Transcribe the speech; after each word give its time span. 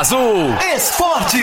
Azul 0.00 0.56
Esportes. 0.74 1.42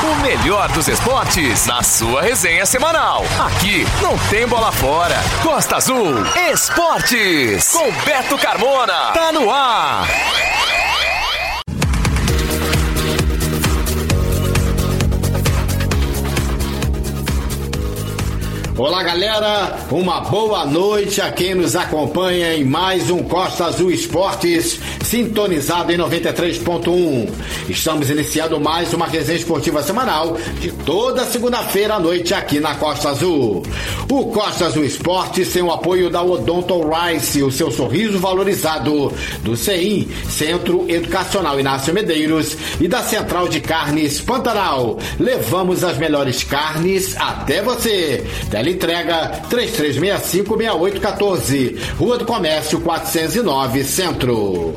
O 0.00 0.22
melhor 0.22 0.68
dos 0.68 0.86
esportes 0.86 1.66
na 1.66 1.82
sua 1.82 2.22
resenha 2.22 2.64
semanal. 2.64 3.24
Aqui 3.44 3.84
não 4.00 4.16
tem 4.30 4.46
bola 4.46 4.70
fora. 4.70 5.16
Costa 5.42 5.74
Azul 5.74 6.14
Esportes. 6.52 7.72
Com 7.72 7.90
Beto 8.04 8.38
Carmona. 8.38 9.10
Tá 9.12 9.32
no 9.32 9.50
ar. 9.50 10.06
Olá, 18.78 19.02
galera. 19.02 19.74
Uma 19.90 20.20
boa 20.20 20.66
noite 20.66 21.22
a 21.22 21.32
quem 21.32 21.54
nos 21.54 21.74
acompanha 21.74 22.54
em 22.54 22.62
mais 22.62 23.08
um 23.08 23.22
Costa 23.22 23.64
Azul 23.64 23.90
Esportes, 23.90 24.78
sintonizado 25.06 25.92
em 25.92 25.96
93.1. 25.96 27.30
Estamos 27.68 28.10
iniciando 28.10 28.60
mais 28.60 28.92
uma 28.92 29.06
resenha 29.06 29.38
esportiva 29.38 29.80
semanal 29.82 30.36
de 30.60 30.72
toda 30.72 31.24
segunda-feira 31.24 31.94
à 31.94 32.00
noite 32.00 32.34
aqui 32.34 32.58
na 32.58 32.74
Costa 32.74 33.10
Azul. 33.10 33.62
O 34.10 34.26
Costa 34.26 34.66
Azul 34.66 34.84
Esportes 34.84 35.52
tem 35.52 35.62
o 35.62 35.70
apoio 35.70 36.10
da 36.10 36.22
Odonto 36.22 36.82
Rice, 36.88 37.40
o 37.42 37.52
seu 37.52 37.70
sorriso 37.70 38.18
valorizado, 38.18 39.12
do 39.42 39.56
CEIM, 39.56 40.08
Centro 40.28 40.84
Educacional 40.88 41.60
Inácio 41.60 41.94
Medeiros, 41.94 42.56
e 42.80 42.88
da 42.88 43.02
Central 43.02 43.48
de 43.48 43.60
Carnes 43.60 44.20
Pantanal. 44.20 44.98
Levamos 45.18 45.84
as 45.84 45.98
melhores 45.98 46.42
carnes 46.42 47.14
até 47.16 47.62
você 47.62 48.24
entrega 48.76 49.42
33656814. 49.50 51.76
Rua 51.98 52.16
do 52.18 52.24
Comércio 52.24 52.80
409, 52.80 53.84
Centro. 53.84 54.74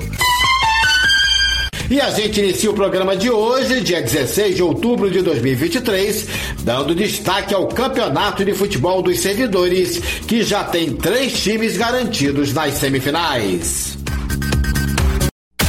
E 1.89 1.99
a 1.99 2.11
gente 2.11 2.39
inicia 2.39 2.69
o 2.69 2.73
programa 2.73 3.17
de 3.17 3.31
hoje, 3.31 3.81
dia 3.81 3.99
16 3.99 4.55
de 4.55 4.61
outubro 4.61 5.09
de 5.09 5.23
2023, 5.23 6.27
dando 6.59 6.93
destaque 6.93 7.51
ao 7.53 7.67
Campeonato 7.67 8.45
de 8.45 8.53
Futebol 8.53 9.01
dos 9.01 9.19
Servidores, 9.19 9.97
que 10.27 10.43
já 10.43 10.63
tem 10.63 10.93
três 10.95 11.41
times 11.41 11.77
garantidos 11.77 12.53
nas 12.53 12.75
semifinais. 12.75 13.97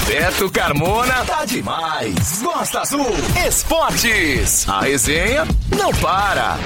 Beto 0.06 0.50
Carmona 0.50 1.24
tá 1.24 1.46
demais. 1.46 2.42
Gosta 2.42 2.80
Azul 2.80 3.06
Esportes. 3.46 4.68
A 4.68 4.80
resenha 4.80 5.46
não 5.74 5.90
para. 5.94 6.58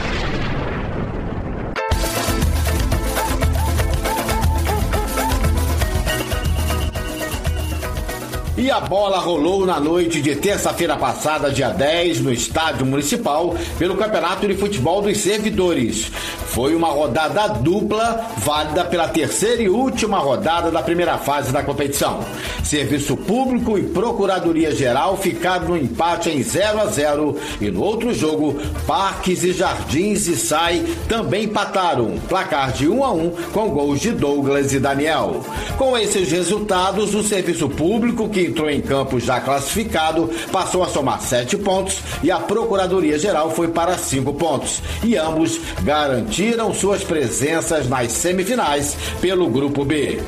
E 8.64 8.70
a 8.70 8.80
bola 8.80 9.18
rolou 9.18 9.66
na 9.66 9.78
noite 9.78 10.22
de 10.22 10.34
terça-feira 10.36 10.96
passada, 10.96 11.50
dia 11.50 11.68
10, 11.68 12.22
no 12.22 12.32
Estádio 12.32 12.86
Municipal, 12.86 13.54
pelo 13.78 13.94
Campeonato 13.94 14.48
de 14.48 14.54
Futebol 14.54 15.02
dos 15.02 15.18
Servidores. 15.18 16.10
Foi 16.46 16.74
uma 16.74 16.88
rodada 16.88 17.46
dupla, 17.48 18.26
válida 18.38 18.82
pela 18.86 19.06
terceira 19.08 19.60
e 19.62 19.68
última 19.68 20.18
rodada 20.18 20.70
da 20.70 20.80
primeira 20.80 21.18
fase 21.18 21.52
da 21.52 21.62
competição. 21.62 22.24
Serviço 22.62 23.18
Público 23.18 23.76
e 23.76 23.82
Procuradoria 23.82 24.74
Geral 24.74 25.18
ficaram 25.18 25.68
no 25.68 25.76
empate 25.76 26.30
em 26.30 26.42
0 26.42 26.80
a 26.80 26.86
0 26.86 27.36
e 27.60 27.70
no 27.70 27.82
outro 27.82 28.14
jogo, 28.14 28.58
Parques 28.86 29.44
e 29.44 29.52
Jardins 29.52 30.26
e 30.26 30.36
Sai 30.36 30.82
também 31.06 31.44
empataram, 31.44 32.14
placar 32.28 32.72
de 32.72 32.88
1 32.88 33.04
a 33.04 33.12
1 33.12 33.30
com 33.52 33.68
gols 33.68 34.00
de 34.00 34.12
Douglas 34.12 34.72
e 34.72 34.80
Daniel. 34.80 35.44
Com 35.76 35.98
esses 35.98 36.32
resultados, 36.32 37.14
o 37.14 37.22
Serviço 37.22 37.68
Público, 37.68 38.26
que 38.28 38.53
entrou 38.54 38.70
em 38.70 38.80
campo 38.80 39.18
já 39.18 39.40
classificado, 39.40 40.30
passou 40.52 40.84
a 40.84 40.88
somar 40.88 41.20
7 41.20 41.56
pontos 41.56 41.98
e 42.22 42.30
a 42.30 42.38
Procuradoria 42.38 43.18
Geral 43.18 43.50
foi 43.50 43.66
para 43.66 43.98
5 43.98 44.32
pontos. 44.34 44.80
E 45.02 45.16
ambos 45.16 45.60
garantiram 45.82 46.72
suas 46.72 47.02
presenças 47.02 47.88
nas 47.88 48.12
semifinais 48.12 48.96
pelo 49.20 49.48
Grupo 49.48 49.84
B. 49.84 50.20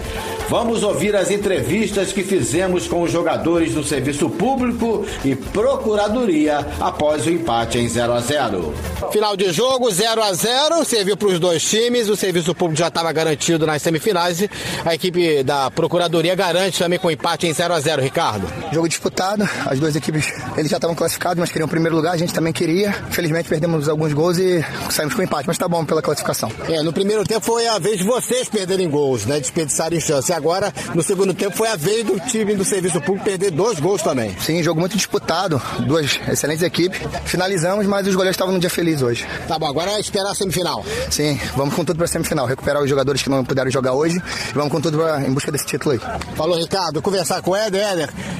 Vamos 0.49 0.85
ouvir 0.85 1.17
as 1.17 1.31
entrevistas 1.31 2.13
que 2.13 2.23
fizemos 2.23 2.87
com 2.87 3.03
os 3.03 3.11
jogadores 3.11 3.75
do 3.75 3.83
Serviço 3.83 4.31
Público 4.31 5.05
e 5.25 5.35
Procuradoria 5.35 6.59
após 6.81 7.27
o 7.27 7.31
empate 7.31 7.79
em 7.79 7.89
0 7.89 8.13
a 8.13 8.21
0. 8.21 8.75
Final 9.11 9.37
de 9.37 9.53
jogo 9.53 9.91
0 9.91 10.23
a 10.23 10.33
0, 10.33 10.85
serviu 10.85 11.17
para 11.17 11.29
os 11.29 11.41
dois 11.41 11.69
times. 11.69 12.09
O 12.09 12.15
Serviço 12.15 12.55
Público 12.55 12.79
já 12.79 12.87
estava 12.87 13.11
garantido 13.11 13.67
nas 13.67 13.83
semifinais. 13.83 14.49
A 14.85 14.95
equipe 14.95 15.43
da 15.43 15.69
Procuradoria 15.69 16.37
garante 16.37 16.79
também 16.79 16.99
com 16.99 17.11
empate 17.11 17.49
em 17.49 17.53
0 17.53 17.75
a 17.75 17.81
0, 17.81 18.03
Ricardo. 18.07 18.47
Jogo 18.73 18.89
disputado, 18.89 19.49
as 19.67 19.81
duas 19.81 19.97
equipes 19.97 20.33
eles 20.57 20.71
já 20.71 20.77
estavam 20.77 20.95
classificados, 20.95 21.39
mas 21.41 21.51
queriam 21.51 21.67
o 21.67 21.69
primeiro 21.69 21.97
lugar, 21.97 22.13
a 22.13 22.17
gente 22.17 22.33
também 22.33 22.53
queria. 22.53 22.93
Felizmente 23.11 23.49
perdemos 23.49 23.89
alguns 23.89 24.13
gols 24.13 24.39
e 24.39 24.65
saímos 24.91 25.15
com 25.15 25.23
empate, 25.23 25.47
mas 25.47 25.59
tá 25.59 25.67
bom 25.67 25.85
pela 25.85 26.01
classificação. 26.01 26.51
É, 26.69 26.83
no 26.83 26.93
primeiro 26.93 27.25
tempo 27.25 27.45
foi 27.45 27.67
a 27.67 27.79
vez 27.79 27.99
de 27.99 28.05
vocês 28.05 28.49
perderem 28.49 28.89
gols, 28.89 29.27
né? 29.27 29.41
Desperdiçarem 29.41 30.01
chance 30.01 30.33
agora, 30.33 30.73
no 30.95 31.03
segundo 31.03 31.35
tempo, 31.35 31.57
foi 31.57 31.69
a 31.69 31.77
vez 31.77 32.05
do 32.05 32.19
time 32.21 32.55
do 32.55 32.65
Serviço 32.65 33.01
Público 33.01 33.25
perder 33.25 33.51
dois 33.51 33.81
gols 33.81 34.03
também. 34.03 34.37
Sim, 34.39 34.63
jogo 34.63 34.79
muito 34.79 34.97
disputado, 34.97 35.61
duas 35.81 36.21
excelentes 36.29 36.63
equipes. 36.63 37.01
Finalizamos, 37.25 37.87
mas 37.87 38.07
os 38.07 38.15
goleiros 38.15 38.35
estavam 38.35 38.53
num 38.53 38.61
dia 38.61 38.71
feliz 38.71 39.03
hoje. 39.03 39.27
Tá 39.49 39.59
bom, 39.59 39.67
agora 39.67 39.91
é 39.93 40.01
esperar 40.01 40.31
a 40.31 40.35
semifinal. 40.35 40.85
Sim, 41.11 41.41
vamos 41.57 41.75
com 41.75 41.85
tudo 41.85 41.97
pra 41.97 42.07
semifinal. 42.07 42.47
Recuperar 42.47 42.83
os 42.83 42.89
jogadores 42.89 43.21
que 43.21 43.29
não 43.29 43.45
puderam 43.45 43.71
jogar 43.71 43.95
hoje 43.95 44.23
e 44.51 44.53
vamos 44.53 44.71
com 44.71 44.81
tudo 44.81 44.99
pra, 44.99 45.27
em 45.27 45.33
busca 45.33 45.51
desse 45.51 45.67
título 45.67 45.93
aí. 45.93 46.01
Falou, 46.37 46.57
Ricardo. 46.57 47.03
Conversar 47.03 47.43
com 47.43 47.51
o 47.51 47.57
Éder. 47.57 47.96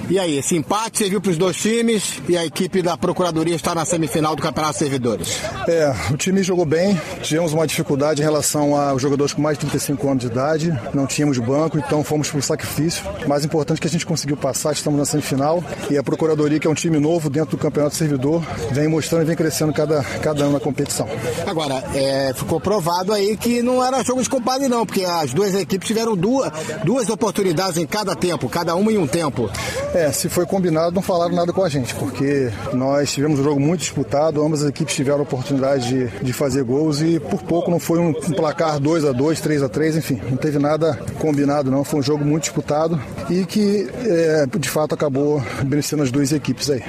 E 0.09 0.19
aí, 0.19 0.39
esse 0.39 0.57
empate 0.57 0.99
serviu 0.99 1.21
pros 1.21 1.37
dois 1.37 1.57
times 1.57 2.21
e 2.29 2.37
a 2.37 2.45
equipe 2.45 2.83
da 2.83 2.97
Procuradoria 2.97 3.55
está 3.55 3.75
na 3.75 3.85
semifinal 3.85 4.37
do 4.37 4.43
Campeonato 4.43 4.79
Servidores. 4.79 5.41
É, 5.69 5.93
o 6.13 6.17
time 6.17 6.43
jogou 6.43 6.65
bem, 6.65 7.01
tivemos 7.23 7.53
uma 7.53 7.67
dificuldade 7.67 8.21
em 8.21 8.25
relação 8.25 8.77
aos 8.77 9.03
jogadores 9.03 9.33
com 9.33 9.43
mais 9.43 9.59
de 9.59 9.67
35 9.67 10.09
anos 10.09 10.21
de 10.21 10.27
idade, 10.31 10.81
não 10.95 11.07
tínhamos 11.07 11.39
banco, 11.39 11.79
então 11.79 12.05
fomos 12.05 12.31
para 12.31 12.39
o 12.39 12.43
sacrifício. 12.43 13.05
Mais 13.27 13.45
importante 13.45 13.79
é 13.79 13.81
que 13.81 13.89
a 13.89 13.91
gente 13.91 14.07
conseguiu 14.07 14.37
passar, 14.37 14.73
estamos 14.73 14.99
na 14.99 15.05
semifinal 15.05 15.63
e 15.91 15.97
a 15.97 16.03
Procuradoria, 16.03 16.59
que 16.59 16.67
é 16.67 16.71
um 16.71 16.75
time 16.75 16.99
novo 16.99 17.29
dentro 17.29 17.53
do 17.53 17.59
Campeonato 17.59 17.97
Servidor, 17.97 18.43
vem 18.71 18.89
mostrando 18.89 19.23
e 19.23 19.25
vem 19.27 19.37
crescendo 19.37 19.73
cada, 19.73 20.03
cada 20.23 20.45
ano 20.45 20.53
na 20.53 20.61
competição. 20.61 21.09
Agora, 21.47 21.83
é, 21.95 22.33
ficou 22.35 22.61
provado 22.61 23.13
aí 23.13 23.37
que 23.37 23.63
não 23.63 23.85
era 23.85 24.03
jogo 24.03 24.23
de 24.23 24.29
compadre 24.29 24.69
não, 24.69 24.87
porque 24.87 25.05
as 25.05 25.33
duas 25.33 25.55
equipes 25.55 25.87
tiveram 25.87 26.17
duas, 26.17 26.51
duas 26.85 27.09
oportunidades 27.09 27.77
em 27.77 27.87
cada 27.87 28.15
tempo, 28.15 28.49
cada 28.49 28.75
uma 28.75 28.93
em 28.93 28.99
um 28.99 29.07
tempo. 29.07 29.46
É, 29.95 30.11
se 30.13 30.29
foi 30.29 30.47
combinado, 30.47 30.95
não 30.95 31.03
falaram 31.03 31.35
nada 31.35 31.53
com 31.53 31.63
a 31.63 31.69
gente, 31.69 31.95
porque 31.95 32.51
nós 32.73 33.13
tivemos 33.13 33.41
um 33.41 33.43
jogo 33.43 33.61
muito 33.61 33.81
disputado, 33.81 34.45
ambas 34.45 34.63
as 34.63 34.71
equipes 34.71 34.95
tiveram 34.95 35.21
a 35.21 35.23
oportunidade 35.23 35.89
de, 35.89 36.07
de 36.25 36.33
fazer 36.33 36.63
gols 36.65 37.01
e 37.01 37.19
por 37.21 37.43
pouco 37.43 37.71
não 37.71 37.79
foi 37.79 37.99
um, 37.99 38.09
um 38.09 38.33
placar 38.33 38.79
2 38.79 39.05
a 39.05 39.13
2 39.13 39.41
3 39.41 39.63
a 39.63 39.69
3 39.69 39.97
enfim, 39.97 40.21
não 40.29 40.37
teve 40.37 40.59
nada 40.59 40.99
combinado 41.19 41.71
não, 41.71 41.85
foi 41.85 42.01
um 42.01 42.03
jogo 42.03 42.25
muito 42.25 42.45
disputado 42.45 43.01
e 43.31 43.45
que 43.45 43.89
é, 44.05 44.47
de 44.59 44.69
fato 44.69 44.95
acabou 44.95 45.43
beneficiando 45.65 46.05
as 46.05 46.11
duas 46.11 46.33
equipes 46.33 46.71
aí. 46.71 46.83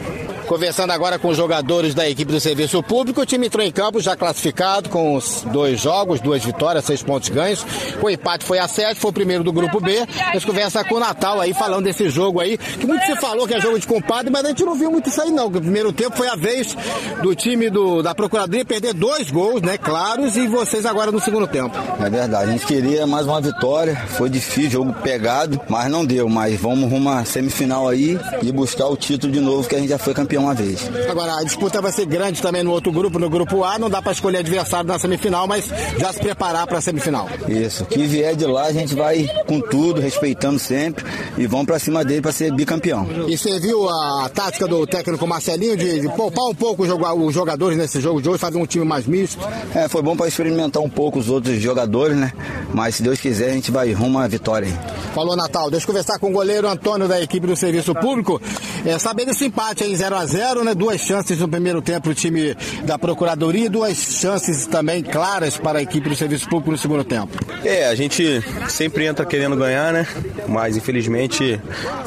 Conversando 0.48 0.92
agora 0.92 1.20
com 1.20 1.28
os 1.28 1.36
jogadores 1.36 1.94
da 1.94 2.10
equipe 2.10 2.32
do 2.32 2.40
Serviço 2.40 2.82
Público, 2.82 3.20
o 3.20 3.26
time 3.26 3.48
entrou 3.48 3.66
em 3.66 3.72
campo 3.72 4.00
já 4.00 4.16
classificado 4.16 4.90
com 4.90 5.20
dois 5.52 5.82
jogos, 5.82 6.22
duas 6.22 6.44
vitórias, 6.44 6.86
seis 6.86 7.04
pontos 7.04 7.28
ganhos. 7.28 7.66
O 8.02 8.10
empate 8.10 8.46
foi 8.46 8.58
a 8.58 8.68
sete, 8.68 8.98
foi 8.98 9.12
o 9.12 9.14
primeiro 9.14 9.44
do 9.44 9.52
grupo 9.52 9.82
B. 9.82 10.08
A 10.30 10.34
gente 10.34 10.48
conversa 10.48 10.86
com 10.86 10.96
o 10.96 11.00
Natal 11.00 11.42
aí, 11.42 11.54
falando 11.54 11.84
desse 11.84 12.10
jogo 12.10 12.40
aí, 12.40 12.58
que 12.58 12.88
muito 12.88 13.06
se 13.06 13.16
falou 13.18 13.46
que 13.46 13.56
é 13.56 13.60
jogo 13.60 13.78
de 13.78 13.86
compadre, 13.86 14.32
mas 14.32 14.46
a 14.46 14.48
gente 14.48 14.64
não 14.64 14.74
viu 14.74 14.90
muito 14.90 15.10
isso 15.10 15.22
aí 15.22 15.32
não. 15.32 15.48
O 15.48 15.52
primeiro 15.52 15.92
tempo 15.92 16.16
foi 16.16 16.30
a 16.30 16.36
vez 16.36 16.78
do 17.22 17.36
time 17.36 17.70
do, 17.70 18.02
da 18.02 18.16
Procuradoria 18.16 18.64
perder 18.64 18.94
dois 18.94 19.30
gols, 19.30 19.62
né, 19.62 19.78
claros, 19.78 20.38
e 20.38 20.48
vocês 20.48 20.86
agora 20.86 21.12
no 21.12 21.20
segundo 21.20 21.46
tempo. 21.46 21.76
É 22.00 22.10
verdade, 22.10 22.50
a 22.50 22.54
gente 22.54 22.66
queria 22.66 23.06
mais 23.06 23.28
uma 23.28 23.42
vitória, 23.42 23.98
foi 24.12 24.30
difícil, 24.30 24.72
jogo 24.72 24.94
pegado, 24.94 25.60
mas 25.68 25.92
não 25.92 26.06
deu. 26.06 26.30
Mas 26.30 26.58
vamos 26.58 26.90
rumo 26.90 27.10
à 27.10 27.26
semifinal 27.26 27.90
aí 27.90 28.18
e 28.42 28.50
buscar 28.50 28.88
o 28.88 28.96
título 28.96 29.34
de 29.34 29.42
novo, 29.42 29.68
que 29.68 29.76
a 29.76 29.80
gente 29.80 29.90
já 29.90 29.98
foi 29.98 30.14
campeão 30.14 30.37
uma 30.40 30.54
vez. 30.54 30.90
Agora, 31.10 31.40
a 31.40 31.44
disputa 31.44 31.82
vai 31.82 31.92
ser 31.92 32.06
grande 32.06 32.42
também 32.42 32.64
no 32.64 32.72
outro 32.72 32.92
grupo, 32.92 33.20
no 33.20 33.30
grupo 33.30 33.64
A. 33.64 33.78
Não 33.78 33.90
dá 33.90 34.02
para 34.02 34.12
escolher 34.12 34.40
adversário 34.40 34.88
na 34.88 35.00
semifinal, 35.00 35.48
mas 35.48 35.70
já 35.98 36.12
se 36.14 36.20
preparar 36.20 36.68
para 36.68 36.78
a 36.78 36.82
semifinal. 36.82 37.28
Isso. 37.48 37.86
Que 37.86 38.06
vier 38.06 38.36
de 38.36 38.46
lá, 38.46 38.66
a 38.66 38.74
gente 38.74 38.96
vai 38.96 39.30
com 39.46 39.60
tudo, 39.60 40.02
respeitando 40.02 40.60
sempre 40.60 41.06
e 41.38 41.48
vamos 41.48 41.66
para 41.66 41.80
cima 41.80 42.04
dele 42.04 42.22
para 42.22 42.32
ser 42.32 42.54
bicampeão. 42.54 43.08
E 43.28 43.38
você 43.38 43.60
viu 43.60 43.88
a 43.90 44.30
tática 44.34 44.68
do 44.68 44.86
técnico 44.86 45.26
Marcelinho 45.28 45.78
de, 45.78 46.02
de 46.02 46.10
poupar 46.10 46.46
um 46.46 46.56
pouco 46.56 46.84
os 46.84 47.34
jogadores 47.34 47.78
nesse 47.78 48.00
jogo 48.00 48.22
de 48.22 48.30
hoje, 48.30 48.40
fazer 48.40 48.58
um 48.58 48.66
time 48.66 48.86
mais 48.86 49.06
misto? 49.06 49.40
É, 49.74 49.88
foi 49.88 50.02
bom 50.02 50.16
para 50.16 50.28
experimentar 50.28 50.82
um 50.82 50.90
pouco 50.90 51.20
os 51.20 51.30
outros 51.30 51.60
jogadores, 51.62 52.16
né? 52.16 52.32
Mas 52.74 52.96
se 52.96 53.04
Deus 53.04 53.20
quiser, 53.20 53.52
a 53.52 53.54
gente 53.54 53.72
vai 53.72 53.92
rumo 53.92 54.20
à 54.20 54.28
vitória. 54.28 54.68
Falou 55.14 55.36
Natal. 55.36 55.70
Deixa 55.70 55.86
eu 55.86 55.88
conversar 55.88 56.20
com 56.20 56.30
o 56.30 56.34
goleiro 56.34 56.68
Antônio 56.68 57.08
da 57.08 57.22
equipe 57.22 57.48
do 57.48 57.56
Serviço 57.56 57.94
Público. 57.96 58.42
É, 58.88 58.98
saber 58.98 59.26
desse 59.26 59.44
empate 59.44 59.84
em 59.84 59.94
0 59.94 60.16
a 60.16 60.26
0, 60.26 60.64
né? 60.64 60.74
Duas 60.74 61.02
chances 61.02 61.40
no 61.40 61.48
primeiro 61.50 61.82
tempo 61.82 62.10
o 62.10 62.14
time 62.14 62.56
da 62.86 62.98
Procuradoria 62.98 63.66
e 63.66 63.70
duas 63.70 63.98
chances 63.98 64.66
também 64.66 65.04
claras 65.04 65.58
para 65.58 65.80
a 65.80 65.82
equipe 65.82 66.08
do 66.08 66.16
Serviço 66.16 66.48
Público 66.48 66.72
no 66.72 66.78
segundo 66.78 67.04
tempo. 67.04 67.38
É, 67.66 67.90
a 67.90 67.96
gente 67.96 68.42
sempre 68.70 69.06
entra 69.06 69.26
querendo 69.26 69.58
ganhar, 69.58 69.92
né? 69.92 70.08
Mas 70.48 70.78
infelizmente 70.78 71.60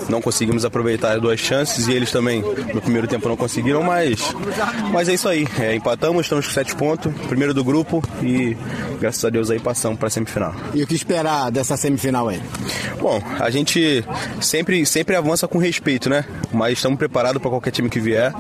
não 0.09 0.23
conseguimos 0.23 0.65
aproveitar 0.65 1.17
as 1.17 1.21
duas 1.21 1.39
chances 1.39 1.87
e 1.87 1.93
eles 1.93 2.11
também 2.11 2.41
no 2.73 2.81
primeiro 2.81 3.07
tempo 3.07 3.29
não 3.29 3.37
conseguiram, 3.37 3.83
mas, 3.83 4.19
mas 4.91 5.07
é 5.11 5.13
isso 5.13 5.29
aí. 5.29 5.47
É, 5.59 5.75
empatamos, 5.75 6.23
estamos 6.25 6.47
com 6.47 6.53
sete 6.55 6.75
pontos, 6.75 7.13
primeiro 7.29 7.53
do 7.53 7.63
grupo 7.63 8.03
e 8.23 8.57
graças 8.99 9.23
a 9.23 9.29
Deus 9.29 9.51
aí 9.51 9.61
passamos 9.61 9.99
para 9.99 10.09
a 10.09 10.11
semifinal. 10.11 10.55
E 10.73 10.83
o 10.83 10.87
que 10.87 10.95
esperar 10.95 11.51
dessa 11.51 11.77
semifinal 11.77 12.29
aí? 12.29 12.41
Bom, 12.99 13.23
a 13.39 13.51
gente 13.51 14.03
sempre, 14.41 14.87
sempre 14.87 15.15
avança 15.15 15.47
com 15.47 15.59
respeito, 15.59 16.09
né? 16.09 16.25
Mas 16.53 16.70
estamos 16.73 16.99
preparados 16.99 17.41
para 17.41 17.51
qualquer 17.51 17.71
time 17.71 17.89
que 17.89 18.01
vier 18.01 18.33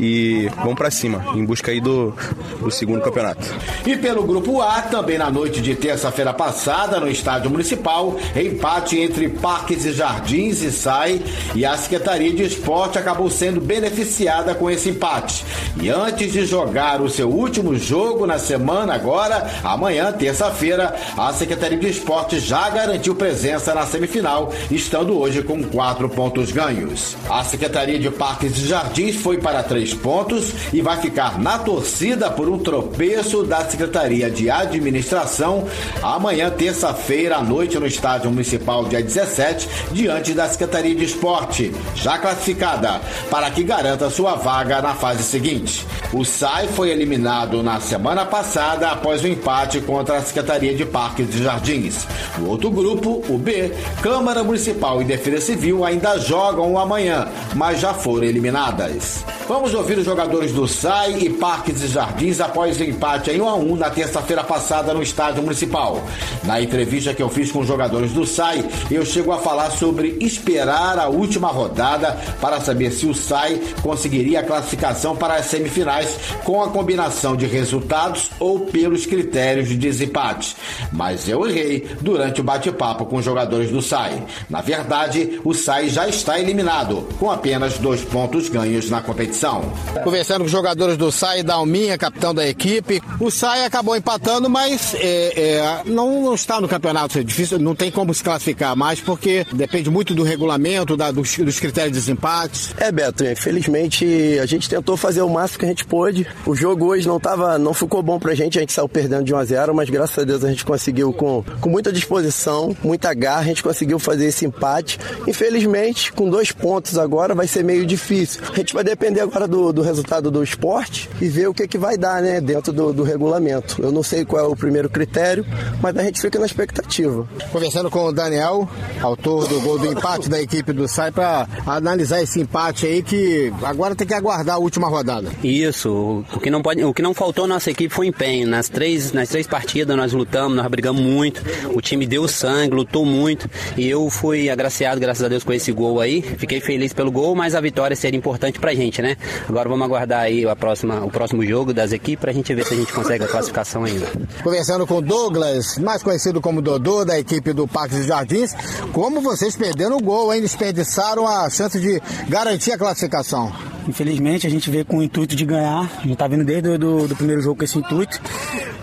e 0.00 0.48
vamos 0.56 0.74
para 0.74 0.90
cima, 0.90 1.24
em 1.34 1.44
busca 1.44 1.70
aí 1.70 1.80
do, 1.80 2.14
do 2.60 2.70
segundo 2.70 3.00
campeonato. 3.00 3.42
E 3.86 3.96
pelo 3.96 4.22
grupo 4.24 4.60
A, 4.60 4.82
também 4.82 5.18
na 5.18 5.30
noite 5.30 5.60
de 5.60 5.74
terça-feira 5.74 6.32
passada, 6.32 7.00
no 7.00 7.08
estádio 7.08 7.50
municipal, 7.50 8.16
empate 8.36 8.98
entre 8.98 9.28
Parques 9.28 9.84
e 9.84 9.92
Jardins 9.92 10.62
e 10.62 10.70
SAI, 10.70 11.22
e 11.54 11.64
a 11.64 11.76
Secretaria 11.76 12.32
de 12.32 12.42
Esporte 12.44 12.98
acabou 12.98 13.30
sendo 13.30 13.60
beneficiada 13.60 14.54
com 14.54 14.70
esse 14.70 14.90
empate. 14.90 15.44
E 15.80 15.88
antes 15.88 16.32
de 16.32 16.44
jogar 16.44 17.00
o 17.00 17.08
seu 17.08 17.28
último 17.28 17.76
jogo 17.76 18.26
na 18.26 18.38
semana 18.38 18.94
agora, 18.94 19.48
amanhã, 19.64 20.12
terça-feira, 20.12 20.94
a 21.16 21.32
Secretaria 21.32 21.78
de 21.78 21.88
Esporte 21.88 22.38
já 22.38 22.68
garantiu 22.70 23.14
presença 23.14 23.74
na 23.74 23.86
semifinal, 23.86 24.52
estando 24.70 25.18
hoje 25.18 25.42
com 25.42 25.62
quatro 25.62 26.08
pontos 26.08 26.52
ganhos. 26.52 27.16
A 27.28 27.44
Secretaria 27.44 27.77
de 27.86 28.10
Parques 28.10 28.58
e 28.58 28.66
Jardins 28.66 29.14
foi 29.14 29.38
para 29.38 29.62
três 29.62 29.94
pontos 29.94 30.52
e 30.72 30.82
vai 30.82 30.96
ficar 30.96 31.38
na 31.38 31.60
torcida 31.60 32.28
por 32.28 32.48
um 32.48 32.58
tropeço 32.58 33.44
da 33.44 33.64
Secretaria 33.64 34.28
de 34.28 34.50
Administração 34.50 35.64
amanhã, 36.02 36.50
terça-feira 36.50 37.36
à 37.36 37.42
noite, 37.42 37.78
no 37.78 37.86
Estádio 37.86 38.32
Municipal, 38.32 38.84
dia 38.86 39.00
17, 39.00 39.68
diante 39.92 40.34
da 40.34 40.48
Secretaria 40.48 40.94
de 40.94 41.04
Esporte, 41.04 41.72
já 41.94 42.18
classificada, 42.18 43.00
para 43.30 43.48
que 43.50 43.62
garanta 43.62 44.10
sua 44.10 44.34
vaga 44.34 44.82
na 44.82 44.94
fase 44.94 45.22
seguinte. 45.22 45.86
O 46.12 46.24
SAI 46.24 46.66
foi 46.68 46.90
eliminado 46.90 47.62
na 47.62 47.80
semana 47.80 48.26
passada 48.26 48.90
após 48.90 49.22
o 49.22 49.26
um 49.26 49.30
empate 49.30 49.80
contra 49.82 50.16
a 50.16 50.22
Secretaria 50.22 50.74
de 50.74 50.84
Parques 50.84 51.32
e 51.32 51.44
Jardins. 51.44 52.06
O 52.40 52.46
outro 52.46 52.70
grupo, 52.70 53.22
o 53.28 53.38
B, 53.38 53.72
Câmara 54.02 54.42
Municipal 54.42 55.00
e 55.00 55.04
Defesa 55.04 55.40
Civil 55.40 55.84
ainda 55.84 56.18
jogam 56.18 56.76
amanhã, 56.78 57.28
mas 57.58 57.80
já 57.80 57.92
foram 57.92 58.22
eliminadas. 58.22 59.24
Vamos 59.48 59.74
ouvir 59.74 59.98
os 59.98 60.04
jogadores 60.04 60.52
do 60.52 60.68
SAI 60.68 61.18
e 61.22 61.30
Parques 61.30 61.82
e 61.82 61.88
Jardins 61.88 62.40
após 62.40 62.78
o 62.78 62.84
empate 62.84 63.32
em 63.32 63.40
1 63.40 63.48
a 63.48 63.54
1 63.56 63.76
na 63.76 63.90
terça-feira 63.90 64.44
passada 64.44 64.94
no 64.94 65.02
estádio 65.02 65.42
municipal. 65.42 66.00
Na 66.44 66.60
entrevista 66.62 67.12
que 67.12 67.22
eu 67.22 67.28
fiz 67.28 67.50
com 67.50 67.60
os 67.60 67.66
jogadores 67.66 68.12
do 68.12 68.24
SAI, 68.24 68.64
eu 68.88 69.04
chego 69.04 69.32
a 69.32 69.38
falar 69.38 69.70
sobre 69.70 70.16
esperar 70.20 71.00
a 71.00 71.08
última 71.08 71.48
rodada 71.48 72.16
para 72.40 72.60
saber 72.60 72.92
se 72.92 73.06
o 73.06 73.14
SAI 73.14 73.60
conseguiria 73.82 74.38
a 74.38 74.44
classificação 74.44 75.16
para 75.16 75.34
as 75.34 75.46
semifinais 75.46 76.16
com 76.44 76.62
a 76.62 76.68
combinação 76.68 77.34
de 77.34 77.46
resultados 77.46 78.30
ou 78.38 78.60
pelos 78.60 79.04
critérios 79.04 79.68
de 79.68 79.76
desempate. 79.76 80.54
Mas 80.92 81.28
eu 81.28 81.44
errei 81.48 81.88
durante 82.00 82.40
o 82.40 82.44
bate-papo 82.44 83.04
com 83.06 83.16
os 83.16 83.24
jogadores 83.24 83.70
do 83.70 83.82
SAI. 83.82 84.22
Na 84.48 84.60
verdade, 84.60 85.40
o 85.42 85.52
SAI 85.52 85.88
já 85.88 86.06
está 86.06 86.38
eliminado, 86.38 87.08
com 87.18 87.28
apenas 87.28 87.47
dois 87.78 88.02
pontos 88.02 88.48
ganhos 88.48 88.90
na 88.90 89.00
competição. 89.00 89.62
Conversando 90.02 90.40
com 90.40 90.46
os 90.46 90.50
jogadores 90.50 90.96
do 90.96 91.10
SAI, 91.10 91.42
Dalminha, 91.42 91.96
capitão 91.96 92.34
da 92.34 92.46
equipe, 92.46 93.00
o 93.20 93.30
SAI 93.30 93.64
acabou 93.64 93.96
empatando, 93.96 94.48
mas 94.48 94.94
é, 94.94 95.32
é, 95.36 95.82
não, 95.86 96.22
não, 96.22 96.34
está 96.34 96.60
no 96.60 96.68
campeonato. 96.68 97.18
É 97.18 97.22
difícil, 97.22 97.58
não 97.58 97.74
tem 97.74 97.90
como 97.90 98.12
se 98.12 98.22
classificar 98.22 98.76
mais, 98.76 99.00
porque 99.00 99.46
depende 99.52 99.90
muito 99.90 100.14
do 100.14 100.22
regulamento, 100.22 100.96
da, 100.96 101.10
dos, 101.10 101.36
dos, 101.36 101.58
critérios 101.60 101.92
de 101.92 101.98
desempate. 101.98 102.74
É, 102.78 102.90
Beto, 102.90 103.24
infelizmente 103.24 104.38
a 104.40 104.46
gente 104.46 104.68
tentou 104.68 104.96
fazer 104.96 105.22
o 105.22 105.28
máximo 105.28 105.60
que 105.60 105.64
a 105.64 105.68
gente 105.68 105.84
pôde. 105.84 106.26
O 106.46 106.54
jogo 106.54 106.86
hoje 106.86 107.06
não, 107.06 107.18
tava, 107.18 107.58
não 107.58 107.72
ficou 107.72 108.02
bom 108.02 108.18
pra 108.18 108.34
gente, 108.34 108.58
a 108.58 108.60
gente 108.60 108.72
saiu 108.72 108.88
perdendo 108.88 109.24
de 109.24 109.34
1 109.34 109.36
a 109.36 109.44
0 109.44 109.74
mas 109.74 109.90
graças 109.90 110.18
a 110.18 110.24
Deus 110.24 110.44
a 110.44 110.48
gente 110.48 110.64
conseguiu, 110.64 111.12
com, 111.12 111.44
com 111.60 111.68
muita 111.68 111.92
disposição, 111.92 112.76
muita 112.82 113.12
garra, 113.14 113.40
a 113.40 113.44
gente 113.44 113.62
conseguiu 113.62 113.98
fazer 113.98 114.26
esse 114.26 114.44
empate. 114.44 114.98
Infelizmente, 115.26 116.12
com 116.12 116.28
dois 116.28 116.52
pontos 116.52 116.98
agora 116.98 117.34
vai 117.38 117.46
ser 117.46 117.62
meio 117.62 117.86
difícil. 117.86 118.42
A 118.52 118.56
gente 118.56 118.74
vai 118.74 118.82
depender 118.82 119.20
agora 119.20 119.46
do, 119.46 119.72
do 119.72 119.80
resultado 119.80 120.28
do 120.28 120.42
esporte 120.42 121.08
e 121.20 121.28
ver 121.28 121.46
o 121.46 121.54
que, 121.54 121.68
que 121.68 121.78
vai 121.78 121.96
dar, 121.96 122.20
né, 122.20 122.40
dentro 122.40 122.72
do, 122.72 122.92
do 122.92 123.04
regulamento. 123.04 123.80
Eu 123.80 123.92
não 123.92 124.02
sei 124.02 124.24
qual 124.24 124.44
é 124.44 124.48
o 124.48 124.56
primeiro 124.56 124.90
critério, 124.90 125.46
mas 125.80 125.96
a 125.96 126.02
gente 126.02 126.20
fica 126.20 126.36
na 126.36 126.46
expectativa. 126.46 127.28
Conversando 127.52 127.88
com 127.92 128.04
o 128.06 128.12
Daniel, 128.12 128.68
autor 129.00 129.46
do 129.46 129.60
gol 129.60 129.78
do 129.78 129.86
empate 129.86 130.28
da 130.28 130.42
equipe 130.42 130.72
do 130.72 130.88
SAI, 130.88 131.12
para 131.12 131.46
analisar 131.64 132.20
esse 132.20 132.40
empate 132.40 132.86
aí 132.86 133.04
que 133.04 133.52
agora 133.62 133.94
tem 133.94 134.04
que 134.04 134.14
aguardar 134.14 134.56
a 134.56 134.58
última 134.58 134.88
rodada. 134.88 135.30
Isso, 135.44 136.24
o 136.34 136.40
que 136.40 136.50
não, 136.50 136.60
pode, 136.60 136.82
o 136.82 136.92
que 136.92 137.02
não 137.02 137.14
faltou 137.14 137.44
à 137.44 137.48
nossa 137.48 137.70
equipe 137.70 137.94
foi 137.94 138.08
empenho. 138.08 138.48
Nas 138.48 138.68
três, 138.68 139.12
nas 139.12 139.28
três 139.28 139.46
partidas 139.46 139.96
nós 139.96 140.12
lutamos, 140.12 140.56
nós 140.56 140.66
brigamos 140.66 141.00
muito, 141.00 141.40
o 141.72 141.80
time 141.80 142.04
deu 142.04 142.26
sangue, 142.26 142.74
lutou 142.74 143.06
muito 143.06 143.48
e 143.76 143.88
eu 143.88 144.10
fui 144.10 144.50
agraciado, 144.50 145.00
graças 145.00 145.22
a 145.22 145.28
Deus, 145.28 145.44
com 145.44 145.52
esse 145.52 145.70
gol 145.70 146.00
aí. 146.00 146.20
Fiquei 146.20 146.60
feliz 146.60 146.92
pelo 146.92 147.12
gol, 147.12 147.27
mas 147.34 147.54
a 147.54 147.60
vitória 147.60 147.96
seria 147.96 148.18
importante 148.18 148.58
pra 148.58 148.74
gente, 148.74 149.00
né? 149.02 149.16
Agora 149.48 149.68
vamos 149.68 149.84
aguardar 149.84 150.20
aí 150.20 150.46
a 150.46 150.56
próxima, 150.56 151.04
o 151.04 151.10
próximo 151.10 151.44
jogo 151.44 151.72
das 151.72 151.92
equipes 151.92 152.20
para 152.20 152.30
a 152.30 152.34
gente 152.34 152.54
ver 152.54 152.64
se 152.64 152.74
a 152.74 152.76
gente 152.76 152.92
consegue 152.92 153.24
a 153.24 153.28
classificação 153.28 153.84
ainda. 153.84 154.06
Conversando 154.42 154.86
com 154.86 155.02
Douglas, 155.02 155.78
mais 155.78 156.02
conhecido 156.02 156.40
como 156.40 156.62
Dodô, 156.62 157.04
da 157.04 157.18
equipe 157.18 157.52
do 157.52 157.66
Parque 157.66 157.96
dos 157.96 158.06
Jardins, 158.06 158.54
como 158.92 159.20
vocês 159.20 159.56
perderam 159.56 159.96
o 159.96 160.02
gol, 160.02 160.32
hein? 160.32 160.40
Desperdiçaram 160.40 161.26
a 161.26 161.48
chance 161.50 161.78
de 161.80 162.00
garantir 162.28 162.72
a 162.72 162.78
classificação. 162.78 163.52
Infelizmente 163.88 164.46
a 164.46 164.50
gente 164.50 164.70
veio 164.70 164.84
com 164.84 164.98
o 164.98 165.02
intuito 165.02 165.34
de 165.34 165.46
ganhar, 165.46 165.90
a 165.98 166.06
gente 166.06 166.16
tá 166.16 166.28
vindo 166.28 166.44
desde 166.44 166.68
o 166.68 166.78
do, 166.78 167.08
do 167.08 167.16
primeiro 167.16 167.40
jogo 167.40 167.56
com 167.56 167.64
esse 167.64 167.78
intuito, 167.78 168.20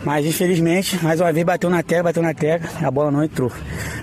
mas 0.04 0.26
infelizmente, 0.26 1.04
mais 1.04 1.20
uma 1.22 1.32
vez 1.32 1.46
bateu 1.46 1.70
na 1.70 1.84
tecla, 1.84 2.04
bateu 2.04 2.24
na 2.24 2.34
tecla, 2.34 2.88
a 2.88 2.92
bola 2.92 3.12
não 3.12 3.24
entrou. 3.24 3.52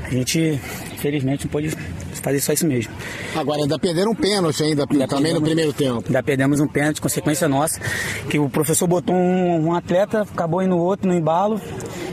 A 0.04 0.10
gente, 0.10 0.60
infelizmente, 0.92 1.44
não 1.44 1.50
pode 1.50 1.76
fazer 2.22 2.40
só 2.40 2.52
isso 2.52 2.66
mesmo. 2.66 2.92
Agora 3.34 3.62
ainda 3.62 3.78
perderam 3.78 4.12
um 4.12 4.14
pênalti 4.14 4.62
ainda, 4.62 4.86
ainda 4.90 5.08
também 5.08 5.34
no 5.34 5.42
primeiro 5.42 5.72
tempo. 5.72 6.04
Ainda 6.06 6.22
perdemos 6.22 6.60
um 6.60 6.66
pênalti, 6.66 7.00
consequência 7.00 7.48
nossa, 7.48 7.80
que 8.28 8.38
o 8.38 8.48
professor 8.48 8.86
botou 8.86 9.14
um, 9.14 9.66
um 9.66 9.74
atleta, 9.74 10.22
acabou 10.22 10.62
indo 10.62 10.76
outro 10.76 11.08
no 11.08 11.14
embalo 11.14 11.60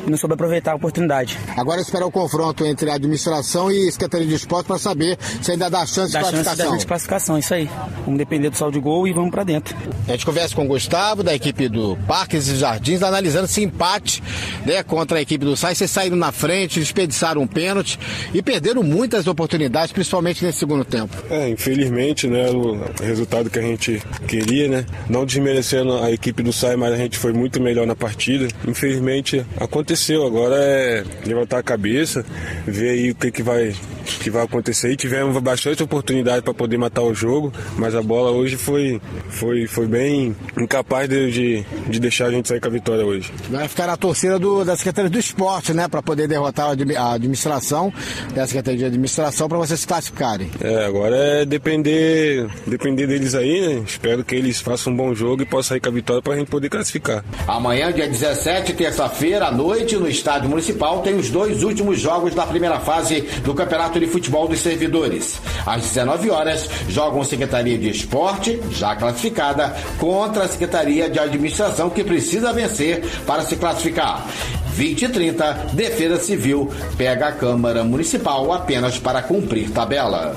e 0.06 0.10
não 0.10 0.18
soube 0.18 0.34
aproveitar 0.34 0.72
a 0.72 0.76
oportunidade. 0.76 1.38
Agora 1.56 1.82
esperar 1.82 2.06
o 2.06 2.12
confronto 2.12 2.66
entre 2.66 2.90
a 2.90 2.96
administração 2.96 3.72
e 3.72 3.92
Secretaria 3.92 4.28
de 4.28 4.36
Esporte 4.36 4.68
para 4.68 4.80
saber 4.80 5.18
se 5.42 5.52
ainda 5.52 5.70
dá 5.70 5.86
chance 5.86 6.14
dá 6.14 6.20
de 6.20 6.26
classificação. 6.26 6.58
Dá 6.58 6.72
chance 6.72 6.80
de 6.80 6.88
classificação, 6.88 7.38
isso 7.38 7.54
aí. 7.54 7.70
Vamos 8.06 8.18
depender 8.18 8.50
do 8.50 8.58
saldo 8.58 8.74
de 8.74 8.80
gol 8.80 9.08
e 9.08 9.14
vamos 9.14 9.32
para 9.32 9.44
dentro. 9.44 9.76
A 10.08 10.12
gente 10.12 10.26
conversa 10.26 10.56
com 10.56 10.66
o 10.66 10.68
Gustavo, 10.68 11.24
da 11.24 11.34
equipe 11.34 11.68
do 11.68 11.98
Parques 12.08 12.48
e 12.48 12.56
Jardins, 12.56 13.04
analisando 13.04 13.46
esse 13.46 13.62
empate 13.64 14.24
né, 14.66 14.82
contra 14.84 15.20
a 15.20 15.22
equipe 15.22 15.46
do 15.46 15.56
SAI. 15.56 15.76
Vocês 15.76 15.92
saíram 15.92 16.18
na 16.18 16.32
frente, 16.32 16.80
desperdiçaram 16.80 17.42
um 17.42 17.48
pênalti 17.48 18.00
e 18.34 18.42
perderam 18.42 18.84
muitas 18.84 19.28
oportunidades, 19.28 19.92
principalmente 20.00 20.46
nesse 20.46 20.60
segundo 20.60 20.86
tempo. 20.86 21.14
É, 21.30 21.50
infelizmente, 21.50 22.26
né, 22.26 22.50
o 22.50 22.80
resultado 23.04 23.50
que 23.50 23.60
a 23.60 23.62
gente 23.62 24.02
queria, 24.26 24.70
né, 24.70 24.86
não 25.10 25.26
desmerecendo 25.26 25.98
a 25.98 26.10
equipe 26.10 26.42
do 26.42 26.54
SAI, 26.54 26.78
mas 26.78 26.94
a 26.94 26.98
gente 26.98 27.18
foi 27.18 27.34
muito 27.34 27.62
melhor 27.62 27.86
na 27.86 27.98
partida. 27.98 28.48
Infelizmente 28.66 29.46
aconteceu, 29.58 30.26
agora 30.26 30.56
é 30.56 31.04
levantar 31.26 31.60
a 31.60 31.64
cabeça, 31.64 32.26
ver 32.66 32.92
aí 32.92 33.12
o 33.12 33.16
que, 33.16 33.30
que 33.30 33.44
vai 33.44 33.76
que 34.18 34.30
vai 34.30 34.44
acontecer. 34.44 34.92
E 34.92 34.96
tivemos 34.96 35.38
bastante 35.42 35.84
oportunidade 35.84 36.42
para 36.42 36.54
poder 36.54 36.78
matar 36.78 37.02
o 37.04 37.14
jogo, 37.14 37.54
mas 37.78 37.94
a 37.94 38.02
bola 38.02 38.32
hoje 38.32 38.56
foi, 38.56 39.00
foi, 39.30 39.68
foi 39.68 39.88
bem 39.88 40.36
incapaz 40.58 41.08
de, 41.08 41.32
de, 41.32 41.66
de 41.88 42.00
deixar 42.00 42.28
a 42.28 42.32
gente 42.32 42.48
sair 42.48 42.60
com 42.60 42.68
a 42.68 42.72
vitória 42.72 43.06
hoje. 43.06 43.32
Vai 43.50 43.68
ficar 43.68 43.88
na 43.88 43.98
torcida 43.98 44.40
do, 44.40 44.66
da 44.66 44.76
Secretaria 44.76 45.10
do 45.10 45.20
Esporte, 45.20 45.74
né, 45.74 45.88
para 45.88 46.02
poder 46.02 46.28
derrotar 46.28 46.70
a 46.98 47.14
administração, 47.14 47.94
a 48.36 48.48
Secretaria 48.48 48.80
de 48.80 48.86
Administração, 48.86 49.48
para 49.48 49.58
vocês 49.58 49.86
classificarem. 49.90 50.52
É, 50.62 50.86
agora 50.86 51.16
é 51.16 51.46
depender, 51.46 52.48
depender 52.68 53.08
deles 53.08 53.34
aí, 53.34 53.60
né? 53.60 53.84
Espero 53.84 54.24
que 54.24 54.36
eles 54.36 54.62
façam 54.62 54.94
um 54.94 54.96
bom 54.96 55.16
jogo 55.16 55.42
e 55.42 55.46
possam 55.48 55.70
sair 55.70 55.80
com 55.80 55.90
a 55.90 55.92
vitória 55.92 56.22
para 56.22 56.34
a 56.34 56.38
gente 56.38 56.48
poder 56.48 56.70
classificar. 56.70 57.26
Amanhã, 57.48 57.92
dia 57.92 58.08
17, 58.08 58.74
terça-feira, 58.74 59.48
à 59.48 59.52
noite, 59.52 59.96
no 59.96 60.08
Estádio 60.08 60.48
Municipal, 60.48 61.02
tem 61.02 61.16
os 61.16 61.32
dois 61.32 61.64
últimos 61.64 62.00
jogos 62.00 62.36
da 62.36 62.46
primeira 62.46 62.80
fase 62.80 63.22
do 63.44 63.56
Campeonato 63.56 64.00
de 64.00 64.06
Futebol 64.06 64.48
dos 64.48 64.60
Servidores. 64.60 65.42
Às 65.66 65.82
19 65.82 66.30
horas, 66.30 66.70
jogam 66.88 67.24
Secretaria 67.24 67.78
de 67.78 67.90
Esporte, 67.90 68.62
já 68.70 68.96
classificada, 68.96 69.76
contra 69.98 70.44
a 70.44 70.48
Secretaria 70.48 71.10
de 71.10 71.18
Administração, 71.18 71.90
que 71.90 72.04
precisa 72.04 72.54
vencer 72.54 73.04
para 73.26 73.42
se 73.42 73.56
classificar. 73.56 74.24
20 74.74 75.06
e 75.06 75.10
30, 75.10 75.54
Defesa 75.74 76.18
Civil 76.18 76.70
pega 76.98 77.28
a 77.28 77.32
Câmara 77.32 77.84
Municipal 77.84 78.52
apenas 78.54 78.98
para 78.98 79.22
cumprir 79.22 79.72
tabela. 79.72 80.36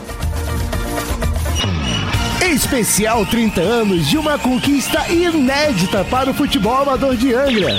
Especial 2.51 3.25
30 3.25 3.61
anos 3.61 4.09
de 4.09 4.19
uma 4.19 4.37
conquista 4.37 5.07
inédita 5.09 6.05
para 6.05 6.31
o 6.31 6.35
futebol 6.35 6.83
amador 6.83 7.17
de 7.17 7.33
Angra. 7.33 7.79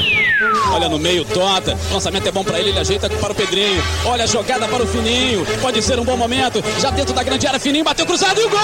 Olha 0.72 0.88
no 0.90 0.98
meio, 0.98 1.26
Tota. 1.26 1.78
Lançamento 1.92 2.28
é 2.28 2.32
bom 2.32 2.44
para 2.44 2.60
ele, 2.60 2.70
ele 2.70 2.80
ajeita 2.80 3.10
para 3.10 3.32
o 3.32 3.36
Pedrinho. 3.36 3.84
Olha 4.06 4.24
a 4.24 4.28
jogada 4.28 4.68
para 4.68 4.84
o 4.84 4.88
Fininho. 4.88 5.46
Pode 5.62 5.82
ser 5.82 6.00
um 6.00 6.04
bom 6.04 6.18
momento. 6.18 6.64
Já 6.80 6.90
dentro 6.90 7.14
da 7.14 7.24
grande 7.24 7.46
área, 7.46 7.60
Fininho 7.60 7.84
bateu 7.84 8.06
cruzado 8.06 8.40
e 8.40 8.46
o 8.46 8.50
gol! 8.50 8.60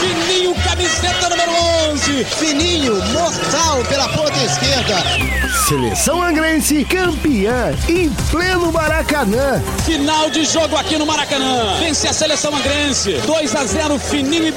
Fininho, 0.00 0.54
camiseta 0.54 1.28
número 1.28 1.52
11. 1.90 2.24
Fininho, 2.24 2.94
mortal 3.12 3.84
pela 3.88 4.08
ponta 4.08 4.38
esquerda. 4.44 5.42
Seleção 5.68 6.22
Angrense 6.22 6.84
campeã 6.84 7.74
em 7.88 8.08
pleno 8.30 8.72
Maracanã. 8.72 9.62
Final 9.84 10.30
de 10.30 10.44
jogo 10.44 10.76
aqui 10.76 10.96
no 10.96 11.06
Maracanã. 11.06 11.78
Vence 11.78 12.08
a 12.08 12.12
seleção 12.12 12.54
angrense. 12.54 13.12
2 13.26 13.54
a 13.54 13.64
0 13.64 13.98
Fininho 13.98 14.46
e 14.46 14.52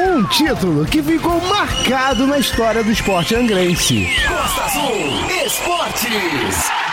Um 0.00 0.24
título 0.24 0.84
que 0.84 1.00
ficou 1.00 1.40
marcado 1.42 2.26
na 2.26 2.40
história 2.40 2.82
do 2.82 2.90
esporte 2.90 3.36
angrense. 3.36 4.08
Costa 4.26 4.64
Azul 4.64 5.30
Esportes. 5.44 6.87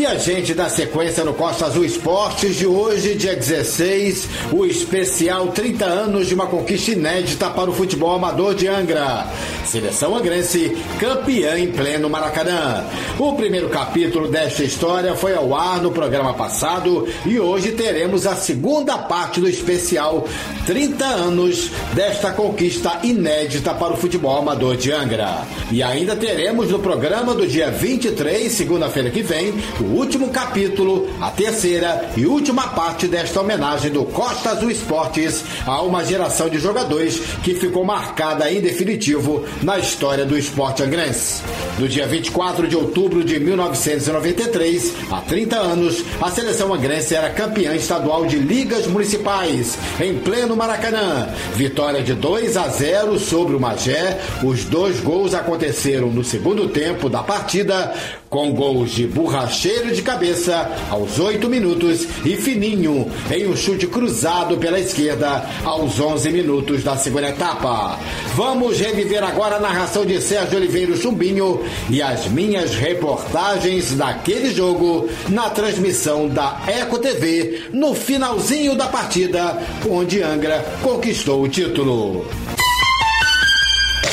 E 0.00 0.06
a 0.06 0.14
gente 0.14 0.54
dá 0.54 0.66
sequência 0.70 1.22
no 1.24 1.34
Costa 1.34 1.66
Azul 1.66 1.84
Esportes 1.84 2.56
de 2.56 2.66
hoje, 2.66 3.16
dia 3.16 3.36
16, 3.36 4.28
o 4.50 4.64
especial 4.64 5.48
30 5.48 5.84
anos 5.84 6.26
de 6.26 6.34
uma 6.34 6.46
conquista 6.46 6.92
inédita 6.92 7.50
para 7.50 7.68
o 7.68 7.74
futebol 7.74 8.14
amador 8.14 8.54
de 8.54 8.66
Angra. 8.66 9.26
Seleção 9.66 10.16
angrense, 10.16 10.74
campeã 10.98 11.58
em 11.58 11.70
pleno 11.70 12.08
Maracanã. 12.08 12.82
O 13.18 13.34
primeiro 13.34 13.68
capítulo 13.68 14.28
desta 14.28 14.64
história 14.64 15.14
foi 15.14 15.34
ao 15.34 15.54
ar 15.54 15.82
no 15.82 15.90
programa 15.90 16.32
passado 16.32 17.06
e 17.26 17.38
hoje 17.38 17.72
teremos 17.72 18.26
a 18.26 18.34
segunda 18.34 18.96
parte 18.96 19.38
do 19.38 19.50
especial 19.50 20.26
30 20.64 21.04
anos 21.04 21.70
desta 21.92 22.32
conquista 22.32 23.00
inédita 23.02 23.74
para 23.74 23.92
o 23.92 23.98
futebol 23.98 24.38
amador 24.38 24.78
de 24.78 24.92
Angra. 24.92 25.42
E 25.70 25.82
ainda 25.82 26.16
teremos 26.16 26.70
no 26.70 26.78
programa 26.78 27.34
do 27.34 27.46
dia 27.46 27.70
23, 27.70 28.50
segunda-feira 28.50 29.10
que 29.10 29.22
vem, 29.22 29.52
o 29.89 29.89
último 29.90 30.30
capítulo, 30.30 31.08
a 31.20 31.30
terceira 31.30 32.10
e 32.16 32.26
última 32.26 32.68
parte 32.68 33.06
desta 33.06 33.40
homenagem 33.40 33.90
do 33.90 34.04
Costa 34.04 34.50
Azul 34.50 34.70
Esportes 34.70 35.44
a 35.66 35.82
uma 35.82 36.04
geração 36.04 36.48
de 36.48 36.58
jogadores 36.58 37.20
que 37.42 37.54
ficou 37.54 37.84
marcada 37.84 38.50
em 38.50 38.60
definitivo 38.60 39.44
na 39.62 39.78
história 39.78 40.24
do 40.24 40.36
esporte 40.36 40.82
angrense. 40.82 41.42
No 41.78 41.88
dia 41.88 42.06
24 42.06 42.68
de 42.68 42.76
outubro 42.76 43.24
de 43.24 43.38
1993, 43.40 44.94
há 45.10 45.20
30 45.20 45.56
anos, 45.56 46.04
a 46.20 46.30
seleção 46.30 46.72
angrense 46.74 47.14
era 47.14 47.30
campeã 47.30 47.74
estadual 47.74 48.26
de 48.26 48.38
ligas 48.38 48.86
municipais, 48.86 49.78
em 50.00 50.18
pleno 50.18 50.56
Maracanã. 50.56 51.28
Vitória 51.54 52.02
de 52.02 52.14
2 52.14 52.56
a 52.56 52.68
0 52.68 53.18
sobre 53.18 53.56
o 53.56 53.60
Magé. 53.60 54.20
Os 54.42 54.64
dois 54.64 55.00
gols 55.00 55.34
aconteceram 55.34 56.08
no 56.08 56.24
segundo 56.24 56.68
tempo 56.68 57.08
da 57.08 57.22
partida, 57.22 57.94
com 58.30 58.52
gols 58.54 58.92
de 58.92 59.08
Borracheiro 59.08 59.92
de 59.92 60.00
cabeça 60.02 60.70
aos 60.88 61.18
8 61.18 61.48
minutos 61.48 62.06
e 62.24 62.36
Fininho 62.36 63.10
em 63.28 63.48
um 63.48 63.56
chute 63.56 63.88
cruzado 63.88 64.56
pela 64.56 64.78
esquerda 64.78 65.44
aos 65.64 65.98
11 65.98 66.30
minutos 66.30 66.84
da 66.84 66.96
segunda 66.96 67.30
etapa. 67.30 67.98
Vamos 68.36 68.78
reviver 68.78 69.24
agora 69.24 69.56
a 69.56 69.60
narração 69.60 70.06
de 70.06 70.20
Sérgio 70.20 70.58
Oliveira 70.58 70.96
Chumbinho 70.96 71.60
e 71.90 72.00
as 72.00 72.28
minhas 72.28 72.72
reportagens 72.72 73.96
daquele 73.96 74.54
jogo 74.54 75.08
na 75.28 75.50
transmissão 75.50 76.28
da 76.28 76.62
Eco 76.68 77.00
TV 77.00 77.64
no 77.72 77.94
finalzinho 77.94 78.76
da 78.76 78.86
partida, 78.86 79.60
onde 79.88 80.22
Angra 80.22 80.64
conquistou 80.82 81.42
o 81.42 81.48
título. 81.48 82.24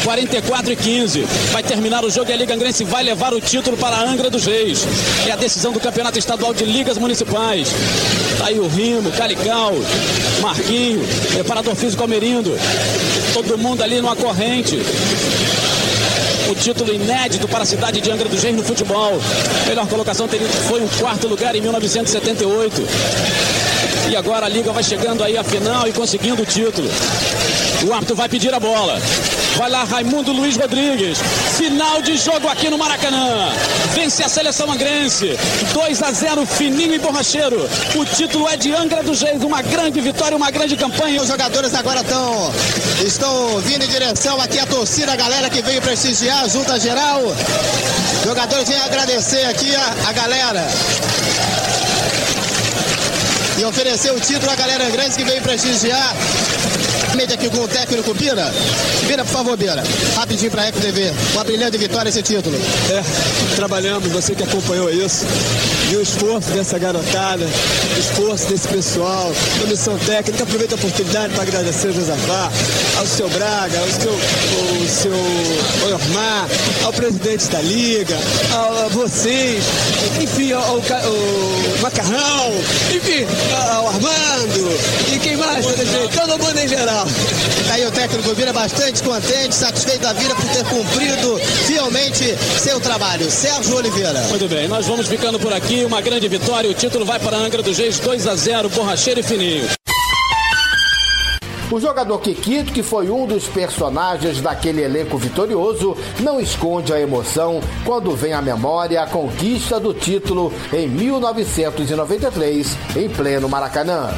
44 0.03 0.71
e 0.71 0.75
15. 0.75 1.21
Vai 1.51 1.63
terminar 1.63 2.03
o 2.03 2.09
jogo 2.09 2.29
e 2.29 2.33
a 2.33 2.37
Liga 2.37 2.53
Angrense 2.53 2.83
vai 2.83 3.03
levar 3.03 3.33
o 3.33 3.41
título 3.41 3.77
para 3.77 3.95
a 3.95 4.03
Angra 4.03 4.29
dos 4.29 4.45
Reis. 4.45 4.85
É 5.27 5.31
a 5.31 5.35
decisão 5.35 5.71
do 5.71 5.79
Campeonato 5.79 6.17
Estadual 6.17 6.53
de 6.53 6.65
Ligas 6.65 6.97
Municipais. 6.97 7.69
Tá 8.37 8.47
aí 8.47 8.59
o 8.59 8.67
Rimo, 8.67 9.11
Calical, 9.11 9.73
Marquinho, 10.41 11.05
preparador 11.33 11.75
físico 11.75 12.01
Almerindo. 12.01 12.57
Todo 13.33 13.57
mundo 13.57 13.83
ali 13.83 14.01
numa 14.01 14.15
corrente 14.15 14.77
o 16.49 16.55
título 16.55 16.93
inédito 16.93 17.47
para 17.47 17.63
a 17.63 17.65
cidade 17.65 17.99
de 17.99 18.09
Angra 18.09 18.29
dos 18.29 18.41
Reis 18.41 18.55
no 18.55 18.63
futebol. 18.63 19.19
Melhor 19.67 19.87
colocação 19.87 20.27
foi 20.67 20.81
um 20.81 20.87
quarto 20.87 21.27
lugar 21.27 21.55
em 21.55 21.61
1978. 21.61 22.81
E 24.09 24.15
agora 24.15 24.45
a 24.45 24.49
Liga 24.49 24.71
vai 24.71 24.83
chegando 24.83 25.23
aí 25.23 25.37
à 25.37 25.43
final 25.43 25.87
e 25.87 25.91
conseguindo 25.91 26.41
o 26.41 26.45
título. 26.45 26.89
O 27.85 27.93
árbitro 27.93 28.15
vai 28.15 28.29
pedir 28.29 28.53
a 28.53 28.59
bola. 28.59 28.97
Vai 29.57 29.69
lá 29.69 29.83
Raimundo 29.83 30.31
Luiz 30.31 30.55
Rodrigues. 30.55 31.19
Final 31.57 32.01
de 32.01 32.15
jogo 32.15 32.47
aqui 32.47 32.69
no 32.69 32.77
Maracanã. 32.77 33.49
Vence 33.93 34.23
a 34.23 34.29
seleção 34.29 34.71
angrense. 34.71 35.37
2 35.73 36.03
a 36.03 36.11
0 36.11 36.45
fininho 36.45 36.93
e 36.93 36.99
borracheiro. 36.99 37.69
O 37.95 38.05
título 38.05 38.47
é 38.47 38.55
de 38.55 38.73
Angra 38.73 39.03
dos 39.03 39.21
Reis. 39.21 39.43
Uma 39.43 39.61
grande 39.61 39.99
vitória, 39.99 40.37
uma 40.37 40.51
grande 40.51 40.77
campanha. 40.77 41.21
Os 41.21 41.27
jogadores 41.27 41.73
agora 41.75 41.99
estão 41.99 42.53
estão 43.05 43.59
vindo 43.59 43.83
em 43.83 43.89
direção 43.89 44.39
aqui 44.41 44.57
a 44.57 44.65
torcida, 44.65 45.11
a 45.11 45.15
galera 45.15 45.49
que 45.49 45.61
veio 45.61 45.81
prestigiar 45.81 46.43
a 46.43 46.47
junta 46.47 46.79
geral. 46.79 47.21
Jogadores 48.23 48.69
vêm 48.69 48.79
agradecer 48.79 49.45
aqui 49.45 49.75
a, 49.75 50.09
a 50.09 50.13
galera 50.13 50.67
e 53.57 53.65
oferecer 53.65 54.11
o 54.11 54.19
título 54.19 54.51
à 54.51 54.55
galera 54.55 54.89
grande 54.89 55.15
que 55.15 55.23
veio 55.23 55.41
prestigiar. 55.41 56.15
Média 57.15 57.33
aqui 57.33 57.49
com 57.49 57.63
o 57.63 57.67
técnico 57.67 58.13
Bira. 58.13 58.53
Bira, 59.07 59.25
por 59.25 59.31
favor, 59.31 59.57
Bira. 59.57 59.83
Rapidinho 60.15 60.51
para 60.51 60.67
a 60.67 60.71
TV. 60.71 61.11
Uma 61.33 61.43
brilhante 61.43 61.77
vitória 61.77 62.09
esse 62.09 62.21
título. 62.21 62.55
É, 62.91 63.55
trabalhamos, 63.55 64.11
você 64.11 64.35
que 64.35 64.43
acompanhou 64.43 64.91
isso. 64.91 65.25
E 65.91 65.95
o 65.95 66.01
esforço 66.01 66.51
dessa 66.51 66.77
garotada, 66.77 67.43
o 67.43 67.99
esforço 67.99 68.47
desse 68.47 68.67
pessoal, 68.67 69.31
comissão 69.61 69.97
técnica. 69.97 70.43
Aproveito 70.43 70.73
a 70.73 70.75
oportunidade 70.75 71.33
para 71.33 71.43
agradecer 71.43 71.87
ao 71.87 71.93
Josafá, 71.93 72.51
ao 72.97 73.05
seu 73.05 73.29
Braga, 73.29 73.79
ao 73.79 73.87
seu, 73.87 74.11
ao 74.11 74.87
seu 74.87 75.93
Ormar, 75.93 76.47
ao 76.83 76.93
presidente 76.93 77.47
da 77.47 77.61
Liga, 77.61 78.17
a, 78.53 78.85
a 78.85 78.87
vocês, 78.89 79.63
enfim, 80.21 80.51
ao, 80.51 80.63
ao, 80.63 80.75
ao 80.75 80.81
Macarrão, 81.81 82.53
enfim, 82.95 83.25
ao 83.73 83.87
Armando, 83.87 84.79
e 85.13 85.19
quem 85.19 85.37
mais? 85.37 85.65
Todo 85.65 86.39
mundo 86.39 86.59
em 86.59 86.67
geral. 86.67 87.07
Aí 87.71 87.85
o 87.85 87.91
técnico 87.91 88.33
vira 88.33 88.53
bastante 88.53 89.03
contente, 89.03 89.53
satisfeito 89.53 90.01
da 90.01 90.13
vida 90.13 90.33
por 90.35 90.45
ter 90.49 90.63
cumprido 90.65 91.39
fielmente 91.65 92.35
seu 92.59 92.79
trabalho. 92.79 93.29
Sérgio 93.29 93.75
Oliveira. 93.75 94.19
Muito 94.29 94.47
bem, 94.47 94.67
nós 94.67 94.85
vamos 94.85 95.07
ficando 95.07 95.39
por 95.39 95.53
aqui. 95.53 95.85
Uma 95.85 96.01
grande 96.01 96.27
vitória. 96.27 96.69
O 96.69 96.73
título 96.73 97.05
vai 97.05 97.19
para 97.19 97.37
a 97.37 97.39
Angra 97.39 97.61
dos 97.61 97.77
Reis 97.77 97.99
2 97.99 98.27
a 98.27 98.35
0, 98.35 98.69
Borracheiro 98.69 99.19
e 99.19 99.23
Fininho. 99.23 99.76
O 101.69 101.81
jogador 101.81 102.19
Kikito, 102.19 102.71
que 102.71 102.81
foi 102.81 103.09
um 103.09 103.27
dos 103.27 103.45
personagens 103.49 104.39
daquele 104.39 104.81
elenco 104.81 105.17
vitorioso, 105.17 105.97
não 106.21 106.39
esconde 106.39 106.93
a 106.93 106.99
emoção 106.99 107.59
quando 107.83 108.15
vem 108.15 108.31
à 108.31 108.41
memória 108.41 109.01
a 109.01 109.07
conquista 109.07 109.77
do 109.77 109.93
título 109.93 110.53
em 110.71 110.87
1993, 110.87 112.77
em 112.95 113.09
pleno 113.09 113.49
Maracanã. 113.49 114.09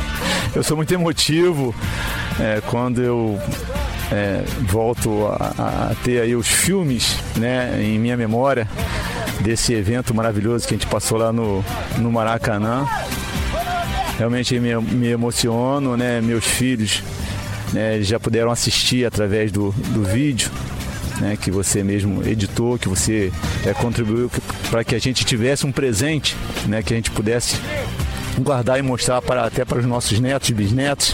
Eu 0.55 0.61
sou 0.61 0.77
muito 0.77 0.93
emotivo 0.93 1.73
é, 2.39 2.61
quando 2.67 3.01
eu 3.01 3.39
é, 4.11 4.43
volto 4.67 5.25
a, 5.27 5.89
a, 5.89 5.95
ter 6.03 6.21
aí 6.21 6.35
os 6.35 6.47
filmes 6.47 7.17
né, 7.35 7.81
em 7.81 7.97
minha 7.97 8.15
memória 8.15 8.69
desse 9.41 9.73
evento 9.73 10.13
maravilhoso 10.13 10.67
que 10.67 10.75
a 10.75 10.77
gente 10.77 10.87
passou 10.87 11.17
lá 11.17 11.33
no, 11.33 11.65
no 11.97 12.11
Maracanã. 12.11 12.87
Realmente 14.19 14.59
me, 14.59 14.75
me 14.75 15.07
emociono, 15.07 15.97
né? 15.97 16.19
Meus 16.21 16.45
filhos 16.45 17.01
né, 17.73 18.01
já 18.01 18.19
puderam 18.19 18.51
assistir 18.51 19.05
através 19.05 19.51
do, 19.51 19.71
do 19.93 20.03
vídeo. 20.03 20.51
Né, 21.19 21.37
que 21.39 21.51
você 21.51 21.83
mesmo 21.83 22.25
editou, 22.25 22.79
que 22.79 22.87
você 22.87 23.29
é, 23.65 23.73
contribuiu 23.73 24.31
para 24.71 24.85
que 24.85 24.95
a 24.95 24.99
gente 24.99 25.25
tivesse 25.25 25.65
um 25.65 25.71
presente, 25.71 26.33
né, 26.65 26.81
que 26.81 26.93
a 26.93 26.95
gente 26.95 27.11
pudesse 27.11 27.57
guardar 28.37 28.79
e 28.79 28.81
mostrar 28.81 29.21
para, 29.21 29.43
até 29.43 29.65
para 29.65 29.79
os 29.79 29.85
nossos 29.85 30.17
netos 30.17 30.49
e 30.49 30.53
bisnetos. 30.53 31.13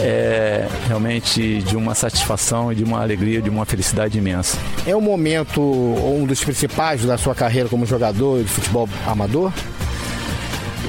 É 0.00 0.66
realmente 0.88 1.62
de 1.62 1.76
uma 1.76 1.94
satisfação 1.94 2.72
e 2.72 2.74
de 2.74 2.82
uma 2.82 3.00
alegria, 3.00 3.40
de 3.40 3.50
uma 3.50 3.64
felicidade 3.64 4.18
imensa. 4.18 4.58
É 4.86 4.96
um 4.96 5.00
momento, 5.00 5.60
um 5.60 6.24
dos 6.26 6.42
principais 6.42 7.04
da 7.04 7.16
sua 7.18 7.34
carreira 7.34 7.68
como 7.68 7.86
jogador 7.86 8.42
de 8.42 8.48
futebol 8.48 8.88
amador? 9.06 9.52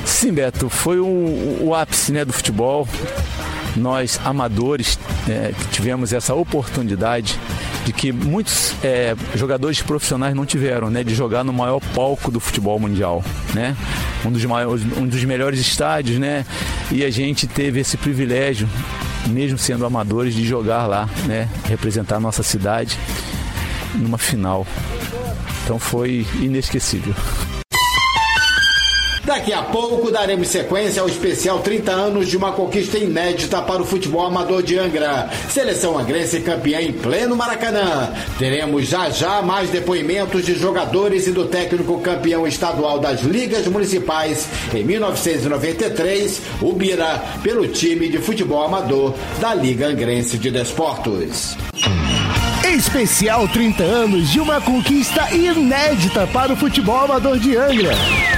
Sim, 0.06 0.34
Beto, 0.34 0.70
foi 0.70 1.00
o, 1.00 1.60
o 1.62 1.76
ápice 1.76 2.12
né, 2.12 2.24
do 2.24 2.34
futebol 2.34 2.88
nós 3.76 4.20
amadores 4.24 5.00
é, 5.28 5.54
tivemos 5.72 6.14
essa 6.14 6.34
oportunidade 6.34 7.40
de 7.86 7.92
que 7.92 8.12
muitos 8.12 8.74
é, 8.84 9.16
jogadores 9.36 9.82
profissionais 9.82 10.34
não 10.36 10.46
tiveram, 10.46 10.90
né, 10.90 11.04
de 11.04 11.14
jogar 11.14 11.44
no 11.44 11.52
maior 11.52 11.82
palco 11.94 12.32
do 12.32 12.40
futebol 12.40 12.80
mundial, 12.80 13.24
né? 13.54 13.76
um 14.26 14.32
dos, 14.32 14.44
maiores, 14.46 14.84
um 14.98 15.08
dos 15.08 15.24
melhores 15.26 15.60
estádios, 15.60 16.18
né? 16.18 16.46
E 16.92 17.04
a 17.04 17.10
gente 17.10 17.48
teve 17.48 17.80
esse 17.80 17.98
privilégio, 17.98 18.70
mesmo 19.28 19.58
sendo 19.58 19.86
amadores, 19.86 20.34
de 20.34 20.46
jogar 20.46 20.88
lá, 20.88 21.10
né? 21.26 21.50
Representar 21.66 22.18
a 22.18 22.20
nossa 22.20 22.44
cidade 22.44 22.98
numa 23.96 24.18
final. 24.18 24.66
Então 25.64 25.80
foi 25.80 26.26
inesquecível. 26.40 27.14
Daqui 29.26 29.54
a 29.54 29.64
pouco 29.64 30.12
daremos 30.12 30.50
sequência 30.50 31.02
ao 31.02 31.08
especial 31.08 31.60
30 31.60 31.92
anos 31.92 32.28
de 32.28 32.36
uma 32.36 32.52
conquista 32.52 32.98
inédita 32.98 33.62
para 33.62 33.82
o 33.82 33.86
futebol 33.86 34.26
amador 34.26 34.62
de 34.62 34.78
Angra. 34.78 35.30
Seleção 35.50 35.98
angrense 35.98 36.42
campeã 36.42 36.82
em 36.82 36.92
pleno 36.92 37.34
Maracanã. 37.34 38.12
Teremos 38.38 38.86
já 38.86 39.10
já 39.10 39.42
mais 39.42 39.70
depoimentos 39.70 40.46
de 40.46 40.56
jogadores 40.56 41.26
e 41.26 41.32
do 41.32 41.46
técnico 41.46 42.02
campeão 42.02 42.46
estadual 42.46 43.00
das 43.00 43.22
ligas 43.22 43.66
municipais 43.68 44.46
em 44.74 44.84
1993, 44.84 46.42
o 46.62 46.74
Bira, 46.74 47.24
pelo 47.42 47.66
time 47.70 48.10
de 48.10 48.18
futebol 48.18 48.64
amador 48.64 49.14
da 49.40 49.54
Liga 49.54 49.88
Angrense 49.88 50.38
de 50.38 50.52
Desportos. 50.52 51.56
Especial 52.74 53.48
30 53.48 53.84
anos 53.84 54.32
de 54.32 54.40
uma 54.40 54.60
conquista 54.60 55.32
inédita 55.32 56.26
para 56.26 56.54
o 56.54 56.56
futebol 56.58 57.06
amador 57.06 57.38
de 57.38 57.56
Angra. 57.56 57.94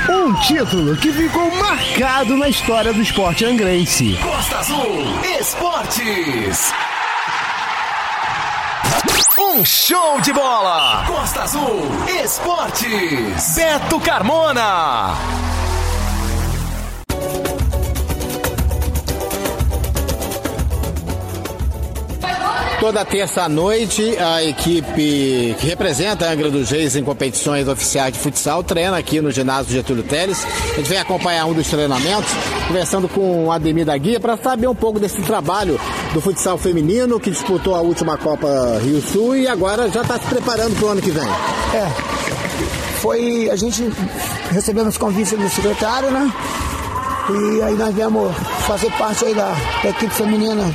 Um 0.09 0.33
título 0.41 0.97
que 0.97 1.09
ficou 1.13 1.49
marcado 1.55 2.35
na 2.35 2.49
história 2.49 2.91
do 2.91 3.01
esporte 3.01 3.45
angrense. 3.45 4.19
Costa 4.21 4.57
Azul 4.57 5.05
Esportes. 5.39 6.73
Um 9.39 9.63
show 9.63 10.19
de 10.19 10.33
bola! 10.33 11.05
Costa 11.07 11.43
Azul 11.43 11.89
Esportes. 12.21 13.55
Beto 13.55 14.01
Carmona. 14.01 15.15
Toda 22.85 23.03
terça-noite, 23.03 24.15
a 24.19 24.43
equipe 24.43 25.55
que 25.59 25.65
representa 25.65 26.27
a 26.27 26.31
Angra 26.31 26.51
dos 26.51 26.69
Reis 26.69 26.95
em 26.95 27.03
competições 27.03 27.67
oficiais 27.67 28.13
de 28.13 28.19
futsal 28.19 28.63
treina 28.63 28.95
aqui 28.95 29.19
no 29.19 29.31
ginásio 29.31 29.73
Getúlio 29.73 30.03
Teles. 30.03 30.45
A 30.45 30.75
gente 30.75 30.87
vem 30.87 30.99
acompanhar 30.99 31.47
um 31.47 31.53
dos 31.53 31.67
treinamentos, 31.67 32.31
conversando 32.67 33.09
com 33.09 33.45
o 33.45 33.51
Ademir 33.51 33.87
da 33.87 33.97
Guia 33.97 34.19
para 34.19 34.37
saber 34.37 34.67
um 34.67 34.75
pouco 34.75 34.99
desse 34.99 35.19
trabalho 35.23 35.81
do 36.13 36.21
futsal 36.21 36.59
feminino 36.59 37.19
que 37.19 37.31
disputou 37.31 37.73
a 37.73 37.81
última 37.81 38.19
Copa 38.19 38.47
Rio 38.83 39.01
Sul 39.01 39.35
e 39.35 39.47
agora 39.47 39.89
já 39.89 40.03
está 40.03 40.19
se 40.19 40.27
preparando 40.27 40.75
para 40.75 40.85
o 40.85 40.89
ano 40.89 41.01
que 41.01 41.09
vem. 41.09 41.27
É, 41.73 42.99
foi. 43.01 43.49
A 43.49 43.55
gente 43.55 43.83
recebemos 44.51 44.95
convite 44.95 45.35
do 45.35 45.49
secretário, 45.49 46.11
né? 46.11 46.31
E 47.31 47.63
aí 47.63 47.73
nós 47.73 47.95
viemos 47.95 48.31
fazer 48.67 48.91
parte 48.91 49.25
aí 49.25 49.33
da, 49.33 49.55
da 49.81 49.89
equipe 49.89 50.13
feminina 50.13 50.71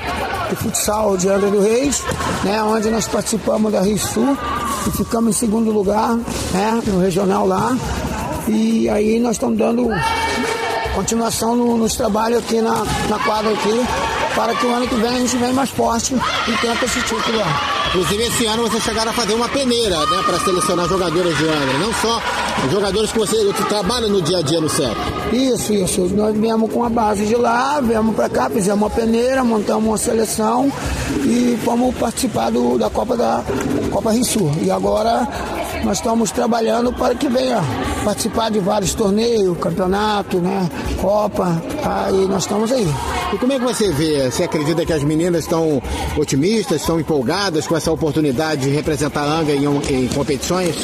de 0.51 0.57
futsal 0.57 1.17
de 1.17 1.29
Angra 1.29 1.49
do 1.49 1.61
Reis, 1.61 2.03
né, 2.45 2.63
onde 2.63 2.91
nós 2.91 3.07
participamos 3.07 3.73
da 3.73 3.81
Rio 3.81 3.97
Sul 3.97 4.37
e 4.87 4.91
ficamos 4.91 5.37
em 5.37 5.39
segundo 5.39 5.71
lugar 5.71 6.17
né, 6.17 6.83
no 6.87 7.01
regional 7.01 7.47
lá. 7.47 7.77
E 8.49 8.89
aí 8.89 9.21
nós 9.21 9.37
estamos 9.37 9.57
dando 9.57 9.89
continuação 10.95 11.55
no, 11.55 11.77
nos 11.77 11.95
trabalhos 11.95 12.41
aqui 12.41 12.61
na, 12.61 12.85
na 13.09 13.19
quadra 13.25 13.53
aqui, 13.53 13.87
para 14.41 14.55
que 14.55 14.65
o 14.65 14.75
ano 14.75 14.89
que 14.89 14.95
vem 14.95 15.11
a 15.11 15.19
gente 15.19 15.37
venha 15.37 15.53
mais 15.53 15.69
forte 15.69 16.15
e 16.15 16.53
tenta 16.63 16.87
esse 16.87 16.99
título. 17.03 17.43
Inclusive, 17.89 18.23
esse 18.23 18.47
ano 18.47 18.63
vocês 18.63 18.83
chegaram 18.83 19.11
a 19.11 19.13
fazer 19.13 19.35
uma 19.35 19.51
peneira, 19.51 19.99
né, 20.07 20.23
para 20.25 20.39
selecionar 20.39 20.89
jogadores 20.89 21.37
de 21.37 21.45
Angra, 21.45 21.79
não 21.79 21.93
só 21.93 22.23
jogadores 22.71 23.13
que 23.13 23.19
você 23.19 23.37
que 23.53 23.65
trabalha 23.65 24.09
no 24.09 24.23
dia 24.23 24.39
a 24.39 24.43
dia 24.43 24.59
no 24.59 24.69
CEP. 24.71 24.97
Isso, 25.31 25.75
isso. 25.75 26.01
Nós 26.15 26.35
viemos 26.35 26.73
com 26.73 26.83
a 26.83 26.89
base 26.89 27.27
de 27.27 27.37
lá, 27.37 27.81
viemos 27.83 28.17
para 28.17 28.31
cá, 28.31 28.49
fizemos 28.49 28.81
uma 28.81 28.89
peneira, 28.89 29.45
montamos 29.45 29.85
uma 29.85 29.99
seleção 29.99 30.73
e 31.23 31.59
fomos 31.63 31.95
participar 31.97 32.51
do, 32.51 32.79
da 32.79 32.89
Copa 32.89 33.19
da 33.19 33.45
Copa 33.91 34.11
Rio 34.11 34.25
E 34.63 34.71
agora 34.71 35.29
nós 35.85 35.99
estamos 35.99 36.31
trabalhando 36.31 36.93
para 36.93 37.15
que 37.15 37.29
venha 37.29 37.61
participar 38.05 38.51
de 38.51 38.59
vários 38.59 38.95
torneios, 38.95 39.57
campeonato, 39.59 40.39
né, 40.39 40.69
Copa, 41.01 41.63
aí 41.83 42.27
nós 42.27 42.43
estamos 42.43 42.71
aí. 42.73 42.87
E 43.33 43.39
como 43.39 43.53
é 43.53 43.59
que 43.59 43.65
você 43.65 43.93
vê? 43.93 44.31
Você 44.31 44.45
acredita 44.45 44.85
que 44.85 44.93
as 44.93 45.03
meninas 45.05 45.45
estão 45.45 45.83
otimistas, 46.17 46.81
estão 46.81 46.99
empolgadas 46.99 47.67
com 47.67 47.77
essa 47.77 47.91
oportunidade 47.91 48.63
de 48.63 48.71
representar 48.71 49.23
a 49.23 49.41
Anga 49.41 49.53
em, 49.53 50.05
em 50.05 50.09
competições? 50.09 50.75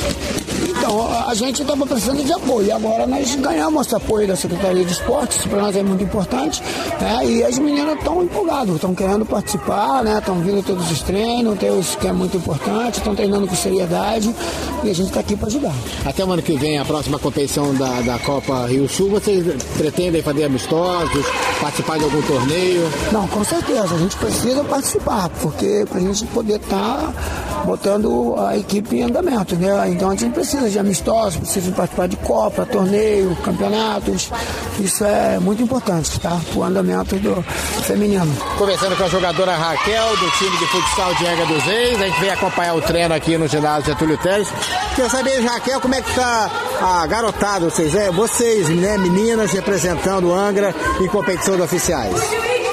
Então, 0.86 1.28
a 1.28 1.34
gente 1.34 1.62
estava 1.62 1.84
precisando 1.84 2.24
de 2.24 2.32
apoio. 2.32 2.72
Agora 2.72 3.08
nós 3.08 3.34
ganhamos 3.34 3.88
esse 3.88 3.96
apoio 3.96 4.28
da 4.28 4.36
Secretaria 4.36 4.84
de 4.84 4.92
Esportes, 4.92 5.44
para 5.44 5.60
nós 5.60 5.74
é 5.74 5.82
muito 5.82 6.04
importante. 6.04 6.62
Né? 7.00 7.26
E 7.26 7.42
as 7.42 7.58
meninas 7.58 7.98
estão 7.98 8.22
empolgadas, 8.22 8.76
estão 8.76 8.94
querendo 8.94 9.26
participar, 9.26 10.04
né? 10.04 10.18
Estão 10.18 10.38
vindo 10.38 10.64
todos 10.64 10.88
os 10.88 11.02
treinos, 11.02 11.58
tem 11.58 11.70
que 12.00 12.06
é 12.06 12.12
muito 12.12 12.36
importante, 12.36 12.98
estão 12.98 13.16
treinando 13.16 13.48
com 13.48 13.56
seriedade 13.56 14.32
e 14.84 14.90
a 14.90 14.94
gente 14.94 15.08
está 15.08 15.18
aqui 15.18 15.34
para 15.34 15.48
ajudar. 15.48 15.74
Até 16.04 16.24
o 16.24 16.30
ano 16.30 16.40
que 16.40 16.56
vem, 16.56 16.78
a 16.78 16.84
próxima 16.84 17.18
competição 17.18 17.74
da, 17.74 18.00
da 18.02 18.20
Copa 18.20 18.68
Rio 18.68 18.88
Sul, 18.88 19.10
vocês 19.10 19.44
pretendem 19.76 20.22
fazer 20.22 20.44
amistosos, 20.44 21.26
participar 21.60 21.98
de 21.98 22.04
algum 22.04 22.22
torneio? 22.22 22.88
Não, 23.10 23.26
com 23.26 23.42
certeza, 23.42 23.92
a 23.92 23.98
gente 23.98 24.14
precisa 24.16 24.62
participar, 24.62 25.30
porque 25.42 25.84
para 25.88 25.98
a 25.98 26.02
gente 26.02 26.24
poder 26.26 26.60
estar 26.60 27.12
tá 27.12 27.55
botando 27.66 28.34
a 28.38 28.56
equipe 28.56 28.96
em 28.96 29.02
andamento, 29.02 29.56
né? 29.56 29.90
Então 29.90 30.08
a 30.10 30.14
gente 30.14 30.32
precisa 30.32 30.70
de 30.70 30.78
amistosos, 30.78 31.36
precisa 31.36 31.70
participar 31.72 32.08
de 32.08 32.16
Copa, 32.16 32.64
torneio, 32.64 33.36
campeonatos. 33.44 34.30
Isso 34.78 35.04
é 35.04 35.38
muito 35.38 35.62
importante, 35.62 36.18
tá? 36.20 36.40
O 36.54 36.62
andamento 36.62 37.16
do 37.16 37.42
feminino. 37.82 38.26
Conversando 38.56 38.96
com 38.96 39.04
a 39.04 39.08
jogadora 39.08 39.54
Raquel, 39.56 40.16
do 40.16 40.30
time 40.38 40.56
de 40.56 40.66
futsal 40.66 41.14
de 41.14 41.26
Ega 41.26 41.46
dos 41.46 41.62
Reis. 41.64 42.00
A 42.00 42.06
gente 42.06 42.20
vem 42.20 42.30
acompanhar 42.30 42.74
o 42.74 42.80
treino 42.80 43.14
aqui 43.14 43.36
no 43.36 43.48
ginásio 43.48 43.92
Getúlio 43.92 44.16
Teles. 44.18 44.48
Quer 44.94 45.10
saber, 45.10 45.40
Raquel, 45.40 45.80
como 45.80 45.94
é 45.94 46.00
que 46.00 46.14
tá 46.14 46.50
a 46.80 47.06
garotada, 47.06 47.68
vocês, 47.68 47.94
é, 47.94 48.10
vocês, 48.10 48.68
né, 48.68 48.96
meninas 48.98 49.52
representando 49.52 50.32
Angra 50.32 50.74
em 51.00 51.08
competições 51.08 51.60
oficiais? 51.60 52.14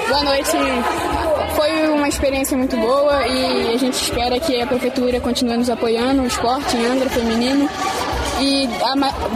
Boa 0.08 0.24
noite. 0.24 1.23
Foi 1.56 1.88
uma 1.90 2.08
experiência 2.08 2.58
muito 2.58 2.76
boa 2.78 3.28
e 3.28 3.74
a 3.74 3.78
gente 3.78 3.94
espera 3.94 4.40
que 4.40 4.60
a 4.62 4.68
prefeitura 4.68 5.20
continue 5.20 5.58
nos 5.58 5.70
apoiando 5.70 6.22
o 6.22 6.28
esporte 6.28 6.76
em 6.76 6.86
Angra 6.86 7.10
feminino 7.10 7.70
e 8.42 8.68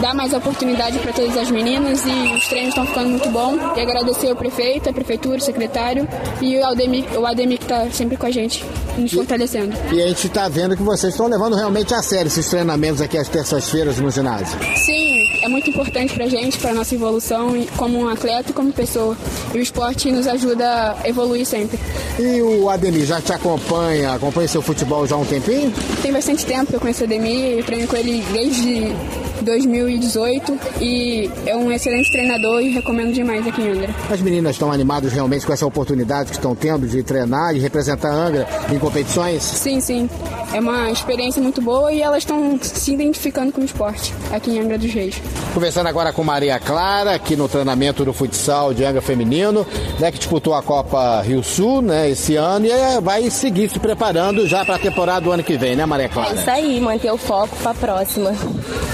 dar 0.02 0.14
mais 0.14 0.34
oportunidade 0.34 1.00
para 1.00 1.14
todas 1.14 1.36
as 1.38 1.52
meninas 1.52 2.04
e 2.06 2.36
os 2.36 2.48
treinos 2.48 2.70
estão 2.70 2.86
ficando 2.86 3.10
muito 3.10 3.30
bom. 3.30 3.56
E 3.76 3.82
agradecer 3.82 4.30
ao 4.30 4.36
prefeito, 4.36 4.90
a 4.90 4.94
prefeitura, 4.94 5.38
o 5.38 5.42
secretário 5.42 6.08
e 6.42 6.58
o 6.58 6.66
Ademir, 6.66 7.06
o 7.18 7.26
Ademir 7.26 7.58
que 7.58 7.66
está 7.66 7.90
sempre 7.92 8.18
com 8.18 8.26
a 8.26 8.32
gente, 8.32 8.64
nos 8.98 9.12
fortalecendo. 9.12 9.76
E 9.92 10.02
a 10.02 10.08
gente 10.08 10.28
está 10.28 10.48
vendo 10.50 10.76
que 10.76 10.84
vocês 10.84 11.14
estão 11.14 11.28
levando 11.28 11.56
realmente 11.56 11.94
a 11.94 12.02
sério 12.02 12.28
esses 12.28 12.48
treinamentos 12.48 13.02
aqui 13.02 13.18
às 13.18 13.28
terças-feiras 13.28 14.00
no 14.00 14.10
ginásio. 14.12 14.58
Sim, 14.76 15.44
é 15.44 15.48
muito 15.48 15.70
importante 15.70 16.14
para 16.14 16.26
a 16.26 16.30
gente, 16.30 16.58
para 16.58 16.74
nossa 16.74 16.94
evolução 16.96 17.54
como 17.76 18.00
um 18.00 18.08
atleta 18.08 18.52
e 18.52 18.54
como 18.54 18.72
pessoa. 18.74 19.16
E 19.54 19.58
o 19.58 19.62
esporte 19.62 20.12
nos 20.12 20.28
ajuda 20.28 20.96
a 21.04 21.08
evoluir 21.08 21.46
sempre. 21.46 21.80
E 22.20 22.42
o 22.42 22.70
Ademir 22.70 23.06
já 23.06 23.22
te 23.22 23.32
acompanha, 23.32 24.14
acompanha 24.14 24.48
seu 24.48 24.62
futebol 24.62 25.06
já 25.06 25.16
há 25.16 25.20
um 25.20 25.26
tempinho? 25.26 25.72
Tem 26.02 26.12
bastante 26.12 26.46
tempo 26.46 26.68
que 26.68 26.76
eu 26.76 26.80
conheço 26.80 27.02
o 27.02 27.06
Ademir, 27.06 27.58
eu 27.58 27.64
treino 27.64 27.88
com 27.88 27.96
ele 27.96 28.24
desde 28.32 28.87
you 28.88 29.27
2018 29.42 30.60
e 30.82 31.30
é 31.46 31.56
um 31.56 31.72
excelente 31.72 32.12
treinador 32.12 32.62
e 32.62 32.70
recomendo 32.70 33.14
demais 33.14 33.46
aqui 33.48 33.62
em 33.62 33.72
Angra. 33.72 33.90
As 34.10 34.22
meninas 34.22 34.54
estão 34.54 34.72
animadas 34.72 35.14
realmente 35.14 35.46
com 35.46 35.54
essa 35.54 35.66
oportunidade 35.66 36.30
que 36.30 36.36
estão 36.36 36.56
tendo 36.56 36.88
de 36.88 37.04
treinar 37.04 37.56
e 37.56 37.60
representar 37.60 38.12
Angra 38.12 38.48
em 38.72 38.80
competições? 38.80 39.44
Sim, 39.44 39.80
sim. 39.80 40.10
É 40.54 40.60
uma 40.60 40.90
experiência 40.90 41.42
muito 41.42 41.62
boa 41.62 41.92
e 41.92 42.02
elas 42.02 42.20
estão 42.20 42.58
se 42.62 42.94
identificando 42.94 43.52
com 43.52 43.62
o 43.62 43.66
esporte 43.66 44.14
aqui 44.32 44.52
em 44.52 44.60
Angra 44.60 44.78
dos 44.78 44.92
Reis. 44.92 45.22
Conversando 45.54 45.88
agora 45.88 46.14
com 46.14 46.24
Maria 46.24 46.60
Clara, 46.60 47.16
aqui 47.16 47.36
no 47.36 47.48
treinamento 47.50 48.06
do 48.06 48.14
futsal 48.14 48.74
de 48.74 48.84
Angra 48.84 49.02
Feminino, 49.02 49.66
né, 50.00 50.12
que 50.12 50.18
disputou 50.18 50.54
a 50.54 50.62
Copa 50.62 51.22
Rio 51.22 51.44
Sul 51.44 51.82
né, 51.82 52.10
esse 52.10 52.36
ano 52.36 52.66
e 52.66 53.02
vai 53.02 53.30
seguir 53.30 53.70
se 53.70 53.80
preparando 53.80 54.48
já 54.48 54.64
para 54.64 54.76
a 54.76 54.80
temporada 54.80 55.22
do 55.22 55.32
ano 55.32 55.44
que 55.44 55.58
vem, 55.58 55.76
né, 55.76 55.86
Maria 55.86 56.10
Clara? 56.10 56.32
É 56.32 56.36
isso 56.36 56.50
aí, 56.50 56.80
manter 56.80 57.12
o 57.12 57.18
foco 57.18 57.56
para 57.58 57.72
a 57.72 57.74
próxima. 57.74 58.32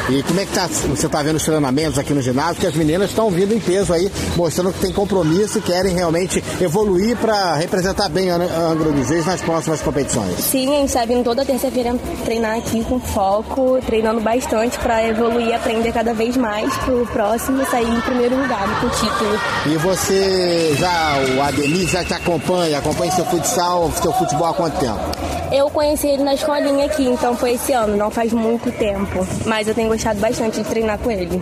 E 0.10 0.21
como 0.34 0.41
é 0.41 0.46
que 0.48 0.54
tá, 0.54 0.67
você 0.67 1.06
está 1.06 1.22
vendo 1.22 1.36
os 1.36 1.43
treinamentos 1.43 2.00
aqui 2.00 2.12
no 2.12 2.19
ginásio? 2.19 2.60
Que 2.60 2.65
as 2.65 2.74
meninas 2.74 3.12
estão 3.12 3.30
vindo 3.30 3.54
em 3.54 3.60
peso 3.60 3.93
aí, 3.93 4.12
mostrando 4.36 4.74
que 4.74 4.80
tem 4.80 4.91
compromisso 4.91 5.60
e 5.60 5.62
querem 5.62 5.93
realmente 5.93 6.43
evoluir 6.60 7.15
para 7.17 7.54
representar 7.54 8.10
bem 8.10 8.32
a 8.32 8.38
Angra 8.38 8.91
dos 8.91 9.10
Reis 9.12 9.28
nas 9.28 9.41
próximas 9.41 9.84
competições. 9.84 10.39
Sim, 10.39 10.74
a 10.74 10.80
gente 10.80 10.88
está 10.88 11.06
vindo 11.06 11.24
toda 11.24 11.46
terça-feira 11.46 11.96
treinar 12.26 12.58
aqui 12.58 12.84
com 12.84 13.00
foco, 13.00 13.78
treinando 13.86 14.22
bastante 14.22 14.80
para 14.80 15.08
evoluir 15.08 15.50
e 15.50 15.54
aprender 15.54 15.91
cada 15.91 16.15
vez 16.15 16.36
mais 16.36 16.76
para 16.78 16.96
o 16.96 17.06
próximo 17.06 17.63
sair 17.69 17.88
em 17.88 18.02
primeiro 18.02 18.36
lugar 18.36 18.82
com 18.82 18.88
o 18.88 18.89
título. 18.89 19.39
E 19.67 19.78
você 19.78 20.76
já, 20.80 21.13
o 21.38 21.41
Ademir, 21.43 21.88
já 21.88 22.04
te 22.04 22.15
acompanha, 22.15 22.80
acompanha 22.80 23.12
seu 23.12 23.26
futsal, 23.26 23.91
seu 24.02 24.12
futebol 24.13 24.48
há 24.48 24.54
quanto 24.56 24.80
tempo? 24.80 25.42
Eu 25.54 25.70
conheci 25.70 26.08
ele 26.08 26.24
na 26.24 26.34
escolinha 26.34 26.88
aqui, 26.88 27.06
então 27.06 27.38
foi 27.38 27.54
esse 27.54 27.72
ano, 27.74 27.96
não 27.96 28.10
faz 28.10 28.34
muito 28.34 28.72
tempo. 28.72 29.26
Mas 29.46 29.68
eu 29.68 29.76
tenho 29.76 29.88
gostado 29.88 30.20
bastante 30.20 30.63
de 30.63 30.68
treinar 30.68 30.98
com 30.98 31.12
ele. 31.12 31.39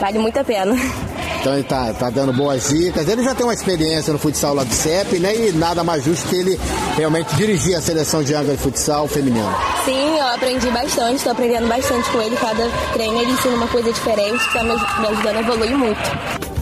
Vale 0.00 0.18
muito 0.18 0.38
a 0.38 0.42
pena. 0.42 0.74
Então 1.40 1.52
ele 1.52 1.64
tá, 1.64 1.92
tá 1.92 2.08
dando 2.08 2.32
boas 2.32 2.70
dicas. 2.70 3.06
Ele 3.06 3.22
já 3.22 3.34
tem 3.34 3.44
uma 3.44 3.52
experiência 3.52 4.14
no 4.14 4.18
futsal 4.18 4.54
lá 4.54 4.64
do 4.64 4.72
CEP, 4.72 5.18
né? 5.18 5.36
E 5.36 5.52
nada 5.52 5.84
mais 5.84 6.02
justo 6.02 6.26
que 6.26 6.36
ele 6.36 6.58
realmente 6.96 7.36
dirigir 7.36 7.76
a 7.76 7.82
seleção 7.82 8.22
de 8.22 8.34
Angra 8.34 8.56
de 8.56 8.62
futsal 8.62 9.06
feminino. 9.06 9.54
Sim, 9.84 10.16
eu 10.16 10.26
aprendi 10.28 10.70
bastante, 10.70 11.16
estou 11.16 11.32
aprendendo 11.32 11.68
bastante 11.68 12.08
com 12.08 12.22
ele. 12.22 12.34
Cada 12.36 12.66
treino 12.94 13.20
ele 13.20 13.32
ensina 13.32 13.56
uma 13.56 13.68
coisa 13.68 13.92
diferente, 13.92 14.42
está 14.42 14.64
me 14.64 14.72
ajudando 14.72 15.36
a 15.36 15.40
evoluir 15.40 15.76
muito. 15.76 16.53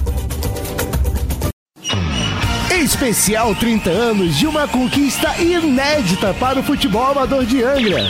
Especial 2.83 3.55
30 3.55 3.91
anos 3.91 4.37
de 4.37 4.45
uma 4.45 4.67
conquista 4.67 5.41
inédita 5.41 6.35
para 6.35 6.59
o 6.59 6.65
futebol 6.65 7.13
amador 7.13 7.47
de 7.47 7.63
Angra. 7.63 8.03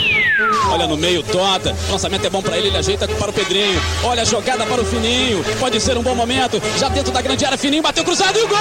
Olha 0.70 0.87
no 0.87 0.96
meio, 0.96 1.22
Tota. 1.22 1.74
Lançamento 1.90 2.26
é 2.26 2.31
bom 2.31 2.42
para 2.42 2.57
ele, 2.57 2.68
ele 2.68 2.76
ajeita 2.76 3.07
para 3.07 3.31
o 3.31 3.33
Pedrinho. 3.33 3.81
Olha 4.02 4.22
a 4.22 4.24
jogada 4.24 4.64
para 4.64 4.81
o 4.81 4.85
Fininho. 4.85 5.44
Pode 5.59 5.81
ser 5.81 5.96
um 5.96 6.02
bom 6.02 6.14
momento. 6.14 6.61
Já 6.78 6.88
dentro 6.88 7.12
da 7.12 7.20
grande 7.20 7.44
área, 7.44 7.59
Fininho 7.59 7.83
bateu 7.83 8.05
cruzado 8.05 8.38
e 8.38 8.42
o 8.42 8.48
gol! 8.48 8.59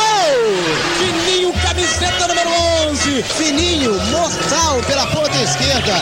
Fininho, 0.97 1.53
camiseta 1.53 2.27
número 2.27 2.49
11. 2.89 3.23
Fininho, 3.23 3.93
mortal 4.11 4.81
pela 4.87 5.07
ponta 5.07 5.35
esquerda. 5.41 6.01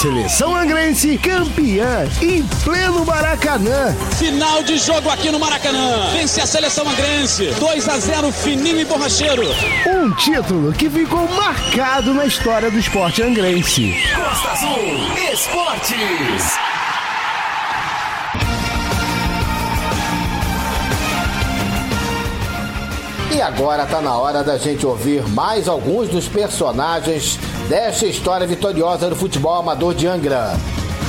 Seleção 0.00 0.54
angrense 0.54 1.16
campeã 1.18 2.08
em 2.20 2.42
pleno 2.64 3.04
Maracanã. 3.04 3.94
Final 4.18 4.62
de 4.62 4.78
jogo 4.78 5.08
aqui 5.10 5.30
no 5.30 5.38
Maracanã. 5.38 6.10
Vence 6.12 6.40
a 6.40 6.46
seleção 6.46 6.88
angrense. 6.88 7.46
2 7.58 7.88
a 7.88 7.98
0 7.98 8.32
Fininho 8.32 8.80
e 8.80 8.84
Borracheiro. 8.84 9.44
Um 9.86 10.12
título 10.16 10.72
que 10.72 10.90
ficou 10.90 11.28
marcado 11.28 12.12
na 12.12 12.26
história 12.26 12.70
do 12.70 12.78
esporte 12.78 13.22
angrense. 13.22 13.94
Costa 14.14 14.50
Azul 14.50 15.05
Esportes. 15.32 16.56
E 23.34 23.40
agora 23.40 23.84
tá 23.86 24.00
na 24.00 24.16
hora 24.16 24.42
da 24.42 24.56
gente 24.56 24.86
ouvir 24.86 25.22
mais 25.28 25.68
alguns 25.68 26.08
dos 26.08 26.26
personagens 26.26 27.38
desta 27.68 28.06
história 28.06 28.46
vitoriosa 28.46 29.08
do 29.10 29.16
futebol 29.16 29.54
amador 29.54 29.94
de 29.94 30.06
Angra. 30.06 30.52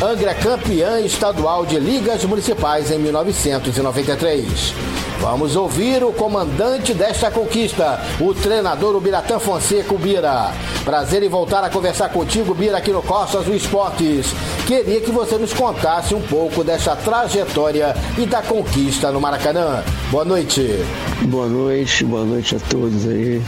Angra 0.01 0.35
campeã 0.35 0.99
estadual 0.99 1.65
de 1.65 1.79
ligas 1.79 2.23
municipais 2.25 2.91
em 2.91 2.99
1993. 2.99 4.73
Vamos 5.19 5.55
ouvir 5.55 6.03
o 6.03 6.13
comandante 6.13 6.93
desta 6.93 7.31
conquista, 7.31 7.99
o 8.19 8.33
treinador 8.33 8.95
Ubiratã 8.95 9.39
Fonseca 9.39 9.93
Ubira. 9.93 10.53
Prazer 10.85 11.23
em 11.23 11.29
voltar 11.29 11.63
a 11.63 11.69
conversar 11.69 12.09
contigo, 12.09 12.53
Bira, 12.53 12.77
aqui 12.77 12.91
no 12.91 13.01
Costas 13.01 13.45
do 13.45 13.53
Esportes. 13.53 14.27
Queria 14.65 15.01
que 15.01 15.11
você 15.11 15.37
nos 15.37 15.53
contasse 15.53 16.13
um 16.13 16.21
pouco 16.21 16.63
dessa 16.63 16.95
trajetória 16.95 17.95
e 18.17 18.25
da 18.25 18.41
conquista 18.41 19.11
no 19.11 19.19
Maracanã. 19.19 19.83
Boa 20.11 20.23
noite. 20.23 20.79
Boa 21.23 21.47
noite, 21.47 22.05
boa 22.05 22.23
noite 22.23 22.55
a 22.55 22.59
todos 22.59 23.07
aí 23.07 23.41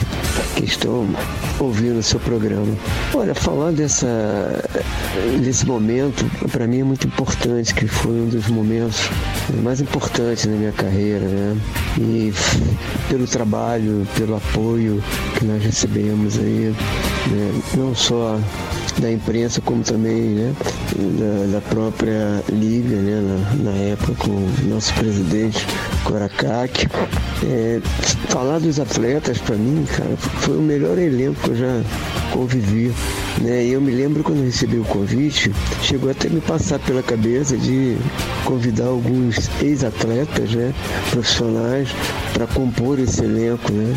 que 0.56 0.64
estão 0.64 1.06
ouvindo 1.58 1.98
o 1.98 2.02
seu 2.02 2.18
programa. 2.20 2.74
Olha, 3.14 3.34
falar 3.34 3.70
dessa, 3.70 4.08
desse 5.40 5.66
momento, 5.66 6.24
para 6.50 6.66
mim 6.66 6.80
é 6.80 6.84
muito 6.84 7.06
importante, 7.06 7.74
que 7.74 7.86
foi 7.86 8.12
um 8.12 8.26
dos 8.26 8.48
momentos 8.48 9.08
mais 9.62 9.80
importantes 9.80 10.46
na 10.46 10.56
minha 10.56 10.72
carreira, 10.72 11.26
né? 11.26 11.56
E 11.98 12.32
pelo 13.08 13.26
trabalho, 13.26 14.06
pelo 14.16 14.36
apoio 14.36 15.02
que 15.38 15.44
nós 15.44 15.62
recebemos 15.62 16.38
aí, 16.38 16.74
né? 17.30 17.62
não 17.76 17.94
só 17.94 18.38
da 19.00 19.10
imprensa 19.10 19.60
como 19.60 19.82
também 19.82 20.20
né, 20.20 20.54
da, 21.18 21.58
da 21.58 21.60
própria 21.60 22.42
liga, 22.50 22.96
né, 22.96 23.20
na, 23.20 23.70
na, 23.70 23.76
época 23.78 24.14
com 24.14 24.30
o 24.30 24.68
nosso 24.68 24.92
presidente 24.94 25.66
Coracac. 26.04 26.86
É, 27.44 27.80
falar 28.28 28.58
dos 28.58 28.78
atletas 28.78 29.38
para 29.38 29.56
mim, 29.56 29.86
cara, 29.86 30.16
foi 30.16 30.56
o 30.56 30.62
melhor 30.62 30.98
elenco 30.98 31.40
que 31.40 31.50
eu 31.50 31.56
já 31.56 31.82
convivi. 32.32 32.92
Né? 33.40 33.64
Eu 33.66 33.80
me 33.80 33.90
lembro 33.90 34.22
quando 34.22 34.44
recebi 34.44 34.76
o 34.76 34.84
convite, 34.84 35.50
chegou 35.82 36.10
até 36.10 36.28
me 36.28 36.40
passar 36.40 36.78
pela 36.78 37.02
cabeça 37.02 37.56
de 37.56 37.96
convidar 38.44 38.86
alguns 38.86 39.50
ex-atletas, 39.62 40.50
né, 40.52 40.74
profissionais, 41.10 41.88
para 42.34 42.46
compor 42.46 42.98
esse 42.98 43.24
elenco, 43.24 43.72
né? 43.72 43.96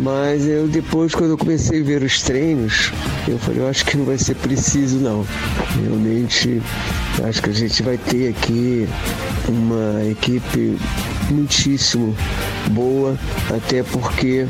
Mas 0.00 0.46
eu 0.46 0.68
depois, 0.68 1.14
quando 1.14 1.30
eu 1.30 1.38
comecei 1.38 1.80
a 1.80 1.84
ver 1.84 2.02
os 2.02 2.22
treinos, 2.22 2.92
eu 3.26 3.38
falei, 3.38 3.62
eu 3.62 3.68
acho 3.68 3.84
que 3.84 3.96
não 3.96 4.04
vai 4.04 4.18
ser 4.18 4.34
preciso 4.36 4.98
não. 4.98 5.26
Realmente, 5.82 6.60
acho 7.26 7.42
que 7.42 7.50
a 7.50 7.54
gente 7.54 7.82
vai 7.82 7.96
ter 7.96 8.28
aqui 8.28 8.88
uma 9.48 10.04
equipe 10.04 10.76
muitíssimo 11.30 12.14
boa, 12.70 13.16
até 13.50 13.82
porque 13.82 14.46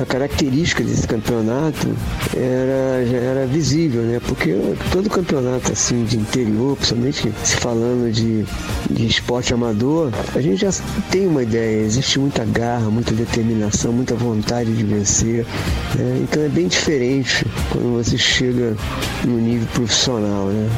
a 0.00 0.04
característica 0.06 0.82
desse 0.82 1.06
campeonato 1.06 1.88
era, 2.34 3.06
já 3.06 3.18
era 3.18 3.46
visível, 3.46 4.02
né? 4.02 4.20
Porque 4.26 4.54
todo 4.90 5.10
campeonato 5.10 5.72
assim 5.72 6.04
de 6.04 6.16
interior, 6.16 6.76
principalmente 6.76 7.32
se 7.44 7.56
falando 7.56 8.10
de, 8.10 8.44
de 8.90 9.06
esporte 9.06 9.52
amador, 9.52 10.10
a 10.34 10.40
gente 10.40 10.60
já 10.60 10.70
tem 11.10 11.26
uma 11.26 11.42
ideia, 11.42 11.84
existe 11.84 12.18
muita 12.18 12.44
garra, 12.44 12.90
muita 12.90 13.12
determinação, 13.12 13.92
muita 13.92 14.14
vontade 14.14 14.72
de 14.72 14.84
vencer. 14.84 15.46
Né? 15.94 16.20
Então 16.22 16.42
é 16.42 16.48
bem 16.48 16.68
diferente 16.68 17.44
quando 17.70 18.02
você 18.02 18.16
chega 18.16 18.76
no 19.24 19.38
nível 19.38 19.68
profissional, 19.74 20.46
né? 20.46 20.68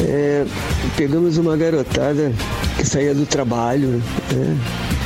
É, 0.00 0.46
pegamos 0.96 1.36
uma 1.38 1.56
garotada 1.56 2.32
que 2.78 2.86
saía 2.86 3.12
do 3.12 3.26
trabalho, 3.26 3.88
né? 4.32 4.56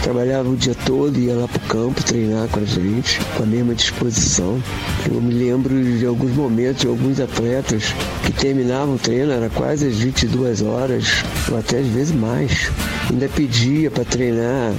Trabalhava 0.02 0.48
o 0.50 0.56
dia 0.56 0.74
todo, 0.84 1.18
ia 1.18 1.34
lá 1.34 1.48
pro 1.48 1.60
campo 1.60 2.02
treinar 2.02 2.46
com 2.48 2.60
a 2.60 2.64
gente, 2.64 3.18
com 3.36 3.44
a 3.44 3.46
mesma 3.46 3.74
disposição. 3.74 4.62
Eu 5.10 5.20
me 5.20 5.32
lembro 5.32 5.82
de 5.82 6.04
alguns 6.04 6.32
momentos, 6.32 6.82
de 6.82 6.88
alguns 6.88 7.18
atletas 7.18 7.94
que 8.24 8.32
terminavam 8.32 8.96
o 8.96 8.98
treino, 8.98 9.32
era 9.32 9.48
quase 9.48 9.86
às 9.86 9.96
22 9.96 10.60
horas, 10.60 11.24
ou 11.50 11.58
até 11.58 11.78
às 11.78 11.86
vezes 11.86 12.14
mais. 12.14 12.70
Ainda 13.10 13.28
pedia 13.28 13.90
para 13.90 14.04
treinar 14.04 14.72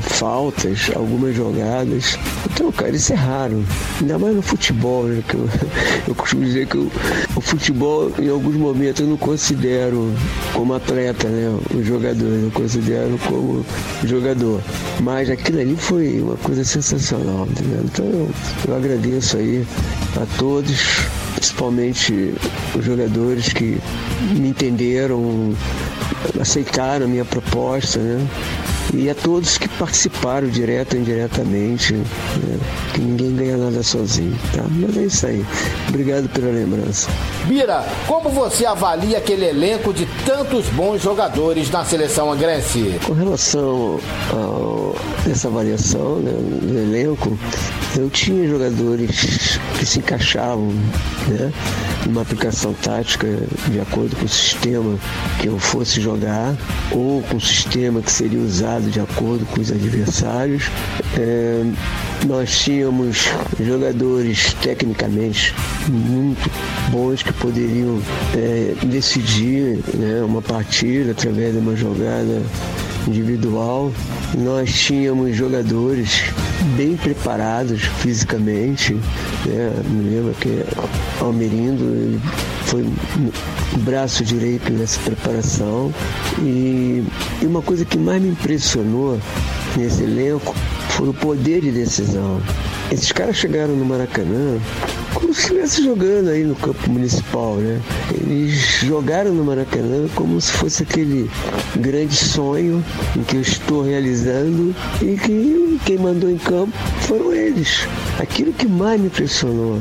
faltas, 0.00 0.90
algumas 0.94 1.34
jogadas. 1.34 2.18
Então, 2.52 2.70
cara, 2.72 2.94
isso 2.94 3.12
é 3.12 3.16
raro. 3.16 3.64
Ainda 4.00 4.18
mais 4.18 4.34
no 4.34 4.42
futebol, 4.42 5.04
né? 5.04 5.22
Que 5.26 5.34
eu, 5.34 5.48
eu 6.08 6.14
costumo 6.14 6.44
dizer 6.44 6.66
que 6.66 6.76
eu, 6.76 6.90
o 7.34 7.40
futebol, 7.40 8.12
em 8.18 8.28
alguns 8.28 8.56
momentos, 8.56 9.00
eu 9.00 9.06
não 9.06 9.16
considero 9.16 10.12
como 10.52 10.74
atleta, 10.74 11.28
né? 11.28 11.56
O 11.74 11.82
jogador, 11.82 12.27
eu 12.30 12.50
considero 12.52 13.18
como 13.26 13.64
jogador. 14.04 14.60
Mas 15.00 15.30
aquilo 15.30 15.60
ali 15.60 15.76
foi 15.76 16.20
uma 16.20 16.36
coisa 16.36 16.64
sensacional, 16.64 17.46
entendeu? 17.46 17.80
Então 17.84 18.04
eu, 18.06 18.28
eu 18.68 18.76
agradeço 18.76 19.36
aí 19.36 19.66
a 20.16 20.38
todos, 20.38 21.06
principalmente 21.34 22.34
os 22.76 22.84
jogadores 22.84 23.52
que 23.52 23.78
me 24.36 24.48
entenderam, 24.48 25.54
aceitaram 26.40 27.06
a 27.06 27.08
minha 27.08 27.24
proposta, 27.24 27.98
né? 27.98 28.26
E 28.94 29.10
a 29.10 29.14
todos 29.14 29.58
que 29.58 29.68
participaram 29.68 30.48
direto 30.48 30.94
ou 30.94 31.00
indiretamente, 31.00 31.94
né? 31.94 32.58
que 32.94 33.00
ninguém 33.00 33.34
ganha 33.34 33.56
nada 33.56 33.82
sozinho, 33.82 34.36
tá? 34.54 34.64
Mas 34.70 34.96
é 34.96 35.02
isso 35.02 35.26
aí. 35.26 35.46
Obrigado 35.88 36.28
pela 36.28 36.50
lembrança. 36.50 37.08
Bira, 37.44 37.84
como 38.06 38.28
você 38.30 38.64
avalia 38.66 39.18
aquele 39.18 39.46
elenco 39.46 39.92
de 39.92 40.06
tantos 40.24 40.66
bons 40.68 41.02
jogadores 41.02 41.70
na 41.70 41.84
seleção 41.84 42.32
angrense? 42.32 42.98
Com 43.06 43.12
relação 43.12 44.00
a 44.32 45.30
essa 45.30 45.48
avaliação 45.48 46.16
né, 46.16 46.32
do 46.32 46.78
elenco, 46.78 47.38
eu 47.96 48.10
tinha 48.10 48.48
jogadores 48.48 49.58
que 49.78 49.86
se 49.86 49.98
encaixavam, 49.98 50.72
né? 51.28 51.52
Numa 52.06 52.22
aplicação 52.22 52.72
tática 52.74 53.26
de 53.70 53.80
acordo 53.80 54.14
com 54.16 54.24
o 54.24 54.28
sistema 54.28 54.98
que 55.40 55.48
eu 55.48 55.58
fosse 55.58 56.00
jogar 56.00 56.56
ou 56.92 57.22
com 57.22 57.36
o 57.36 57.40
sistema 57.40 58.00
que 58.00 58.10
seria 58.10 58.40
usado 58.40 58.90
de 58.90 59.00
acordo 59.00 59.44
com 59.46 59.60
os 59.60 59.70
adversários. 59.70 60.64
É, 61.16 61.64
nós 62.26 62.58
tínhamos 62.58 63.28
jogadores 63.60 64.54
tecnicamente 64.54 65.54
muito 65.88 66.50
bons 66.90 67.22
que 67.22 67.32
poderiam 67.32 68.00
é, 68.34 68.74
decidir 68.86 69.80
né, 69.94 70.22
uma 70.22 70.42
partida 70.42 71.12
através 71.12 71.52
de 71.52 71.58
uma 71.58 71.76
jogada 71.76 72.42
individual. 73.08 73.92
Nós 74.36 74.72
tínhamos 74.72 75.34
jogadores 75.34 76.24
bem 76.76 76.96
preparados 76.96 77.82
fisicamente. 77.82 78.94
Né? 79.46 79.72
Me 79.88 80.10
lembro 80.10 80.34
que 80.34 80.64
Almerindo 81.20 82.20
foi 82.64 82.86
braço 83.78 84.24
direito 84.24 84.72
nessa 84.72 85.00
preparação. 85.00 85.92
E, 86.40 87.02
e 87.42 87.46
uma 87.46 87.62
coisa 87.62 87.84
que 87.84 87.98
mais 87.98 88.22
me 88.22 88.28
impressionou 88.28 89.18
nesse 89.76 90.02
elenco 90.02 90.54
foi 90.90 91.08
o 91.08 91.14
poder 91.14 91.60
de 91.60 91.70
decisão. 91.70 92.40
Esses 92.90 93.12
caras 93.12 93.36
chegaram 93.36 93.74
no 93.76 93.84
Maracanã 93.84 94.58
como 95.14 95.34
se 95.34 95.40
estivesse 95.40 95.82
jogando 95.82 96.28
aí 96.30 96.44
no 96.44 96.54
campo 96.54 96.90
municipal, 96.90 97.56
né? 97.56 97.80
Eles 98.20 98.52
jogaram 98.82 99.32
no 99.32 99.44
Maracanã 99.44 100.08
como 100.14 100.40
se 100.40 100.52
fosse 100.52 100.82
aquele 100.82 101.30
grande 101.76 102.14
sonho 102.14 102.84
em 103.16 103.22
que 103.22 103.36
eu 103.36 103.40
estou 103.40 103.82
realizando 103.82 104.74
e 105.00 105.16
que 105.16 105.80
quem 105.84 105.98
mandou 105.98 106.30
em 106.30 106.38
campo 106.38 106.72
foram 107.00 107.32
eles. 107.32 107.86
Aquilo 108.18 108.52
que 108.52 108.66
mais 108.66 109.00
me 109.00 109.06
impressionou, 109.06 109.80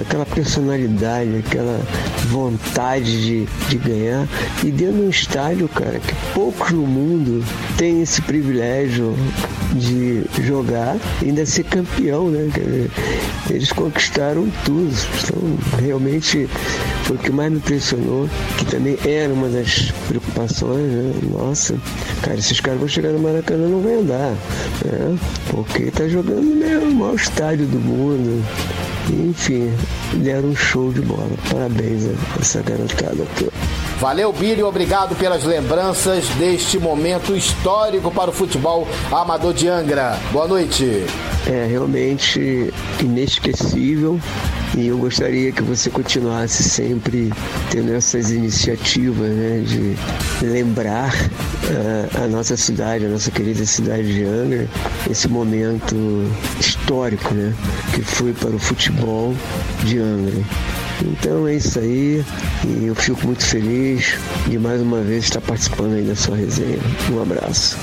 aquela 0.00 0.26
personalidade, 0.26 1.42
aquela 1.46 1.80
vontade 2.28 3.22
de, 3.22 3.46
de 3.68 3.78
ganhar. 3.78 4.28
E 4.62 4.70
dentro 4.70 4.96
de 4.96 5.02
um 5.02 5.10
estádio, 5.10 5.68
cara, 5.68 5.98
que 5.98 6.14
poucos 6.32 6.70
no 6.70 6.86
mundo 6.86 7.44
têm 7.76 8.02
esse 8.02 8.22
privilégio 8.22 9.14
de 9.74 10.24
jogar 10.42 10.96
ainda 11.22 11.44
ser 11.44 11.64
campeão, 11.64 12.30
né? 12.30 12.48
Eles 13.50 13.72
conquistaram 13.72 14.48
tudo. 14.64 14.94
Então, 15.22 15.80
realmente 15.80 16.48
foi 17.04 17.16
o 17.16 17.18
que 17.18 17.30
mais 17.30 17.50
me 17.50 17.58
impressionou, 17.58 18.28
que 18.58 18.64
também 18.66 18.96
era 19.04 19.32
uma 19.32 19.48
das 19.48 19.92
preocupações, 20.08 20.86
né? 20.90 21.12
Nossa, 21.30 21.76
cara, 22.22 22.38
esses 22.38 22.60
caras 22.60 22.78
vão 22.78 22.88
chegar 22.88 23.10
no 23.10 23.18
Maracanã 23.18 23.68
não 23.68 23.82
vai 23.82 23.94
andar, 23.94 24.34
né? 24.84 25.18
Porque 25.50 25.90
tá 25.90 26.08
jogando 26.08 26.54
né, 26.54 26.78
o 26.78 26.94
maior 26.94 27.14
estádio 27.14 27.66
do 27.66 27.78
mundo. 27.78 28.44
Enfim, 29.10 29.70
deram 30.22 30.50
um 30.50 30.56
show 30.56 30.90
de 30.92 31.02
bola. 31.02 31.30
Parabéns 31.50 32.06
a 32.06 32.40
essa 32.40 32.62
garotada 32.62 33.26
toda. 33.38 33.73
Valeu, 34.04 34.30
Billy, 34.34 34.62
obrigado 34.62 35.16
pelas 35.16 35.44
lembranças 35.44 36.28
deste 36.38 36.78
momento 36.78 37.34
histórico 37.34 38.10
para 38.10 38.28
o 38.28 38.34
futebol 38.34 38.86
amador 39.10 39.54
de 39.54 39.66
Angra. 39.66 40.20
Boa 40.30 40.46
noite. 40.46 41.06
É 41.46 41.66
realmente 41.70 42.70
inesquecível 43.00 44.20
e 44.76 44.88
eu 44.88 44.98
gostaria 44.98 45.50
que 45.52 45.62
você 45.62 45.88
continuasse 45.88 46.64
sempre 46.64 47.32
tendo 47.70 47.94
essas 47.94 48.30
iniciativas 48.30 49.30
né, 49.30 49.64
de 49.66 49.96
lembrar 50.46 51.14
uh, 51.14 52.24
a 52.24 52.28
nossa 52.28 52.58
cidade, 52.58 53.06
a 53.06 53.08
nossa 53.08 53.30
querida 53.30 53.64
cidade 53.64 54.12
de 54.12 54.24
Angra, 54.24 54.68
esse 55.10 55.28
momento 55.28 55.96
histórico 56.60 57.32
né, 57.32 57.54
que 57.94 58.02
foi 58.02 58.34
para 58.34 58.50
o 58.50 58.58
futebol 58.58 59.34
de 59.82 59.98
Angra. 59.98 60.44
Então 61.02 61.46
é 61.46 61.56
isso 61.56 61.78
aí 61.78 62.24
e 62.64 62.86
eu 62.86 62.94
fico 62.94 63.26
muito 63.26 63.44
feliz 63.44 64.16
de 64.48 64.58
mais 64.58 64.80
uma 64.80 65.00
vez 65.00 65.24
estar 65.24 65.40
participando 65.40 65.94
aí 65.94 66.02
da 66.02 66.14
sua 66.14 66.36
resenha. 66.36 66.78
Um 67.12 67.20
abraço. 67.20 67.76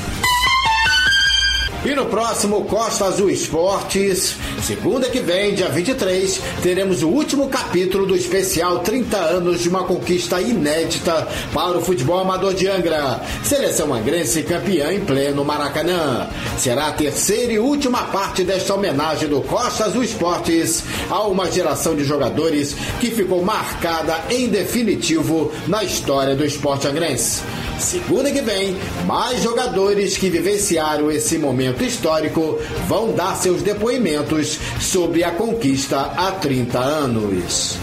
E 1.84 1.96
no 1.96 2.06
próximo 2.06 2.64
Costa 2.66 3.06
Azul 3.06 3.32
Esportes, 3.32 4.36
segunda 4.62 5.10
que 5.10 5.20
vem, 5.20 5.56
dia 5.56 5.68
23, 5.68 6.40
teremos 6.62 7.02
o 7.02 7.10
último 7.10 7.50
capítulo 7.50 8.06
do 8.06 8.16
especial 8.16 8.80
30 8.82 9.18
anos 9.18 9.62
de 9.62 9.70
uma 9.70 9.84
conquista 9.86 10.40
inédita 10.40 11.28
para 11.52 11.80
o 11.80 11.82
futebol 11.82 12.20
amador 12.20 12.54
de 12.54 12.68
Angra. 12.68 13.20
Seleção 13.44 13.92
angrense 13.96 14.44
campeã 14.44 14.94
em 14.94 15.00
pleno 15.00 15.44
Maracanã. 15.44 16.30
Será 16.56 16.90
a 16.90 16.94
terceira 16.94 17.54
e 17.54 17.58
última 17.58 18.04
parte 18.04 18.44
desta 18.44 18.76
homenagem 18.76 19.28
do 19.28 19.42
Costa 19.42 19.86
Azul 19.86 20.04
Esportes 20.04 20.84
a 21.10 21.24
uma 21.24 21.50
geração 21.50 21.96
de 21.96 22.04
jogadores 22.04 22.76
que 23.00 23.10
ficou 23.10 23.44
marcada 23.44 24.26
em 24.30 24.50
definitivo 24.50 25.52
na 25.68 25.84
história 25.84 26.36
do 26.36 26.46
esporte 26.46 26.88
angrense. 26.88 27.42
Segunda 27.82 28.32
que 28.32 28.42
vem, 28.42 28.78
mais 29.06 29.42
jogadores 29.42 30.16
que 30.16 30.30
vivenciaram 30.30 31.10
esse 31.12 31.38
momento 31.40 31.84
histórico 31.84 32.60
vão 32.88 33.14
dar 33.14 33.36
seus 33.36 33.64
depoimentos 33.64 34.60
sobre 34.80 35.24
a 35.24 35.32
conquista 35.32 36.00
há 36.16 36.32
30 36.32 36.80
anos. 36.80 37.80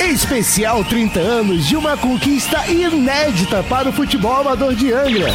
Especial 0.00 0.82
30 0.84 1.20
anos 1.20 1.66
de 1.66 1.76
uma 1.76 1.96
conquista 1.96 2.66
inédita 2.66 3.62
para 3.64 3.90
o 3.90 3.92
futebol 3.92 4.36
amador 4.36 4.74
de 4.74 4.92
Angra. 4.92 5.32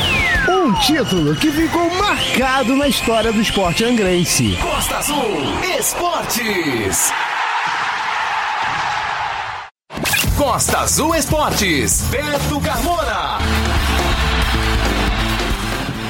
Um 0.50 0.74
título 0.80 1.36
que 1.36 1.52
ficou 1.52 1.90
marcado 1.96 2.76
na 2.76 2.88
história 2.88 3.32
do 3.32 3.40
esporte 3.40 3.84
angrense. 3.84 4.58
Costa 4.62 4.98
Azul 4.98 5.42
Esportes. 5.78 7.12
Costa 10.40 10.80
Azul 10.80 11.14
Esportes, 11.16 12.02
Beto 12.10 12.62
Carmona. 12.62 13.40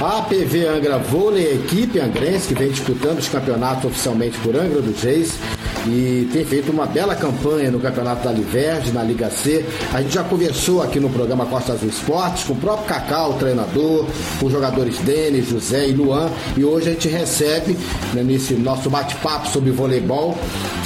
A 0.01 0.19
APV 0.19 0.65
Angra 0.65 0.97
Vôlei, 0.97 1.55
equipe 1.55 1.99
angrense 1.99 2.47
que 2.47 2.53
vem 2.53 2.69
disputando 2.69 3.19
os 3.19 3.27
campeonatos 3.27 3.83
oficialmente 3.83 4.37
por 4.39 4.55
Angra 4.55 4.81
dos 4.81 5.03
Reis 5.03 5.37
e 5.87 6.29
tem 6.31 6.43
feito 6.43 6.71
uma 6.71 6.85
bela 6.85 7.15
campanha 7.15 7.71
no 7.71 7.79
Campeonato 7.79 8.23
da 8.23 8.31
Liverge, 8.31 8.91
na 8.91 9.03
Liga 9.03 9.29
C. 9.29 9.65
A 9.93 10.01
gente 10.01 10.13
já 10.13 10.23
conversou 10.23 10.81
aqui 10.81 10.99
no 10.99 11.09
programa 11.09 11.45
Costa 11.45 11.73
Azul 11.73 11.89
Esportes 11.89 12.43
com 12.43 12.53
o 12.53 12.57
próprio 12.57 12.87
Cacau, 12.87 13.31
o 13.31 13.33
treinador, 13.35 14.05
com 14.39 14.45
os 14.45 14.51
jogadores 14.51 14.97
Denis, 14.99 15.47
José 15.47 15.87
e 15.87 15.93
Luan. 15.93 16.29
E 16.57 16.65
hoje 16.65 16.89
a 16.89 16.91
gente 16.93 17.07
recebe, 17.07 17.77
né, 18.13 18.23
nesse 18.23 18.53
nosso 18.53 18.89
bate-papo 18.89 19.47
sobre 19.49 19.71
voleibol, 19.71 20.37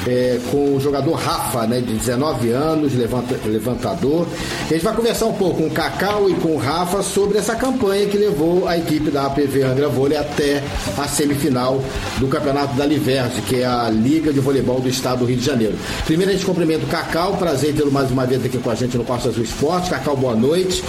é, 0.08 0.39
com 0.51 0.75
o 0.75 0.79
jogador 0.79 1.13
Rafa, 1.13 1.65
né, 1.65 1.79
de 1.79 1.93
19 1.93 2.51
anos, 2.51 2.93
levanta, 2.93 3.39
levantador. 3.45 4.27
A 4.65 4.73
gente 4.73 4.84
vai 4.84 4.93
conversar 4.93 5.25
um 5.25 5.34
pouco 5.34 5.58
com 5.58 5.67
o 5.67 5.71
Cacau 5.71 6.29
e 6.29 6.34
com 6.36 6.49
o 6.49 6.58
Rafa 6.58 7.01
sobre 7.01 7.38
essa 7.38 7.56
campanha 7.56 8.06
que 8.06 8.17
levou 8.17 8.67
a 8.67 8.77
equipe 8.77 9.10
da 9.10 9.25
APV 9.25 9.63
Angra 9.63 9.88
Vôlei 9.88 10.17
até 10.17 10.63
a 10.97 11.08
semifinal 11.08 11.82
do 12.19 12.27
Campeonato 12.27 12.75
da 12.75 12.86
Liverge, 12.86 13.41
que 13.43 13.62
é 13.62 13.65
a 13.65 13.89
Liga 13.89 14.32
de 14.32 14.39
Voleibol 14.39 14.83
do 14.84 14.89
Estado 14.89 15.19
do 15.19 15.26
Rio 15.26 15.38
de 15.38 15.46
Janeiro. 15.46 15.76
Primeiro 16.06 16.32
a 16.32 16.36
gente 16.36 16.46
cumprimenta 16.46 16.86
o 16.86 16.88
Cacau, 16.88 17.38
prazer 17.38 17.74
tê-lo 17.74 17.91
mais 17.91 18.12
uma 18.12 18.26
vez 18.26 18.46
aqui 18.46 18.58
com 18.58 18.69
a 18.69 18.76
gente 18.76 18.98
no 18.98 19.04
Costa 19.04 19.30
Azul 19.30 19.43
Esporte. 19.43 19.89
Cacau, 19.89 20.15
boa 20.15 20.36
noite. 20.36 20.84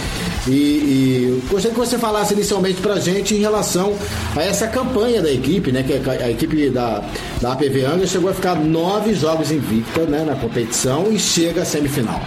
E, 0.46 0.50
e 0.50 1.42
gostaria 1.48 1.72
que 1.72 1.78
você 1.78 1.98
falasse 1.98 2.35
inicialmente 2.35 2.80
pra 2.80 2.96
gente 2.96 3.35
em 3.35 3.38
relação 3.38 3.94
a 4.37 4.42
essa 4.42 4.66
campanha 4.66 5.22
da 5.22 5.33
equipe, 5.33 5.72
né? 5.72 5.83
Que 5.83 5.94
a, 5.94 6.12
a 6.26 6.30
equipe 6.30 6.68
da, 6.70 7.02
da 7.40 7.52
APV 7.52 7.85
Angra 7.85 8.07
chegou 8.07 8.30
a 8.30 8.35
ficar 8.35 8.57
nove 8.57 9.14
jogos 9.14 9.50
invicta 9.50 10.02
né, 10.02 10.24
na 10.24 10.35
competição 10.35 11.12
e 11.12 11.18
chega 11.18 11.62
à 11.62 11.64
semifinal. 11.64 12.20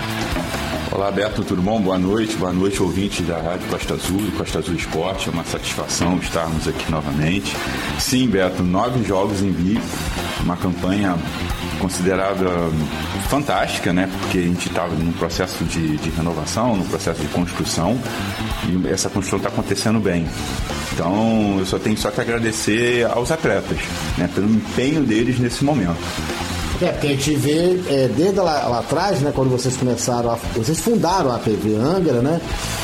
Olá, 0.92 1.12
Beto, 1.12 1.44
tudo 1.44 1.62
bom? 1.62 1.80
Boa 1.80 2.00
noite, 2.00 2.36
boa 2.38 2.52
noite, 2.52 2.82
ouvintes 2.82 3.24
da 3.28 3.38
Rádio 3.38 3.68
Costa 3.68 3.94
Azul 3.94 4.20
e 4.20 4.32
Costa 4.32 4.60
Azul 4.60 4.74
Esporte. 4.74 5.30
É 5.30 5.32
uma 5.32 5.44
satisfação 5.44 6.18
estarmos 6.18 6.68
aqui 6.68 6.90
novamente. 6.90 7.56
Sim, 8.00 8.28
Beto, 8.28 8.64
nove 8.64 9.04
jogos 9.04 9.44
em 9.44 9.52
vivo, 9.52 9.86
uma 10.42 10.58
campanha 10.58 11.16
considerada 11.80 12.46
fantástica, 13.30 13.94
né? 13.94 14.10
Porque 14.20 14.40
a 14.40 14.42
gente 14.42 14.68
estava 14.68 14.94
num 14.94 15.12
processo 15.14 15.64
de, 15.66 15.98
de 15.98 16.10
renovação, 16.10 16.76
num 16.76 16.86
processo 16.86 17.22
de 17.22 17.28
construção 17.28 18.00
e 18.68 18.88
essa 18.88 19.10
construção 19.10 19.38
está 19.38 19.50
acontecendo 19.50 20.00
bem. 20.00 20.28
Então, 20.94 21.58
eu 21.60 21.66
só 21.66 21.78
tenho 21.78 21.98
só 21.98 22.10
que 22.10 22.22
agradecer 22.22 23.06
aos 23.06 23.32
atletas, 23.32 23.78
né? 24.18 24.30
Pelo 24.34 24.50
empenho 24.50 25.04
deles 25.04 25.40
nesse 25.40 25.64
momento. 25.64 25.98
É, 26.80 26.92
porque 26.92 27.08
a 27.08 27.10
gente 27.10 27.36
vê 27.36 27.80
é, 27.90 28.08
desde 28.16 28.40
lá, 28.40 28.68
lá, 28.68 28.80
atrás, 28.80 29.20
né, 29.22 29.32
quando 29.34 29.50
vocês 29.50 29.76
começaram, 29.76 30.32
a, 30.32 30.36
vocês 30.56 30.80
fundaram 30.80 31.32
a 31.32 31.40
PV 31.40 31.76
Angra, 31.76 32.22
né? 32.22 32.40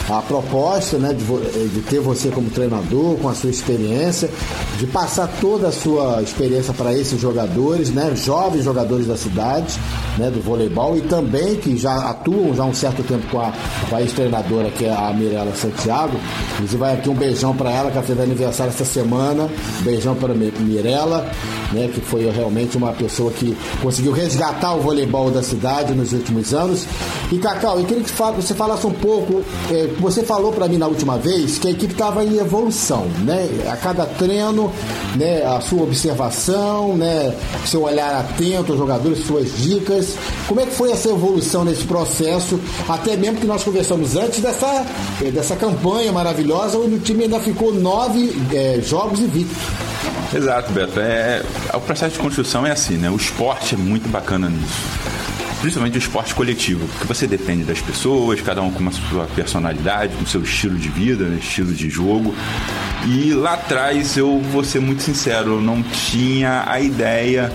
A 0.09 0.21
proposta 0.21 0.97
né, 0.97 1.13
de, 1.13 1.23
de, 1.69 1.81
ter 1.81 1.99
você 1.99 2.29
como 2.29 2.49
treinador, 2.49 3.15
com 3.17 3.29
a 3.29 3.33
sua 3.33 3.49
experiência, 3.49 4.29
de 4.77 4.85
passar 4.87 5.29
toda 5.39 5.69
a 5.69 5.71
sua 5.71 6.21
experiência 6.21 6.73
para 6.73 6.93
esses 6.93 7.21
jogadores, 7.21 7.89
né, 7.89 8.13
jovens 8.15 8.65
jogadores 8.65 9.07
da 9.07 9.15
cidade, 9.15 9.79
né, 10.17 10.29
do 10.29 10.41
voleibol, 10.41 10.97
e 10.97 11.01
também 11.01 11.55
que 11.55 11.77
já 11.77 12.09
atuam 12.09 12.53
já 12.53 12.63
há 12.63 12.65
um 12.65 12.73
certo 12.73 13.01
tempo 13.03 13.25
com 13.31 13.39
a, 13.39 13.53
com 13.89 13.95
a 13.95 14.01
ex-treinadora, 14.01 14.69
que 14.71 14.85
é 14.85 14.91
a 14.91 15.13
Mirella 15.13 15.55
Santiago. 15.55 16.19
Inclusive, 16.53 16.77
vai 16.77 16.95
aqui 16.95 17.09
um 17.09 17.15
beijão 17.15 17.55
para 17.55 17.71
ela, 17.71 17.89
que 17.89 17.97
ela 17.97 18.05
fez 18.05 18.19
aniversário 18.19 18.73
essa 18.73 18.85
semana. 18.85 19.47
beijão 19.81 20.15
para 20.15 20.33
Mirella, 20.33 21.25
né, 21.71 21.89
que 21.93 22.01
foi 22.01 22.29
realmente 22.29 22.75
uma 22.75 22.91
pessoa 22.91 23.31
que 23.31 23.55
conseguiu 23.83 24.13
resgatar 24.13 24.73
o 24.75 24.81
voleibol 24.81 25.29
da 25.29 25.43
cidade 25.43 25.93
nos 25.93 26.13
últimos 26.13 26.53
anos. 26.53 26.85
E 27.31 27.37
Cacau, 27.37 27.77
eu 27.79 27.85
queria 27.85 28.03
que 28.03 28.11
você 28.11 28.53
falasse 28.53 28.87
um 28.87 28.93
pouco. 28.93 29.43
É, 29.69 29.87
você 29.99 30.23
falou 30.23 30.53
para 30.53 30.67
mim 30.69 30.77
na 30.77 30.87
última 30.87 31.17
vez 31.17 31.59
que 31.59 31.67
a 31.67 31.71
equipe 31.71 31.91
estava 31.91 32.23
em 32.23 32.37
evolução, 32.37 33.05
né? 33.25 33.49
A 33.69 33.75
cada 33.75 34.05
treino, 34.05 34.71
né? 35.17 35.43
A 35.43 35.59
sua 35.59 35.83
observação, 35.83 36.95
né? 36.95 37.35
Seu 37.65 37.83
olhar 37.83 38.21
atento 38.21 38.71
aos 38.71 38.79
jogadores, 38.79 39.25
suas 39.25 39.55
dicas. 39.57 40.15
Como 40.47 40.61
é 40.61 40.65
que 40.65 40.71
foi 40.71 40.91
essa 40.91 41.09
evolução 41.09 41.65
nesse 41.65 41.83
processo? 41.83 42.59
Até 42.87 43.17
mesmo 43.17 43.39
que 43.39 43.45
nós 43.45 43.63
conversamos 43.63 44.15
antes 44.15 44.39
dessa, 44.39 44.85
é, 45.21 45.29
dessa 45.29 45.55
campanha 45.57 46.11
maravilhosa, 46.13 46.77
onde 46.77 46.95
o 46.95 46.99
time 46.99 47.25
ainda 47.25 47.39
ficou 47.39 47.73
nove 47.73 48.33
é, 48.53 48.79
jogos 48.81 49.19
invicto. 49.19 49.92
Exato, 50.33 50.71
Beto. 50.71 50.99
É, 50.99 51.43
o 51.73 51.81
processo 51.81 52.15
de 52.15 52.19
construção 52.19 52.65
é 52.65 52.71
assim, 52.71 52.97
né? 52.97 53.09
O 53.09 53.15
esporte 53.15 53.75
é 53.75 53.77
muito 53.77 54.09
bacana 54.09 54.49
nisso 54.49 55.13
principalmente 55.63 55.97
o 55.97 55.97
esporte 55.97 56.35
coletivo, 56.35 56.85
porque 56.89 57.07
você 57.07 57.25
depende 57.25 57.63
das 57.63 57.79
pessoas, 57.79 58.41
cada 58.41 58.61
um 58.61 58.69
com 58.69 58.79
uma 58.79 58.91
sua 58.91 59.25
personalidade, 59.27 60.13
com 60.17 60.25
seu 60.25 60.43
estilo 60.43 60.77
de 60.77 60.89
vida, 60.89 61.23
né, 61.23 61.37
estilo 61.39 61.73
de 61.73 61.89
jogo. 61.89 62.35
E 63.07 63.33
lá 63.33 63.53
atrás, 63.53 64.17
eu 64.17 64.41
vou 64.41 64.61
ser 64.65 64.81
muito 64.81 65.03
sincero, 65.03 65.53
eu 65.53 65.61
não 65.61 65.81
tinha 65.81 66.65
a 66.67 66.81
ideia 66.81 67.49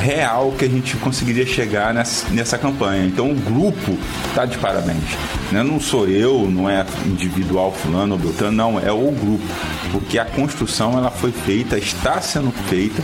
real 0.00 0.52
que 0.52 0.64
a 0.64 0.68
gente 0.68 0.96
conseguiria 0.96 1.46
chegar 1.46 1.92
nessa, 1.92 2.28
nessa 2.30 2.58
campanha. 2.58 3.06
Então 3.06 3.30
o 3.30 3.34
grupo 3.34 3.96
está 4.28 4.44
de 4.44 4.58
parabéns. 4.58 5.04
Né? 5.50 5.62
Não 5.62 5.80
sou 5.80 6.08
eu, 6.08 6.50
não 6.50 6.68
é 6.68 6.84
individual 7.06 7.72
fulano 7.72 8.14
ou 8.14 8.18
beltrano, 8.18 8.56
não, 8.56 8.80
é 8.80 8.92
o 8.92 9.10
grupo. 9.10 9.44
Porque 9.92 10.18
a 10.18 10.24
construção 10.24 10.96
ela 10.96 11.10
foi 11.10 11.32
feita, 11.32 11.78
está 11.78 12.20
sendo 12.20 12.50
feita. 12.68 13.02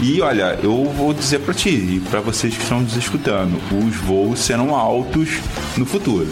E 0.00 0.20
olha, 0.20 0.58
eu 0.62 0.84
vou 0.96 1.12
dizer 1.12 1.40
para 1.40 1.54
ti 1.54 1.70
e 1.70 2.02
para 2.10 2.20
vocês 2.20 2.54
que 2.54 2.62
estão 2.62 2.80
nos 2.80 2.96
escutando, 2.96 3.58
os 3.72 3.96
voos 3.96 4.40
serão 4.40 4.74
altos 4.74 5.38
no 5.76 5.86
futuro. 5.86 6.28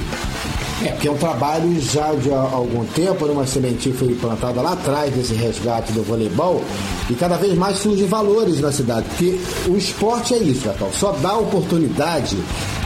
É, 0.85 0.89
porque 0.89 1.09
é 1.09 1.11
um 1.11 1.17
trabalho 1.17 1.81
já 1.81 2.13
de 2.15 2.31
algum 2.31 2.85
tempo, 2.87 3.25
uma 3.25 3.47
sementinha 3.47 3.95
foi 3.95 4.15
plantada 4.15 4.61
lá 4.61 4.73
atrás 4.73 5.15
desse 5.15 5.33
resgate 5.33 5.91
do 5.93 6.03
voleibol 6.03 6.63
e 7.09 7.15
cada 7.15 7.37
vez 7.39 7.57
mais 7.57 7.79
surgem 7.79 8.07
valores 8.07 8.61
na 8.61 8.71
cidade, 8.71 9.07
porque 9.09 9.41
o 9.69 9.77
esporte 9.77 10.35
é 10.35 10.39
isso, 10.39 10.67
Natal, 10.67 10.91
só 10.93 11.13
dá 11.13 11.35
oportunidade 11.35 12.37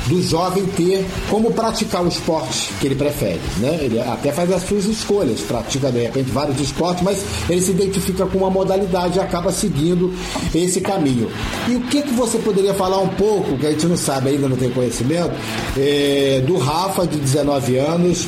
do 0.07 0.23
jovem 0.23 0.65
ter 0.67 1.07
como 1.29 1.53
praticar 1.53 2.03
o 2.03 2.09
esporte 2.09 2.73
que 2.81 2.87
ele 2.87 2.95
prefere, 2.95 3.41
né? 3.59 3.79
Ele 3.83 4.01
até 4.01 4.33
faz 4.33 4.53
as 4.53 4.63
suas 4.63 4.87
escolhas, 4.87 5.41
pratica 5.41 5.91
de 5.91 6.03
repente 6.03 6.31
vários 6.31 6.61
esportes, 6.61 7.03
mas 7.03 7.25
ele 7.49 7.61
se 7.61 7.71
identifica 7.71 8.27
com 8.27 8.39
uma 8.39 8.51
modalidade 8.51 9.19
e 9.19 9.21
acaba 9.21 9.53
seguindo 9.53 10.13
esse 10.55 10.81
caminho. 10.81 11.31
E 11.69 11.77
o 11.77 11.81
que 11.83 12.03
que 12.03 12.13
você 12.13 12.39
poderia 12.39 12.75
falar 12.75 13.01
um 13.01 13.09
pouco, 13.09 13.57
que 13.57 13.67
a 13.67 13.71
gente 13.71 13.87
não 13.87 13.97
sabe 13.97 14.31
ainda, 14.31 14.49
não 14.49 14.57
tem 14.57 14.71
conhecimento, 14.71 15.33
é, 15.77 16.43
do 16.47 16.57
Rafa 16.59 17.07
de 17.07 17.19
19 17.19 17.77
anos, 17.77 18.27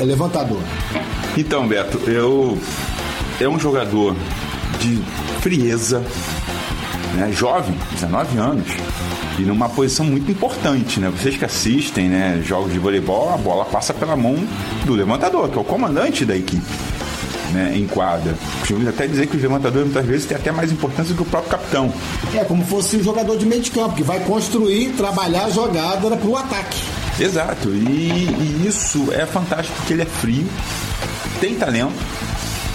levantador? 0.00 0.60
Então, 1.36 1.66
Beto, 1.66 1.98
eu 2.08 2.58
é 3.40 3.48
um 3.48 3.58
jogador 3.58 4.14
de 4.78 5.02
frieza, 5.40 6.02
né? 7.16 7.32
jovem, 7.32 7.74
19 7.92 8.38
anos 8.38 8.68
e 9.38 9.42
numa 9.42 9.68
posição 9.68 10.04
muito 10.04 10.30
importante, 10.30 11.00
né? 11.00 11.10
Vocês 11.10 11.36
que 11.36 11.44
assistem, 11.44 12.08
né, 12.08 12.42
jogos 12.44 12.72
de 12.72 12.78
voleibol, 12.78 13.32
a 13.32 13.36
bola 13.36 13.64
passa 13.64 13.92
pela 13.92 14.16
mão 14.16 14.36
do 14.84 14.94
levantador, 14.94 15.48
que 15.48 15.58
é 15.58 15.60
o 15.60 15.64
comandante 15.64 16.24
da 16.24 16.36
equipe. 16.36 16.62
Né, 17.52 17.72
em 17.76 17.86
quadra. 17.86 18.34
Costumamos 18.58 18.88
até 18.88 19.06
dizer 19.06 19.28
que 19.28 19.36
os 19.36 19.42
levantadores 19.42 19.84
muitas 19.84 20.04
vezes 20.04 20.26
têm 20.26 20.36
até 20.36 20.50
mais 20.50 20.72
importância 20.72 21.14
do 21.14 21.18
que 21.18 21.22
o 21.22 21.30
próprio 21.30 21.52
capitão. 21.52 21.92
É 22.34 22.42
como 22.42 22.64
fosse 22.64 22.96
um 22.96 23.02
jogador 23.02 23.38
de 23.38 23.46
meio 23.46 23.62
de 23.62 23.70
campo, 23.70 23.94
que 23.94 24.02
vai 24.02 24.18
construir, 24.20 24.88
trabalhar 24.96 25.44
a 25.44 25.50
jogada 25.50 26.16
para 26.16 26.28
o 26.28 26.36
ataque. 26.36 26.82
Exato, 27.20 27.68
e, 27.68 28.26
e, 28.26 28.66
isso 28.66 29.06
é 29.12 29.24
fantástico 29.24 29.76
porque 29.76 29.92
ele 29.92 30.02
é 30.02 30.06
frio, 30.06 30.44
tem 31.40 31.54
talento, 31.54 31.94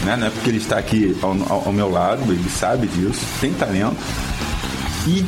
né? 0.05 0.15
não 0.15 0.27
é 0.27 0.29
porque 0.29 0.49
ele 0.49 0.59
está 0.59 0.77
aqui 0.77 1.17
ao, 1.21 1.31
ao, 1.31 1.63
ao 1.65 1.73
meu 1.73 1.91
lado, 1.91 2.31
ele 2.31 2.49
sabe 2.49 2.87
disso, 2.87 3.19
tem 3.41 3.51
talento 3.51 3.97
e 5.07 5.25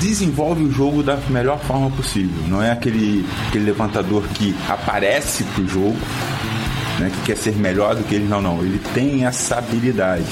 desenvolve 0.00 0.62
o 0.64 0.70
jogo 0.70 1.02
da 1.02 1.16
melhor 1.28 1.58
forma 1.60 1.90
possível. 1.90 2.42
Não 2.46 2.62
é 2.62 2.70
aquele, 2.70 3.26
aquele 3.48 3.64
levantador 3.64 4.22
que 4.34 4.54
aparece 4.68 5.44
pro 5.44 5.66
jogo, 5.66 5.98
né, 6.98 7.10
que 7.12 7.26
quer 7.26 7.36
ser 7.36 7.56
melhor 7.56 7.94
do 7.94 8.04
que 8.04 8.14
ele. 8.14 8.28
Não, 8.28 8.40
não. 8.40 8.60
Ele 8.60 8.80
tem 8.94 9.24
essa 9.24 9.56
habilidade. 9.56 10.24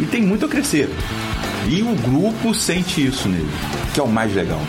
E 0.00 0.04
tem 0.04 0.22
muito 0.22 0.44
a 0.44 0.48
crescer. 0.48 0.90
E 1.68 1.82
o 1.82 1.94
grupo 1.96 2.54
sente 2.54 3.04
isso 3.04 3.28
nele, 3.28 3.50
que 3.92 4.00
é 4.00 4.02
o 4.02 4.08
mais 4.08 4.34
legal. 4.34 4.60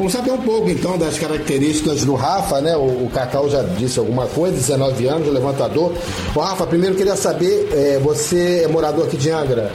Vamos 0.00 0.14
saber 0.14 0.30
um 0.30 0.40
pouco 0.40 0.70
então 0.70 0.96
das 0.96 1.18
características 1.18 2.06
do 2.06 2.14
Rafa, 2.14 2.58
né? 2.62 2.74
O, 2.74 3.04
o 3.04 3.10
Cacau 3.12 3.50
já 3.50 3.62
disse 3.62 3.98
alguma 3.98 4.26
coisa, 4.26 4.56
19 4.56 5.06
anos, 5.06 5.28
levantador. 5.28 5.92
O 6.34 6.40
Rafa, 6.40 6.66
primeiro 6.66 6.96
queria 6.96 7.14
saber, 7.16 7.68
é, 7.70 7.98
você 7.98 8.62
é 8.64 8.68
morador 8.68 9.04
aqui 9.04 9.18
de 9.18 9.30
Angra? 9.30 9.70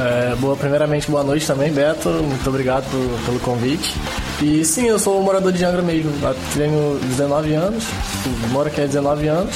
É, 0.00 0.34
boa, 0.34 0.56
primeiramente, 0.56 1.08
boa 1.08 1.22
noite 1.22 1.46
também, 1.46 1.70
Beto. 1.70 2.08
Muito 2.08 2.48
obrigado 2.48 2.90
por, 2.90 3.24
pelo 3.24 3.38
convite. 3.38 3.94
E 4.42 4.64
sim, 4.64 4.88
eu 4.88 4.98
sou 4.98 5.22
morador 5.22 5.52
de 5.52 5.64
Angra 5.64 5.80
mesmo. 5.80 6.10
Tenho 6.56 6.98
19 6.98 7.54
anos, 7.54 7.84
moro 8.50 8.66
aqui 8.66 8.80
há 8.80 8.86
19 8.86 9.28
anos. 9.28 9.54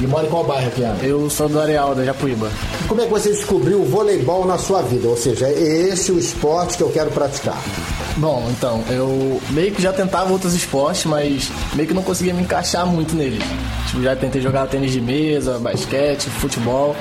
E 0.00 0.06
mora 0.08 0.26
em 0.26 0.30
qual 0.30 0.42
bairro 0.42 0.66
aqui, 0.66 0.82
Angra? 0.82 1.06
Eu 1.06 1.30
sou 1.30 1.48
do 1.48 1.60
Areal, 1.60 1.94
da 1.94 2.04
Japuíba. 2.04 2.50
Como 2.88 3.02
é 3.02 3.04
que 3.04 3.10
você 3.12 3.28
descobriu 3.28 3.82
o 3.82 3.84
voleibol 3.84 4.44
na 4.44 4.58
sua 4.58 4.82
vida? 4.82 5.06
Ou 5.06 5.16
seja, 5.16 5.46
é 5.46 5.52
esse 5.92 6.10
o 6.10 6.18
esporte 6.18 6.76
que 6.76 6.82
eu 6.82 6.90
quero 6.90 7.12
praticar? 7.12 7.62
Bom, 8.16 8.46
então, 8.50 8.82
eu 8.90 9.40
meio 9.50 9.72
que 9.72 9.80
já 9.80 9.92
tentava 9.92 10.30
outros 10.30 10.54
esportes, 10.54 11.04
mas 11.04 11.50
meio 11.74 11.88
que 11.88 11.94
não 11.94 12.02
conseguia 12.02 12.34
me 12.34 12.42
encaixar 12.42 12.86
muito 12.86 13.14
neles. 13.14 13.42
Tipo, 13.86 14.02
já 14.02 14.14
tentei 14.14 14.42
jogar 14.42 14.66
tênis 14.66 14.92
de 14.92 15.00
mesa, 15.00 15.58
basquete, 15.58 16.28
futebol. 16.28 16.94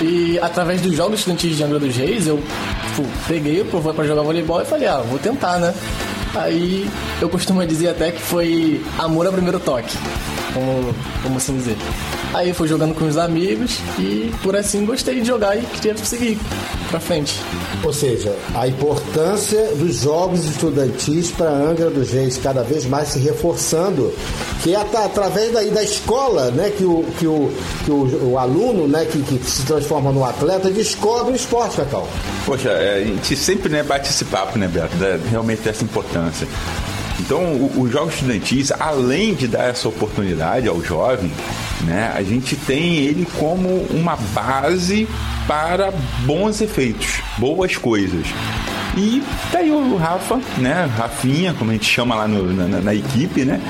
E 0.00 0.38
através 0.38 0.80
dos 0.80 0.94
jogos 0.94 1.20
estudantis 1.20 1.56
de 1.56 1.64
Angra 1.64 1.78
dos 1.78 1.96
Reis, 1.96 2.26
eu 2.26 2.40
tipo, 2.88 3.08
peguei, 3.26 3.64
provei 3.64 3.92
para 3.92 4.04
jogar 4.04 4.22
voleibol 4.22 4.60
e 4.62 4.64
falei, 4.64 4.86
ah, 4.86 4.98
vou 4.98 5.18
tentar, 5.18 5.58
né? 5.58 5.74
Aí 6.34 6.88
eu 7.20 7.28
costumo 7.28 7.64
dizer 7.66 7.88
até 7.88 8.12
que 8.12 8.20
foi 8.20 8.84
amor 8.98 9.26
a 9.26 9.32
primeiro 9.32 9.58
toque, 9.58 9.96
como, 10.52 10.94
como 11.22 11.36
assim 11.36 11.56
dizer. 11.56 11.76
Aí 12.32 12.52
fui 12.52 12.68
jogando 12.68 12.94
com 12.94 13.06
os 13.06 13.16
amigos 13.16 13.78
e 13.98 14.32
por 14.42 14.54
assim 14.54 14.84
gostei 14.84 15.20
de 15.20 15.26
jogar 15.26 15.56
e 15.56 15.62
queria 15.62 15.96
seguir 15.96 16.38
pra 16.90 17.00
frente. 17.00 17.40
Ou 17.82 17.92
seja, 17.92 18.36
a 18.54 18.68
importância 18.68 19.74
dos 19.76 20.00
jogos 20.00 20.44
estudantis 20.44 21.30
para 21.30 21.50
Angra 21.50 21.90
dos 21.90 22.10
Reis 22.10 22.38
cada 22.38 22.62
vez 22.62 22.86
mais 22.86 23.08
se 23.08 23.18
reforçando, 23.18 24.12
que 24.62 24.74
é 24.74 24.80
através 24.80 25.52
daí 25.52 25.70
da 25.70 25.82
escola, 25.82 26.50
né, 26.50 26.70
que 26.70 26.84
o, 26.84 27.04
que 27.18 27.26
o, 27.26 27.50
que 27.84 27.90
o, 27.90 28.32
o 28.32 28.38
aluno, 28.38 28.86
né, 28.86 29.04
que, 29.06 29.22
que, 29.22 29.38
se 29.44 29.64
transforma 29.64 30.12
no 30.12 30.24
atleta, 30.24 30.70
descobre 30.70 31.32
o 31.32 31.36
esporte, 31.36 31.76
Cacau. 31.76 32.08
Poxa, 32.44 32.70
é, 32.70 33.02
a 33.02 33.04
gente 33.04 33.36
sempre 33.36 33.68
né, 33.68 33.82
bate 33.82 34.10
esse 34.10 34.24
papo, 34.24 34.58
né, 34.58 34.68
Beto, 34.68 34.94
realmente 35.30 35.62
dessa 35.62 35.84
importância. 35.84 36.46
Então, 37.20 37.70
os 37.76 37.92
jogos 37.92 38.14
estudantis, 38.14 38.72
além 38.72 39.34
de 39.34 39.46
dar 39.46 39.64
essa 39.64 39.88
oportunidade 39.88 40.66
ao 40.66 40.82
jovem, 40.82 41.30
né, 41.82 42.12
a 42.14 42.22
gente 42.22 42.56
tem 42.56 42.96
ele 42.96 43.26
como 43.38 43.68
uma 43.90 44.16
base 44.16 45.06
para 45.46 45.92
bons 46.24 46.60
efeitos, 46.60 47.20
boas 47.36 47.76
coisas. 47.76 48.26
E 48.96 49.22
tá 49.52 49.58
aí 49.58 49.70
o 49.70 49.96
Rafa, 49.96 50.40
né, 50.58 50.90
Rafinha, 50.96 51.54
como 51.54 51.70
a 51.70 51.74
gente 51.74 51.86
chama 51.86 52.14
lá 52.14 52.26
no, 52.26 52.52
na, 52.52 52.80
na 52.80 52.94
equipe, 52.94 53.44
né, 53.44 53.60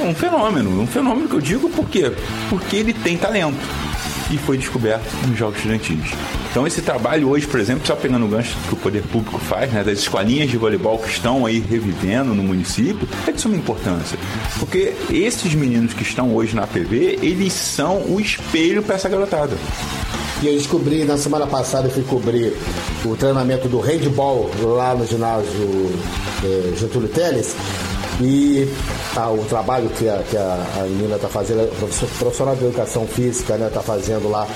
um 0.00 0.14
fenômeno, 0.14 0.80
um 0.80 0.86
fenômeno 0.86 1.28
que 1.28 1.34
eu 1.34 1.40
digo 1.40 1.68
por 1.70 1.88
quê? 1.88 2.12
Porque 2.48 2.76
ele 2.76 2.94
tem 2.94 3.16
talento 3.16 3.87
e 4.30 4.36
foi 4.38 4.58
descoberto 4.58 5.10
nos 5.26 5.38
Jogos 5.38 5.56
Estudantis. 5.56 6.10
Então 6.50 6.66
esse 6.66 6.82
trabalho 6.82 7.28
hoje, 7.28 7.46
por 7.46 7.60
exemplo, 7.60 7.86
só 7.86 7.94
pegando 7.94 8.26
o 8.26 8.28
gancho 8.28 8.56
que 8.68 8.74
o 8.74 8.76
poder 8.76 9.02
público 9.02 9.38
faz, 9.38 9.72
né, 9.72 9.82
das 9.82 9.98
escolinhas 9.98 10.50
de 10.50 10.56
voleibol 10.56 10.98
que 10.98 11.08
estão 11.08 11.46
aí 11.46 11.58
revivendo 11.60 12.34
no 12.34 12.42
município, 12.42 13.08
é 13.26 13.32
de 13.32 13.40
suma 13.40 13.56
importância. 13.56 14.18
Porque 14.58 14.94
esses 15.10 15.54
meninos 15.54 15.94
que 15.94 16.02
estão 16.02 16.34
hoje 16.34 16.54
na 16.54 16.64
APV, 16.64 17.18
eles 17.22 17.52
são 17.52 18.02
o 18.08 18.20
espelho 18.20 18.82
para 18.82 18.96
essa 18.96 19.08
garotada. 19.08 19.56
E 20.40 20.46
eu 20.46 20.54
descobri, 20.54 21.04
na 21.04 21.18
semana 21.18 21.48
passada, 21.48 21.88
eu 21.88 21.90
fui 21.90 22.04
cobrir 22.04 22.56
o 23.04 23.16
treinamento 23.16 23.68
do 23.68 23.80
handball 23.80 24.48
lá 24.60 24.94
no 24.94 25.04
ginásio 25.04 25.90
é, 26.44 26.76
Getúlio 26.76 27.08
Teles. 27.08 27.56
E 28.20 28.68
tá, 29.18 29.30
o 29.30 29.44
trabalho 29.44 29.88
que 29.90 30.08
a, 30.08 30.18
que 30.18 30.36
a, 30.36 30.66
a 30.76 30.82
menina 30.84 31.16
está 31.16 31.28
fazendo, 31.28 31.62
a 31.62 32.18
profissional 32.18 32.54
de 32.54 32.64
educação 32.64 33.06
física, 33.06 33.56
né, 33.56 33.66
está 33.66 33.82
fazendo 33.82 34.28
lá 34.28 34.46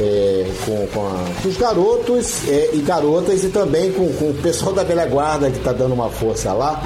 é, 0.00 0.50
com, 0.66 0.86
com, 0.88 1.06
a, 1.06 1.42
com, 1.42 1.48
os 1.48 1.56
garotos 1.56 2.46
é, 2.48 2.70
e 2.74 2.80
garotas 2.82 3.42
e 3.44 3.48
também 3.48 3.90
com, 3.92 4.12
com 4.14 4.30
o 4.30 4.34
pessoal 4.34 4.72
da 4.72 4.82
velha 4.82 5.06
guarda 5.06 5.50
que 5.50 5.56
está 5.56 5.72
dando 5.72 5.94
uma 5.94 6.10
força 6.10 6.52
lá. 6.52 6.82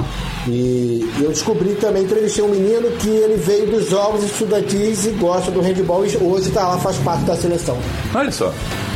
E 0.47 1.09
eu 1.19 1.29
descobri 1.29 1.75
também, 1.75 2.03
entrevistei 2.03 2.43
um 2.43 2.49
menino 2.49 2.89
que 2.97 3.09
ele 3.09 3.35
veio 3.35 3.67
dos 3.71 3.89
jogos 3.89 4.23
estudantis 4.23 5.05
e 5.05 5.09
gosta 5.11 5.51
do 5.51 5.59
handball 5.59 6.05
e 6.05 6.17
hoje 6.17 6.49
está 6.49 6.67
lá, 6.67 6.77
faz 6.77 6.97
parte 6.97 7.23
da 7.23 7.35
seleção. 7.35 7.77
Olha 8.13 8.31
só, 8.31 8.53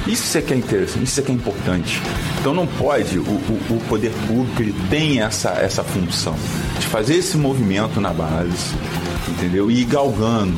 isso 0.10 0.38
é 0.38 0.42
que 0.42 0.54
é 0.54 0.58
interessante, 0.58 1.04
isso 1.04 1.20
é 1.20 1.24
que 1.24 1.32
é 1.32 1.36
importante. 1.36 2.02
Então 2.40 2.54
não 2.54 2.66
pode, 2.66 3.20
o, 3.20 3.22
o, 3.22 3.60
o 3.70 3.82
poder 3.88 4.12
público 4.28 4.62
ele 4.62 4.76
tem 4.90 5.22
essa, 5.22 5.52
essa 5.52 5.84
função 5.84 6.36
de 6.80 6.88
fazer 6.88 7.16
esse 7.16 7.38
movimento 7.38 8.00
na 8.02 8.14
base, 8.14 8.76
entendeu? 9.28 9.70
E 9.70 9.82
ir 9.82 9.86
galgando, 9.86 10.58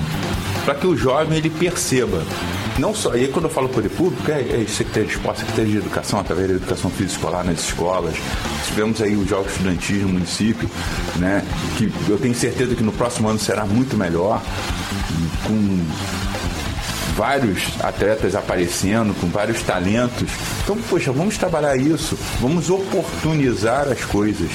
para 0.65 0.75
que 0.75 0.87
o 0.87 0.95
jovem 0.95 1.37
ele 1.37 1.49
perceba 1.49 2.23
não 2.79 2.95
só, 2.95 3.15
e 3.15 3.21
aí 3.21 3.27
quando 3.27 3.45
eu 3.45 3.51
falo 3.51 3.67
poder 3.69 3.89
público, 3.89 4.31
é, 4.31 4.41
é 4.41 4.65
Secretaria 4.67 5.07
de 5.07 5.15
Esporte, 5.15 5.41
Secretaria 5.41 5.71
de 5.71 5.77
Educação, 5.77 6.19
através 6.19 6.47
da 6.47 6.55
educação 6.55 6.89
física 6.89 7.17
escolar 7.17 7.43
nas 7.43 7.59
escolas. 7.59 8.15
Tivemos 8.65 9.01
aí 9.01 9.15
os 9.15 9.27
Jogos 9.27 9.51
Estudantis 9.51 10.01
no 10.01 10.09
município, 10.09 10.69
né? 11.17 11.43
Que 11.77 11.91
eu 12.09 12.17
tenho 12.17 12.33
certeza 12.33 12.73
que 12.73 12.83
no 12.83 12.91
próximo 12.91 13.27
ano 13.27 13.39
será 13.39 13.65
muito 13.65 13.97
melhor, 13.97 14.41
com 15.43 15.85
vários 17.15 17.73
atletas 17.81 18.35
aparecendo, 18.35 19.13
com 19.19 19.27
vários 19.27 19.61
talentos. 19.63 20.29
Então, 20.63 20.77
poxa, 20.89 21.11
vamos 21.11 21.37
trabalhar 21.37 21.75
isso, 21.75 22.17
vamos 22.39 22.69
oportunizar 22.69 23.87
as 23.89 24.03
coisas. 24.05 24.49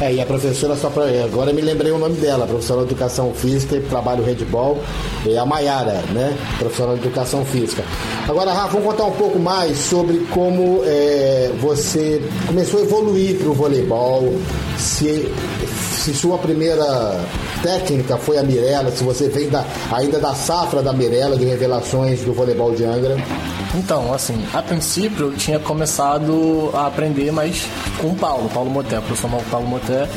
É, 0.00 0.14
e 0.14 0.20
a 0.20 0.26
professora, 0.26 0.76
só 0.76 0.90
pra, 0.90 1.04
agora 1.24 1.52
me 1.52 1.60
lembrei 1.60 1.90
o 1.90 1.98
nome 1.98 2.14
dela, 2.16 2.46
professora 2.46 2.82
de 2.82 2.92
Educação 2.92 3.34
Física 3.34 3.74
e 3.74 3.80
trabalho 3.80 4.24
handball, 4.24 4.80
é 5.26 5.36
a 5.36 5.44
Maiara, 5.44 6.04
né? 6.12 6.36
Professora 6.56 6.94
de 6.94 7.04
Educação 7.04 7.44
Física. 7.44 7.82
Agora, 8.28 8.52
Rafa, 8.52 8.78
vamos 8.78 8.86
contar 8.86 9.04
um 9.06 9.16
pouco 9.16 9.40
mais 9.40 9.76
sobre 9.76 10.18
como 10.30 10.82
é, 10.84 11.50
você 11.60 12.22
começou 12.46 12.78
a 12.78 12.82
evoluir 12.84 13.38
para 13.38 13.48
o 13.48 13.54
voleibol, 13.54 14.34
se, 14.78 15.32
se 15.98 16.14
sua 16.14 16.38
primeira 16.38 17.20
técnica 17.62 18.16
foi 18.16 18.38
a 18.38 18.42
Mirella, 18.42 18.90
se 18.90 19.02
você 19.02 19.28
vem 19.28 19.48
da, 19.48 19.64
ainda 19.92 20.18
da 20.18 20.34
safra 20.34 20.82
da 20.82 20.92
Mirella, 20.92 21.36
de 21.36 21.44
revelações 21.44 22.20
do 22.20 22.32
voleibol 22.32 22.74
de 22.74 22.84
Angra. 22.84 23.16
Então, 23.74 24.12
assim, 24.12 24.46
a 24.54 24.62
princípio 24.62 25.26
eu 25.26 25.36
tinha 25.36 25.58
começado 25.58 26.70
a 26.72 26.86
aprender 26.86 27.30
mais 27.32 27.66
com 28.00 28.08
o 28.08 28.14
Paulo, 28.14 28.48
Paulo 28.48 28.70
Moté, 28.70 28.98
o 28.98 29.02
professor 29.02 29.42
Paulo 29.50 29.66
Moté. 29.66 30.08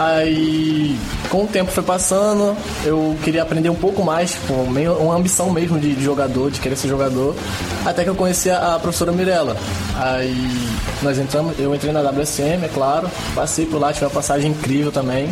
Aí, 0.00 0.98
com 1.28 1.44
o 1.44 1.46
tempo 1.46 1.70
foi 1.70 1.82
passando, 1.84 2.56
eu 2.86 3.14
queria 3.22 3.42
aprender 3.42 3.68
um 3.68 3.74
pouco 3.74 4.02
mais, 4.02 4.34
com 4.48 4.54
uma 4.54 5.14
ambição 5.14 5.50
mesmo 5.50 5.78
de, 5.78 5.94
de, 5.94 6.02
jogador, 6.02 6.50
de 6.50 6.58
querer 6.58 6.74
ser 6.74 6.88
jogador, 6.88 7.36
até 7.84 8.02
que 8.02 8.08
eu 8.08 8.14
conheci 8.14 8.48
a, 8.48 8.76
a 8.76 8.78
professora 8.78 9.12
Mirella. 9.12 9.58
Aí, 9.96 10.70
nós 11.02 11.18
entramos, 11.18 11.58
eu 11.58 11.74
entrei 11.74 11.92
na 11.92 12.00
WSM, 12.00 12.64
é 12.64 12.70
claro, 12.72 13.10
passei 13.34 13.66
por 13.66 13.78
lá, 13.78 13.92
tive 13.92 14.06
uma 14.06 14.10
passagem 14.10 14.52
incrível 14.52 14.90
também. 14.90 15.28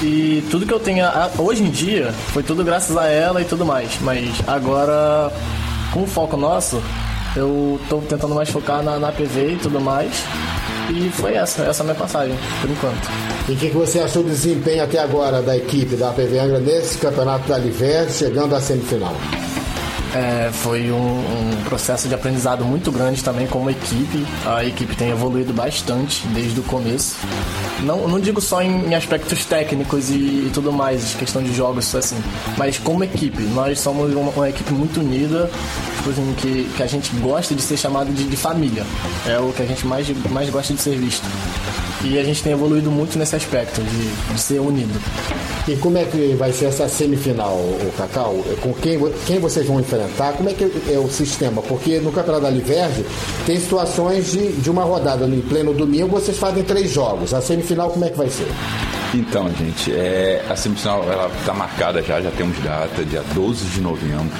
E 0.00 0.46
tudo 0.52 0.66
que 0.66 0.72
eu 0.72 0.78
tenho 0.78 1.04
hoje 1.36 1.64
em 1.64 1.70
dia 1.70 2.12
foi 2.28 2.44
tudo 2.44 2.62
graças 2.62 2.96
a 2.96 3.08
ela 3.08 3.40
e 3.40 3.44
tudo 3.44 3.66
mais. 3.66 3.98
Mas 4.02 4.30
agora 4.46 5.32
com 5.92 6.04
o 6.04 6.06
foco 6.06 6.36
nosso, 6.36 6.80
eu 7.34 7.80
tô 7.88 7.98
tentando 7.98 8.36
mais 8.36 8.48
focar 8.50 8.84
na, 8.84 9.00
na 9.00 9.10
PV 9.10 9.54
e 9.54 9.56
tudo 9.56 9.80
mais. 9.80 10.22
E 10.90 11.10
foi 11.10 11.34
essa, 11.34 11.62
essa 11.62 11.82
é 11.82 11.82
a 11.82 11.84
minha 11.84 11.94
passagem, 11.96 12.36
por 12.60 12.70
enquanto. 12.70 13.08
E 13.48 13.52
o 13.52 13.56
que, 13.56 13.70
que, 13.70 13.76
você 13.76 14.00
achou 14.00 14.22
do 14.22 14.30
desempenho 14.30 14.84
até 14.84 14.98
agora 14.98 15.40
da 15.42 15.56
equipe 15.56 15.96
da 15.96 16.12
PV 16.12 16.38
Angra 16.38 16.58
nesse 16.58 16.98
campeonato 16.98 17.48
da 17.48 17.58
Liver, 17.58 18.10
chegando 18.10 18.54
à 18.54 18.60
semifinal? 18.60 19.14
É, 20.14 20.48
foi 20.52 20.92
um, 20.92 20.96
um, 20.96 21.64
processo 21.64 22.06
de 22.06 22.14
aprendizado 22.14 22.64
muito 22.64 22.92
grande 22.92 23.22
também 23.22 23.48
como 23.48 23.68
equipe. 23.68 24.24
A 24.46 24.64
equipe 24.64 24.94
tem 24.94 25.10
evoluído 25.10 25.52
bastante 25.52 26.24
desde 26.28 26.60
o 26.60 26.62
começo. 26.62 27.16
Não, 27.80 28.06
não 28.06 28.20
digo 28.20 28.40
só 28.40 28.62
em, 28.62 28.86
em 28.86 28.94
aspectos 28.94 29.44
técnicos 29.44 30.10
e, 30.10 30.14
e, 30.46 30.50
tudo 30.54 30.72
mais, 30.72 31.14
questão 31.14 31.42
de 31.42 31.52
jogos 31.52 31.92
assim, 31.96 32.16
mas 32.56 32.78
como 32.78 33.02
equipe. 33.02 33.42
Nós 33.42 33.80
somos 33.80 34.14
uma, 34.14 34.30
uma 34.30 34.48
equipe 34.48 34.72
muito 34.72 35.00
unida, 35.00 35.50
tipo 35.96 36.10
assim, 36.10 36.34
que, 36.38 36.70
que 36.76 36.82
a 36.82 36.86
gente 36.86 37.10
gosta 37.16 37.52
de 37.52 37.62
ser 37.62 37.76
chamado 37.76 38.12
de, 38.12 38.22
de 38.22 38.36
família. 38.36 38.86
É 39.26 39.38
o 39.38 39.52
que 39.52 39.62
a 39.62 39.66
gente 39.66 39.84
mais, 39.84 40.08
mais 40.30 40.48
gosta 40.48 40.72
de 40.74 40.80
ser 40.80 40.96
visto. 40.96 41.26
E 42.04 42.18
a 42.18 42.22
gente 42.22 42.40
tem 42.40 42.52
evoluído 42.52 42.88
muito 42.88 43.18
nesse 43.18 43.34
aspecto 43.34 43.82
de, 43.82 44.34
de 44.34 44.40
ser 44.40 44.60
unido. 44.60 45.00
E 45.66 45.76
como 45.76 45.96
é 45.96 46.04
que 46.04 46.34
vai 46.34 46.52
ser 46.52 46.66
essa 46.66 46.86
semifinal, 46.86 47.54
o 47.54 47.92
Cacau? 47.96 48.44
Com 48.60 48.74
quem, 48.74 49.00
quem 49.26 49.38
vocês 49.38 49.66
vão 49.66 49.80
enfrentar? 49.80 50.34
Como 50.34 50.50
é 50.50 50.52
que 50.52 50.64
é 50.64 50.98
o 50.98 51.08
sistema? 51.08 51.62
Porque 51.62 51.98
no 52.00 52.12
Campeonato 52.12 52.44
da 52.44 52.50
Liverge 52.50 53.02
tem 53.46 53.58
situações 53.58 54.30
de, 54.30 54.52
de 54.52 54.70
uma 54.70 54.84
rodada 54.84 55.26
no 55.26 55.40
pleno 55.42 55.72
domingo, 55.72 56.08
vocês 56.08 56.36
fazem 56.36 56.62
três 56.62 56.90
jogos. 56.90 57.32
A 57.32 57.40
semifinal 57.40 57.88
como 57.88 58.04
é 58.04 58.10
que 58.10 58.18
vai 58.18 58.28
ser? 58.28 58.46
Então, 59.14 59.48
gente, 59.54 59.90
é, 59.90 60.44
a 60.50 60.54
semifinal 60.54 61.02
ela 61.10 61.30
está 61.38 61.54
marcada 61.54 62.02
já, 62.02 62.20
já 62.20 62.30
temos 62.32 62.58
data, 62.58 63.02
dia 63.02 63.22
12 63.32 63.64
de 63.66 63.80
novembro. 63.80 64.36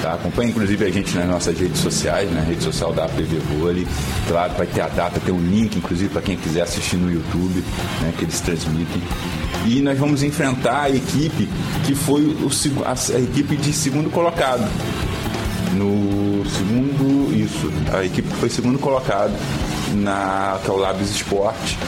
Tá? 0.00 0.14
Acompanhe 0.14 0.50
inclusive 0.50 0.82
a 0.84 0.90
gente 0.90 1.14
nas 1.14 1.26
nossas 1.26 1.58
redes 1.58 1.80
sociais, 1.80 2.32
na 2.32 2.40
rede 2.40 2.62
social 2.62 2.92
da 2.92 3.04
APV 3.04 3.38
Vôlei. 3.38 3.86
Claro, 4.28 4.54
vai 4.56 4.66
ter 4.66 4.80
a 4.80 4.88
data, 4.88 5.20
tem 5.20 5.34
um 5.34 5.40
link, 5.40 5.76
inclusive, 5.76 6.08
para 6.08 6.22
quem 6.22 6.36
quiser 6.36 6.62
assistir 6.62 6.96
no 6.96 7.12
YouTube, 7.12 7.62
né, 8.00 8.14
que 8.16 8.24
eles 8.24 8.40
transmitem. 8.40 9.02
E 9.68 9.82
nós 9.82 9.98
vamos 9.98 10.22
enfrentar 10.22 10.84
a 10.84 10.90
equipe 10.90 11.46
que 11.84 11.94
foi 11.94 12.22
o, 12.22 12.50
a, 12.86 13.20
equipe 13.20 13.54
de 13.54 13.70
segundo 13.70 14.08
colocado. 14.08 14.66
No 15.74 16.42
segundo, 16.48 17.36
isso, 17.36 17.70
a 17.92 18.02
equipe 18.02 18.28
foi 18.40 18.48
segundo 18.48 18.78
colocado 18.78 19.32
na 19.94 20.58
que 20.64 20.70
é 20.70 20.72
o 20.72 20.76
Labs 20.76 21.10
Esporte. 21.10 21.78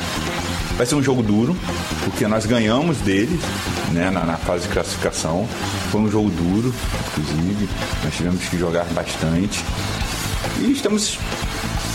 Vai 0.76 0.84
ser 0.84 0.94
um 0.94 1.02
jogo 1.02 1.22
duro, 1.22 1.56
porque 2.04 2.26
nós 2.26 2.44
ganhamos 2.44 2.98
deles 2.98 3.40
né, 3.92 4.10
na, 4.10 4.26
na, 4.26 4.36
fase 4.36 4.66
de 4.66 4.74
classificação. 4.74 5.48
Foi 5.90 6.02
um 6.02 6.10
jogo 6.10 6.28
duro, 6.28 6.74
inclusive. 7.08 7.66
Nós 8.04 8.14
tivemos 8.14 8.44
que 8.44 8.58
jogar 8.58 8.84
bastante. 8.92 9.64
E 10.60 10.70
estamos 10.70 11.18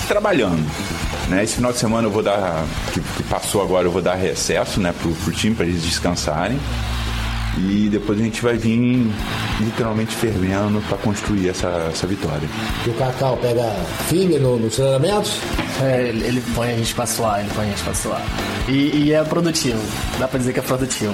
trabalhando. 0.08 0.66
Né? 1.30 1.44
Esse 1.44 1.56
final 1.56 1.72
de 1.72 1.80
semana 1.80 2.08
eu 2.08 2.12
vou 2.12 2.22
dar, 2.22 2.66
que, 2.94 3.02
que 3.02 3.24
passou 3.24 3.62
agora, 3.62 3.88
eu 3.88 3.92
vou 3.92 4.02
dar 4.02 4.16
recesso 4.16 4.80
né, 4.80 4.94
pro, 5.02 5.12
pro 5.12 5.32
time 5.32 5.56
para 5.56 5.66
eles 5.66 5.82
descansarem. 5.82 6.60
E 7.58 7.88
depois 7.90 8.20
a 8.20 8.24
gente 8.24 8.42
vai 8.42 8.58
vir 8.58 9.10
literalmente 9.62 10.14
fervendo 10.14 10.82
para 10.90 10.98
construir 10.98 11.50
essa, 11.50 11.90
essa 11.90 12.06
vitória. 12.06 12.48
E 12.86 12.90
o 12.90 12.94
Cacau 12.96 13.38
pega 13.38 13.74
firme 14.10 14.38
no, 14.38 14.58
nos 14.60 14.76
treinamentos? 14.76 15.40
É, 15.82 16.10
ele, 16.10 16.26
ele 16.26 16.44
põe 16.54 16.74
a 16.74 16.76
gente 16.76 16.94
pra 16.94 17.06
suar, 17.06 17.40
ele 17.40 17.50
põe 17.56 17.66
a 17.66 17.70
gente 17.70 17.84
pra 17.84 17.94
suar. 17.94 18.22
E, 18.68 19.06
e, 19.06 19.14
é 19.14 19.24
produtivo, 19.24 19.80
dá 20.20 20.28
pra 20.28 20.38
dizer 20.38 20.52
que 20.52 20.60
é 20.60 20.64
produtivo. 20.64 21.14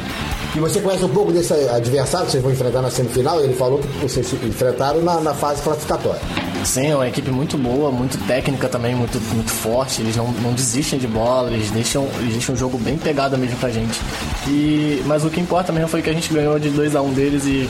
E 0.56 0.60
você 0.60 0.80
conhece 0.80 1.06
um 1.06 1.10
pouco 1.10 1.32
desse 1.32 1.54
adversário 1.54 2.26
que 2.26 2.32
vocês 2.32 2.44
vão 2.44 2.52
enfrentar 2.52 2.82
na 2.82 2.90
semifinal? 2.90 3.44
Ele 3.44 3.54
falou 3.54 3.80
que 3.80 3.88
vocês 4.00 4.34
enfrentaram 4.34 5.02
na, 5.04 5.22
na 5.22 5.34
fase 5.34 5.62
classificatória. 5.62 6.22
Sim, 6.64 6.88
é 6.88 6.96
uma 6.96 7.08
equipe 7.08 7.32
muito 7.32 7.58
boa, 7.58 7.92
muito 7.92 8.18
técnica 8.28 8.70
também, 8.70 8.96
muito, 8.96 9.20
muito 9.34 9.52
forte. 9.52 10.02
Eles 10.02 10.16
não, 10.16 10.32
não 10.32 10.54
desistem 10.54 11.00
de 11.00 11.08
bola, 11.08 11.52
eles 11.52 11.72
deixam, 11.72 12.08
eles 12.20 12.34
deixam 12.34 12.56
um 12.56 12.58
jogo 12.58 12.78
bem 12.78 12.98
pegado 12.98 13.38
mesmo 13.38 13.58
pra 13.58 13.70
gente. 13.70 14.00
E, 14.48 15.02
mas 15.06 15.26
o 15.26 15.30
que 15.30 15.40
importa 15.40 15.72
mesmo 15.72 15.88
foi 15.88 16.02
que 16.02 16.10
a 16.10 16.14
gente 16.14 16.32
ganhou 16.32 16.58
de 16.60 16.70
2 16.70 16.96
a 16.96 17.02
1 17.02 17.08
um 17.08 17.14
deles 17.14 17.46
e 17.46 17.70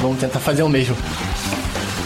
vamos 0.00 0.18
tentar 0.18 0.40
fazer 0.40 0.62
o 0.62 0.68
mesmo. 0.68 0.96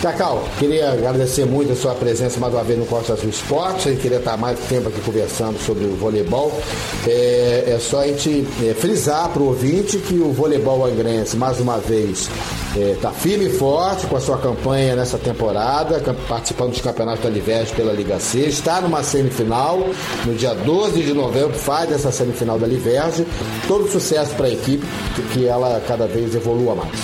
Cacau, 0.03 0.45
queria 0.61 0.93
agradecer 0.93 1.45
muito 1.45 1.73
a 1.73 1.77
sua 1.77 1.93
presença 1.93 2.39
mais 2.39 2.55
uma 2.55 2.63
vez 2.63 2.79
no 2.79 2.87
Costa 2.87 3.15
Azul 3.15 3.31
Esporte. 3.31 3.89
A 3.89 3.91
gente 3.91 4.01
queria 4.01 4.19
estar 4.19 4.37
mais 4.37 4.57
tempo 4.69 4.89
aqui 4.89 5.01
conversando 5.01 5.59
sobre 5.59 5.87
o 5.87 5.97
voleibol. 5.97 6.57
É, 7.05 7.65
é 7.75 7.79
só 7.81 8.03
a 8.03 8.07
gente 8.07 8.47
é, 8.63 8.75
frisar 8.75 9.29
para 9.31 9.43
o 9.43 9.47
ouvinte 9.47 9.99
que 9.99 10.15
o 10.15 10.31
voleibol 10.31 10.87
angrense, 10.87 11.37
mais 11.37 11.59
uma 11.59 11.79
vez, 11.79 12.31
está 12.79 13.11
é, 13.11 13.13
firme 13.13 13.47
e 13.47 13.51
forte 13.51 14.07
com 14.07 14.17
a 14.17 14.21
sua 14.21 14.39
campanha 14.39 14.97
nessa 14.97 15.19
temporada, 15.19 16.01
participando 16.29 16.71
dos 16.71 16.81
campeonatos 16.81 17.25
da 17.25 17.31
Liveste 17.31 17.75
pela 17.75 17.93
Liga 17.93 18.19
C. 18.19 18.41
Está 18.41 18.81
numa 18.81 19.03
semifinal, 19.03 19.79
no 20.25 20.35
dia 20.35 20.55
12 20.55 21.03
de 21.03 21.13
novembro, 21.13 21.59
faz 21.59 21.91
essa 21.93 22.11
semifinal 22.11 22.59
da 22.59 22.67
Liverde. 22.67 23.27
Todo 23.67 23.91
sucesso 23.91 24.35
para 24.35 24.47
a 24.47 24.51
equipe, 24.51 24.87
que 25.33 25.47
ela 25.47 25.83
cada 25.87 26.07
vez 26.07 26.35
evolua 26.35 26.75
mais. 26.75 26.99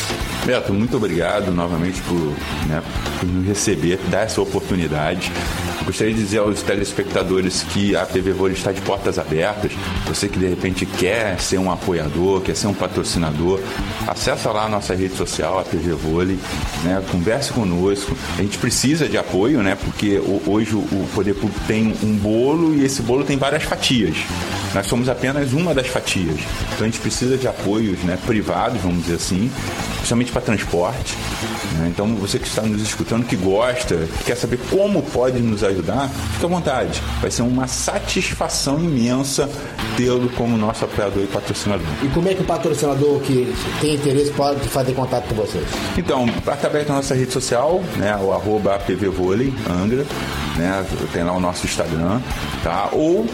Beto, 0.44 0.72
muito 0.74 0.96
obrigado 0.96 1.50
novamente 1.50 2.02
por, 2.02 2.18
né, 2.68 2.82
por 3.18 3.26
me 3.26 3.46
receber, 3.46 3.98
dar 4.10 4.24
essa 4.24 4.42
oportunidade. 4.42 5.32
Gostaria 5.84 6.14
de 6.14 6.20
dizer 6.20 6.38
aos 6.38 6.62
telespectadores 6.62 7.62
que 7.62 7.94
a 7.94 8.06
TV 8.06 8.32
Vôlei 8.32 8.56
está 8.56 8.72
de 8.72 8.80
portas 8.80 9.18
abertas. 9.18 9.72
Você 10.06 10.28
que 10.28 10.38
de 10.38 10.46
repente 10.46 10.86
quer 10.86 11.38
ser 11.38 11.58
um 11.58 11.70
apoiador, 11.70 12.40
quer 12.40 12.56
ser 12.56 12.68
um 12.68 12.74
patrocinador, 12.74 13.60
acessa 14.06 14.50
lá 14.50 14.64
a 14.64 14.68
nossa 14.68 14.94
rede 14.94 15.14
social, 15.14 15.58
a 15.58 15.62
TV 15.64 15.92
Vôlei, 15.92 16.38
né? 16.84 17.02
converse 17.10 17.52
conosco. 17.52 18.16
A 18.38 18.42
gente 18.42 18.56
precisa 18.56 19.06
de 19.06 19.18
apoio, 19.18 19.62
né? 19.62 19.76
Porque 19.76 20.18
hoje 20.46 20.74
o 20.74 21.06
poder 21.14 21.34
público 21.34 21.60
tem 21.66 21.94
um 22.02 22.16
bolo 22.16 22.74
e 22.74 22.84
esse 22.84 23.02
bolo 23.02 23.22
tem 23.22 23.36
várias 23.36 23.64
fatias. 23.64 24.16
Nós 24.74 24.86
somos 24.86 25.08
apenas 25.08 25.52
uma 25.52 25.72
das 25.72 25.86
fatias. 25.86 26.40
Então 26.74 26.80
a 26.80 26.84
gente 26.84 26.98
precisa 26.98 27.36
de 27.36 27.46
apoios 27.46 28.00
né, 28.00 28.18
privados, 28.26 28.80
vamos 28.80 29.04
dizer 29.04 29.16
assim, 29.16 29.48
principalmente 29.98 30.32
para 30.32 30.42
transporte. 30.42 31.14
Né? 31.78 31.88
Então 31.90 32.12
você 32.16 32.40
que 32.40 32.48
está 32.48 32.62
nos 32.62 32.82
escutando, 32.82 33.24
que 33.24 33.36
gosta, 33.36 33.96
que 34.18 34.24
quer 34.24 34.36
saber 34.36 34.58
como 34.70 35.00
pode 35.02 35.38
nos 35.38 35.62
ajudar, 35.62 35.73
fique 35.82 36.44
à 36.44 36.48
vontade. 36.48 37.02
Vai 37.20 37.30
ser 37.30 37.42
uma 37.42 37.66
satisfação 37.66 38.78
imensa 38.78 39.48
tê-lo 39.96 40.28
como 40.30 40.56
nosso 40.56 40.84
apoiador 40.84 41.22
e 41.22 41.26
patrocinador. 41.26 41.86
E 42.02 42.08
como 42.08 42.28
é 42.28 42.34
que 42.34 42.42
o 42.42 42.44
patrocinador 42.44 43.20
que 43.20 43.54
tem 43.80 43.94
interesse 43.94 44.30
pode 44.32 44.60
fazer 44.68 44.92
contato 44.92 45.28
com 45.28 45.34
vocês? 45.34 45.64
Então, 45.96 46.26
através 46.46 46.86
da 46.86 46.94
nossa 46.94 47.14
rede 47.14 47.32
social, 47.32 47.82
né, 47.96 48.16
o 48.20 48.32
arroba 48.32 48.74
apvvôlei, 48.74 49.52
Angra, 49.68 50.04
né, 50.56 50.84
tem 51.12 51.24
lá 51.24 51.32
o 51.32 51.40
nosso 51.40 51.66
Instagram, 51.66 52.20
tá? 52.62 52.88
Ou 52.92 53.26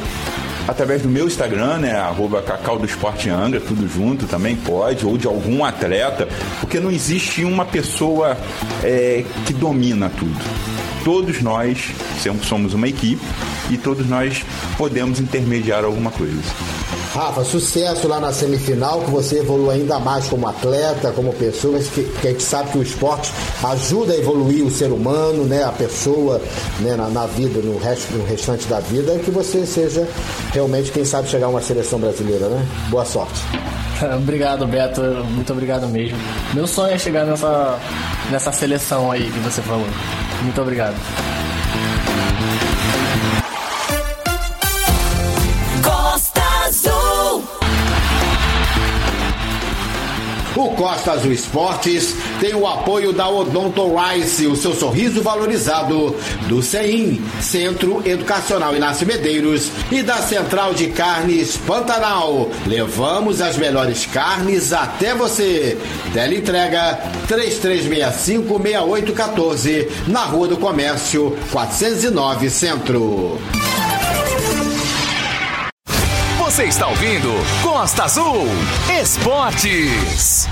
através 0.70 1.02
do 1.02 1.08
meu 1.08 1.26
Instagram, 1.26 1.78
né? 1.78 1.96
Arroba 1.96 2.42
Cacau 2.42 2.78
do 2.78 2.86
Esporte 2.86 3.28
Angra, 3.28 3.60
tudo 3.60 3.88
junto 3.88 4.26
também 4.26 4.56
pode, 4.56 5.04
ou 5.04 5.18
de 5.18 5.26
algum 5.26 5.64
atleta, 5.64 6.28
porque 6.60 6.78
não 6.78 6.90
existe 6.90 7.44
uma 7.44 7.64
pessoa 7.64 8.36
é, 8.82 9.24
que 9.46 9.52
domina 9.52 10.10
tudo. 10.10 10.38
Todos 11.04 11.40
nós 11.40 11.92
somos 12.42 12.74
uma 12.74 12.88
equipe 12.88 13.22
e 13.70 13.78
todos 13.78 14.06
nós 14.08 14.44
podemos 14.76 15.20
intermediar 15.20 15.84
alguma 15.84 16.10
coisa. 16.10 16.40
Rafa, 17.14 17.42
sucesso 17.44 18.06
lá 18.06 18.20
na 18.20 18.32
semifinal, 18.32 19.00
que 19.00 19.10
você 19.10 19.38
evolua 19.38 19.72
ainda 19.72 19.98
mais 19.98 20.28
como 20.28 20.46
atleta, 20.46 21.10
como 21.10 21.32
pessoa, 21.32 21.78
que, 21.78 22.04
que 22.04 22.28
a 22.28 22.30
gente 22.30 22.42
sabe 22.42 22.70
que 22.70 22.78
o 22.78 22.82
esporte 22.82 23.32
ajuda 23.64 24.12
a 24.12 24.16
evoluir 24.16 24.64
o 24.64 24.70
ser 24.70 24.92
humano, 24.92 25.44
né, 25.44 25.64
a 25.64 25.72
pessoa 25.72 26.40
né, 26.80 26.94
na, 26.94 27.08
na 27.08 27.26
vida, 27.26 27.60
no, 27.60 27.78
resto, 27.78 28.12
no 28.12 28.24
restante 28.24 28.66
da 28.68 28.78
vida, 28.78 29.18
que 29.18 29.30
você 29.30 29.66
seja 29.66 30.06
realmente 30.52 30.92
quem 30.92 31.04
sabe 31.04 31.28
chegar 31.28 31.46
a 31.46 31.50
uma 31.50 31.60
seleção 31.60 31.98
brasileira, 31.98 32.48
né? 32.48 32.64
Boa 32.90 33.04
sorte. 33.04 33.40
Obrigado, 34.16 34.66
Beto. 34.66 35.00
Muito 35.30 35.52
obrigado 35.52 35.86
mesmo. 35.88 36.16
Meu 36.54 36.66
sonho 36.66 36.94
é 36.94 36.98
chegar 36.98 37.26
nessa, 37.26 37.78
nessa 38.30 38.52
seleção 38.52 39.10
aí 39.10 39.30
que 39.30 39.38
você 39.40 39.60
falou. 39.62 39.86
Muito 40.42 40.60
obrigado. 40.62 40.96
Costa 45.82 46.42
Azul. 46.66 47.44
O 50.56 50.68
Costa 50.76 51.12
Azul 51.12 51.32
Esportes 51.32 52.14
tem 52.40 52.54
o 52.54 52.66
apoio 52.66 53.12
da 53.12 53.28
Odonto 53.28 53.94
Rice, 53.94 54.46
o 54.46 54.56
seu 54.56 54.74
sorriso 54.74 55.20
valorizado, 55.22 56.16
do 56.48 56.62
CEIM, 56.62 57.22
Centro 57.40 58.02
Educacional 58.04 58.74
Inácio 58.74 59.06
Medeiros, 59.06 59.70
e 59.92 60.02
da 60.02 60.22
Central 60.22 60.72
de 60.72 60.86
Carnes 60.88 61.58
Pantanal. 61.58 62.48
Levamos 62.66 63.42
as 63.42 63.58
melhores 63.58 64.06
carnes 64.06 64.72
até 64.72 65.14
você. 65.14 65.76
Teleentrega 66.14 66.98
3365-6814, 67.28 69.88
na 70.08 70.24
Rua 70.24 70.48
do 70.48 70.56
Comércio, 70.56 71.36
409 71.52 72.48
Centro. 72.48 73.38
Você 76.38 76.64
está 76.64 76.88
ouvindo 76.88 77.30
Costa 77.62 78.04
Azul 78.04 78.46
Esportes. 79.00 80.48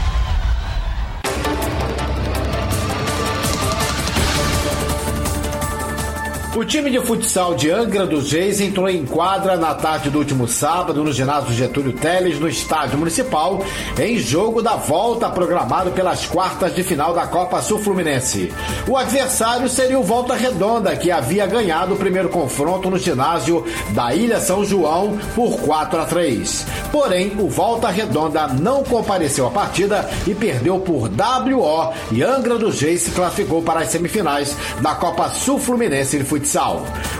O 6.58 6.64
time 6.64 6.90
de 6.90 6.98
futsal 6.98 7.54
de 7.54 7.70
Angra 7.70 8.04
dos 8.04 8.32
Reis 8.32 8.60
entrou 8.60 8.88
em 8.88 9.06
quadra 9.06 9.56
na 9.56 9.76
tarde 9.76 10.10
do 10.10 10.18
último 10.18 10.48
sábado 10.48 11.04
no 11.04 11.12
ginásio 11.12 11.52
Getúlio 11.52 11.92
Teles, 11.92 12.40
no 12.40 12.48
estádio 12.48 12.98
municipal, 12.98 13.64
em 13.96 14.18
jogo 14.18 14.60
da 14.60 14.74
volta 14.74 15.30
programado 15.30 15.92
pelas 15.92 16.26
quartas 16.26 16.74
de 16.74 16.82
final 16.82 17.14
da 17.14 17.28
Copa 17.28 17.62
Sul 17.62 17.78
Fluminense. 17.78 18.52
O 18.88 18.96
adversário 18.96 19.68
seria 19.68 20.00
o 20.00 20.02
Volta 20.02 20.34
Redonda, 20.34 20.96
que 20.96 21.12
havia 21.12 21.46
ganhado 21.46 21.94
o 21.94 21.96
primeiro 21.96 22.28
confronto 22.28 22.90
no 22.90 22.98
ginásio 22.98 23.64
da 23.90 24.12
Ilha 24.12 24.40
São 24.40 24.64
João 24.64 25.16
por 25.36 25.60
4 25.60 26.00
a 26.00 26.06
3. 26.06 26.66
Porém, 26.90 27.36
o 27.38 27.48
Volta 27.48 27.88
Redonda 27.88 28.48
não 28.48 28.82
compareceu 28.82 29.46
à 29.46 29.50
partida 29.52 30.10
e 30.26 30.34
perdeu 30.34 30.80
por 30.80 31.08
WO 31.08 31.94
e 32.10 32.20
Angra 32.24 32.58
dos 32.58 32.80
Reis 32.80 33.02
se 33.02 33.12
classificou 33.12 33.62
para 33.62 33.78
as 33.78 33.90
semifinais 33.90 34.56
da 34.80 34.96
Copa 34.96 35.28
Sul 35.28 35.60
Fluminense 35.60 36.18
de 36.18 36.24
futsal. 36.24 36.47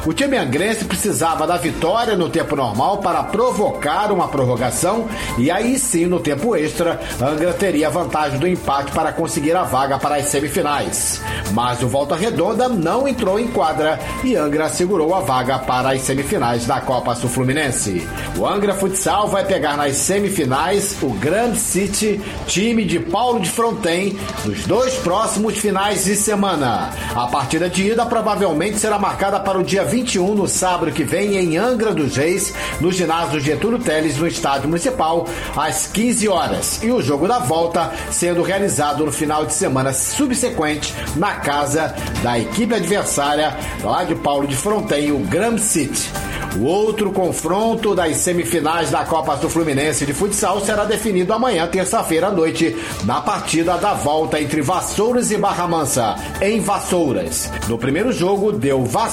O 0.06 0.12
time 0.14 0.38
angrense 0.38 0.86
precisava 0.86 1.46
da 1.46 1.58
vitória 1.58 2.16
no 2.16 2.30
tempo 2.30 2.56
normal 2.56 2.98
para 2.98 3.22
provocar 3.24 4.10
uma 4.10 4.26
prorrogação 4.26 5.06
e 5.36 5.50
aí 5.50 5.78
sim, 5.78 6.06
no 6.06 6.18
tempo 6.18 6.56
extra, 6.56 6.98
Angra 7.20 7.52
teria 7.52 7.90
vantagem 7.90 8.38
do 8.38 8.48
empate 8.48 8.90
para 8.92 9.12
conseguir 9.12 9.54
a 9.54 9.64
vaga 9.64 9.98
para 9.98 10.16
as 10.16 10.28
semifinais. 10.28 11.20
Mas 11.52 11.82
o 11.82 11.88
Volta 11.88 12.16
Redonda 12.16 12.70
não 12.70 13.06
entrou 13.06 13.38
em 13.38 13.48
quadra 13.48 14.00
e 14.24 14.34
Angra 14.34 14.70
segurou 14.70 15.14
a 15.14 15.20
vaga 15.20 15.58
para 15.58 15.92
as 15.92 16.00
semifinais 16.00 16.64
da 16.64 16.80
Copa 16.80 17.14
Sul 17.14 17.28
Fluminense. 17.28 18.08
O 18.34 18.46
Angra 18.46 18.72
Futsal 18.72 19.28
vai 19.28 19.44
pegar 19.44 19.76
nas 19.76 19.96
semifinais 19.96 20.96
o 21.02 21.10
Grand 21.10 21.54
City, 21.54 22.18
time 22.46 22.84
de 22.84 22.98
Paulo 22.98 23.40
de 23.40 23.50
Fronten, 23.50 24.18
nos 24.46 24.64
dois 24.64 24.94
próximos 24.94 25.58
finais 25.58 26.04
de 26.04 26.16
semana. 26.16 26.90
A 27.14 27.26
partida 27.26 27.68
de 27.68 27.90
ida 27.90 28.06
provavelmente 28.06 28.78
será 28.78 28.98
marcada 28.98 29.17
para 29.18 29.58
o 29.58 29.64
dia 29.64 29.84
21, 29.84 30.32
no 30.32 30.46
sábado 30.46 30.92
que 30.92 31.02
vem, 31.02 31.36
em 31.36 31.56
Angra 31.56 31.92
dos 31.92 32.16
Reis, 32.16 32.54
no 32.80 32.92
ginásio 32.92 33.40
Getúlio 33.40 33.80
Teles, 33.80 34.16
no 34.16 34.28
estádio 34.28 34.68
municipal, 34.68 35.26
às 35.56 35.88
15 35.88 36.28
horas. 36.28 36.80
E 36.84 36.92
o 36.92 37.02
jogo 37.02 37.26
da 37.26 37.40
volta 37.40 37.92
sendo 38.12 38.42
realizado 38.42 39.04
no 39.04 39.10
final 39.10 39.44
de 39.44 39.52
semana 39.52 39.92
subsequente, 39.92 40.94
na 41.16 41.34
casa 41.34 41.94
da 42.22 42.38
equipe 42.38 42.72
adversária, 42.72 43.56
lá 43.82 44.04
de 44.04 44.14
Paulo 44.14 44.46
de 44.46 44.54
Fronten, 44.54 45.10
o 45.10 45.18
Gram 45.18 45.58
City. 45.58 46.12
O 46.56 46.64
outro 46.64 47.12
confronto 47.12 47.94
das 47.94 48.16
semifinais 48.18 48.90
da 48.90 49.04
Copa 49.04 49.36
do 49.36 49.50
Fluminense 49.50 50.06
de 50.06 50.14
futsal 50.14 50.64
será 50.64 50.84
definido 50.84 51.32
amanhã, 51.32 51.66
terça-feira 51.66 52.28
à 52.28 52.30
noite, 52.30 52.74
na 53.04 53.20
partida 53.20 53.76
da 53.76 53.92
volta 53.94 54.40
entre 54.40 54.62
Vassouras 54.62 55.30
e 55.30 55.36
Barra 55.36 55.66
Mansa, 55.66 56.16
em 56.40 56.60
Vassouras. 56.60 57.50
No 57.68 57.76
primeiro 57.76 58.12
jogo, 58.12 58.52
deu 58.52 58.84
Vassouras 58.84 59.07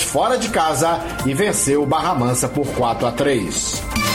fora 0.00 0.36
de 0.38 0.48
casa 0.48 1.00
e 1.24 1.34
venceu 1.34 1.86
Barra 1.86 2.14
Mansa 2.14 2.48
por 2.48 2.66
4 2.66 3.06
a 3.06 3.12
3. 3.12 4.07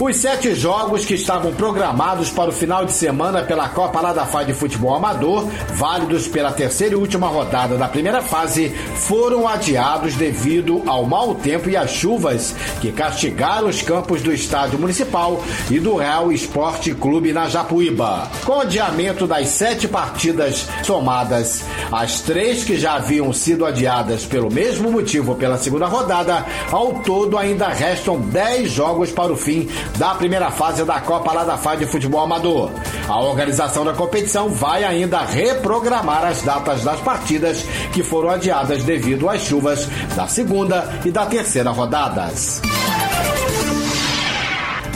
Os 0.00 0.16
sete 0.16 0.54
jogos 0.54 1.04
que 1.04 1.12
estavam 1.12 1.52
programados 1.52 2.30
para 2.30 2.48
o 2.48 2.52
final 2.52 2.86
de 2.86 2.92
semana 2.92 3.42
pela 3.42 3.68
Copa 3.68 4.00
Ladafá 4.00 4.42
de 4.42 4.54
Futebol 4.54 4.94
Amador, 4.94 5.46
válidos 5.74 6.26
pela 6.26 6.50
terceira 6.50 6.94
e 6.94 6.96
última 6.96 7.26
rodada 7.26 7.76
da 7.76 7.86
primeira 7.86 8.22
fase, 8.22 8.70
foram 8.94 9.46
adiados 9.46 10.14
devido 10.14 10.82
ao 10.86 11.04
mau 11.04 11.34
tempo 11.34 11.68
e 11.68 11.76
às 11.76 11.90
chuvas 11.90 12.54
que 12.80 12.90
castigaram 12.90 13.68
os 13.68 13.82
campos 13.82 14.22
do 14.22 14.32
Estádio 14.32 14.78
Municipal 14.78 15.44
e 15.70 15.78
do 15.78 15.96
Real 15.96 16.32
Esporte 16.32 16.94
Clube 16.94 17.34
na 17.34 17.46
Japuíba. 17.50 18.30
Com 18.46 18.52
o 18.52 18.60
adiamento 18.62 19.26
das 19.26 19.48
sete 19.48 19.86
partidas 19.86 20.66
somadas, 20.82 21.62
as 21.92 22.20
três 22.22 22.64
que 22.64 22.78
já 22.78 22.94
haviam 22.94 23.34
sido 23.34 23.66
adiadas 23.66 24.24
pelo 24.24 24.50
mesmo 24.50 24.90
motivo 24.90 25.34
pela 25.34 25.58
segunda 25.58 25.86
rodada, 25.86 26.46
ao 26.72 26.94
todo 26.94 27.36
ainda 27.36 27.68
restam 27.68 28.18
dez 28.18 28.72
jogos 28.72 29.12
para 29.12 29.30
o 29.30 29.36
fim 29.36 29.68
da 29.98 30.14
primeira 30.14 30.50
fase 30.50 30.84
da 30.84 31.00
Copa 31.00 31.32
Ladafá 31.32 31.74
de 31.74 31.86
Futebol 31.86 32.20
Amador. 32.20 32.70
A 33.08 33.20
organização 33.20 33.84
da 33.84 33.92
competição 33.92 34.48
vai 34.48 34.84
ainda 34.84 35.20
reprogramar 35.20 36.24
as 36.24 36.42
datas 36.42 36.82
das 36.82 37.00
partidas 37.00 37.62
que 37.92 38.02
foram 38.02 38.30
adiadas 38.30 38.82
devido 38.84 39.28
às 39.28 39.42
chuvas 39.42 39.88
da 40.14 40.26
segunda 40.26 40.88
e 41.04 41.10
da 41.10 41.26
terceira 41.26 41.70
rodadas. 41.70 42.60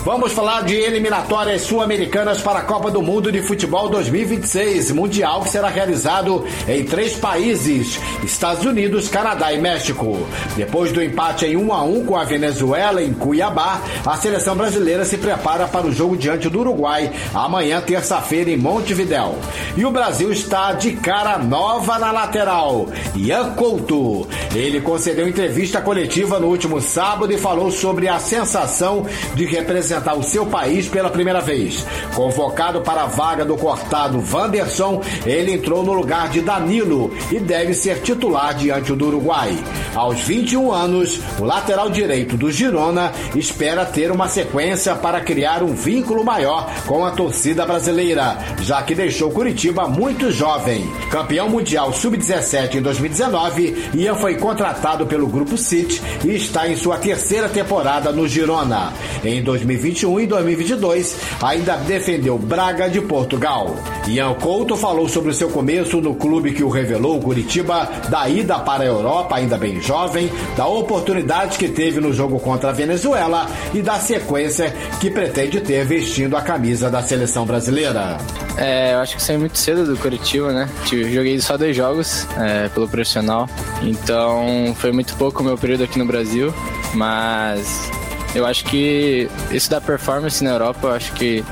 Vamos 0.05 0.33
falar 0.33 0.65
de 0.65 0.75
eliminatórias 0.75 1.63
sul-americanas 1.63 2.43
para 2.43 2.59
a 2.59 2.63
Copa 2.63 2.91
do 2.91 3.01
Mundo 3.01 3.33
de 3.33 3.41
Futebol 3.41 3.89
2026, 3.89 4.91
mundial 4.91 5.41
que 5.41 5.49
será 5.49 5.69
realizado 5.69 6.45
em 6.69 6.85
três 6.85 7.17
países: 7.17 7.99
Estados 8.23 8.67
Unidos, 8.67 9.09
Canadá 9.09 9.51
e 9.55 9.59
México. 9.59 10.19
Depois 10.57 10.93
do 10.93 11.03
empate 11.03 11.47
em 11.47 11.57
1 11.57 11.73
a 11.73 11.83
1 11.83 12.05
com 12.05 12.19
a 12.19 12.25
Venezuela 12.25 13.03
em 13.03 13.15
Cuiabá, 13.15 13.81
a 14.05 14.15
seleção 14.19 14.55
brasileira 14.55 15.07
se 15.07 15.17
prepara 15.17 15.67
para 15.67 15.87
o 15.87 15.93
jogo 15.93 16.19
diante 16.19 16.51
do 16.51 16.61
Uruguai 16.61 17.11
amanhã, 17.33 17.81
terça-feira, 17.81 18.51
em 18.51 18.59
Montevidéu. 18.59 19.39
E 19.75 19.87
o 19.87 19.91
Brasil 19.91 20.31
está 20.31 20.75
de 20.75 20.93
cara 20.93 21.39
nova 21.39 21.99
na 21.99 22.13
lateral. 22.13 22.91
Ian 23.17 23.55
Couto. 23.55 24.29
Ele 24.55 24.83
concedeu 24.83 25.27
entrevista 25.27 25.81
coletiva 25.81 26.39
no 26.39 26.49
último 26.49 26.81
sábado 26.81 27.33
e 27.33 27.39
falou 27.39 27.73
sobre 27.73 28.07
a 28.07 28.19
sensação 28.19 29.07
de 29.35 29.47
representar 29.47 29.94
representar 29.95 30.15
o 30.15 30.23
seu 30.23 30.47
país 30.47 30.89
pela 30.89 31.11
primeira 31.11 31.41
vez. 31.41 31.87
Convocado 32.15 32.81
para 32.81 33.03
a 33.03 33.07
vaga 33.07 33.45
do 33.45 33.57
cortado 33.57 34.23
Wanderson, 34.33 35.03
ele 35.25 35.53
entrou 35.53 35.83
no 35.83 35.93
lugar 35.93 36.29
de 36.29 36.41
Danilo 36.41 37.13
e 37.31 37.39
deve 37.39 37.75
ser 37.75 38.01
titular 38.01 38.55
diante 38.55 38.93
do 38.93 39.07
Uruguai. 39.07 39.57
Aos 39.95 40.21
21 40.21 40.73
anos, 40.73 41.21
o 41.39 41.45
lateral 41.45 41.91
direito 41.91 42.37
do 42.37 42.51
Girona 42.51 43.13
espera 43.35 43.85
ter 43.85 44.11
uma 44.11 44.29
sequência 44.29 44.95
para 44.95 45.21
criar 45.21 45.63
um 45.63 45.75
vínculo 45.75 46.25
maior 46.25 46.71
com 46.87 47.05
a 47.05 47.11
torcida 47.11 47.65
brasileira, 47.65 48.39
já 48.63 48.83
que 48.83 48.95
deixou 48.95 49.31
Curitiba 49.31 49.87
muito 49.87 50.31
jovem. 50.31 50.85
Campeão 51.11 51.49
mundial 51.49 51.93
sub-17 51.93 52.77
em 52.77 52.83
2019, 52.83 53.91
Ian 53.95 54.15
foi 54.15 54.37
contratado 54.37 55.07
pelo 55.07 55.27
Grupo 55.27 55.57
City 55.57 56.03
e 56.25 56.35
está 56.35 56.69
em 56.69 56.77
sua 56.77 56.99
terceira 56.99 57.49
temporada 57.49 58.11
no 58.11 58.27
Girona. 58.27 58.93
Em 59.25 59.43
2020, 59.43 59.84
2021 59.85 60.21
e 60.21 60.27
2022, 60.27 61.17
ainda 61.43 61.77
defendeu 61.77 62.39
Braga 62.39 62.89
de 62.89 63.03
Portugal. 63.03 63.77
Ian 64.09 64.35
Couto 64.35 64.77
falou 64.77 65.09
sobre 65.09 65.31
o 65.31 65.35
seu 65.35 65.51
começo 65.51 66.01
no 66.01 66.15
clube 66.15 66.53
que 66.53 66.63
o 66.63 66.71
revelou, 66.71 67.21
Curitiba, 67.21 67.89
da 68.09 68.29
ida 68.29 68.59
para 68.59 68.83
a 68.83 68.87
Europa, 68.87 69.37
ainda 69.37 69.59
bem 69.59 69.81
jovem, 69.81 70.31
da 70.57 70.67
oportunidade 70.67 71.59
que 71.59 71.69
teve 71.69 72.01
no 72.01 72.13
jogo 72.13 72.41
contra 72.41 72.71
a 72.71 72.73
Venezuela 72.73 73.47
e 73.75 73.83
da 73.83 73.99
sequência 73.99 74.73
que 75.01 75.11
pretende 75.11 75.61
ter 75.61 75.85
vestindo 75.85 76.37
a 76.37 76.41
camisa 76.41 76.91
da 76.91 77.03
seleção 77.03 77.45
brasileira. 77.45 78.17
É, 78.57 78.95
eu 78.95 79.01
acho 79.01 79.17
que 79.17 79.23
saí 79.23 79.37
muito 79.37 79.59
cedo 79.59 79.85
do 79.85 79.97
Curitiba, 79.99 80.53
né? 80.53 80.69
Joguei 80.87 81.39
só 81.41 81.59
dois 81.59 81.77
jogos 81.77 82.27
é, 82.39 82.69
pelo 82.69 82.89
profissional, 82.89 83.49
então 83.83 84.75
foi 84.79 84.93
muito 84.93 85.15
pouco 85.17 85.43
o 85.43 85.45
meu 85.45 85.59
período 85.59 85.85
aqui 85.85 85.99
no 85.99 86.07
Brasil, 86.07 86.55
mas 86.95 87.91
eu 88.35 88.45
acho 88.45 88.65
que 88.65 89.29
isso 89.51 89.71
da 89.71 89.81
performance 89.81 90.43
na 90.43 90.51
Europa, 90.51 90.89
eu 90.89 90.93
acho 90.93 91.13
que 91.13 91.45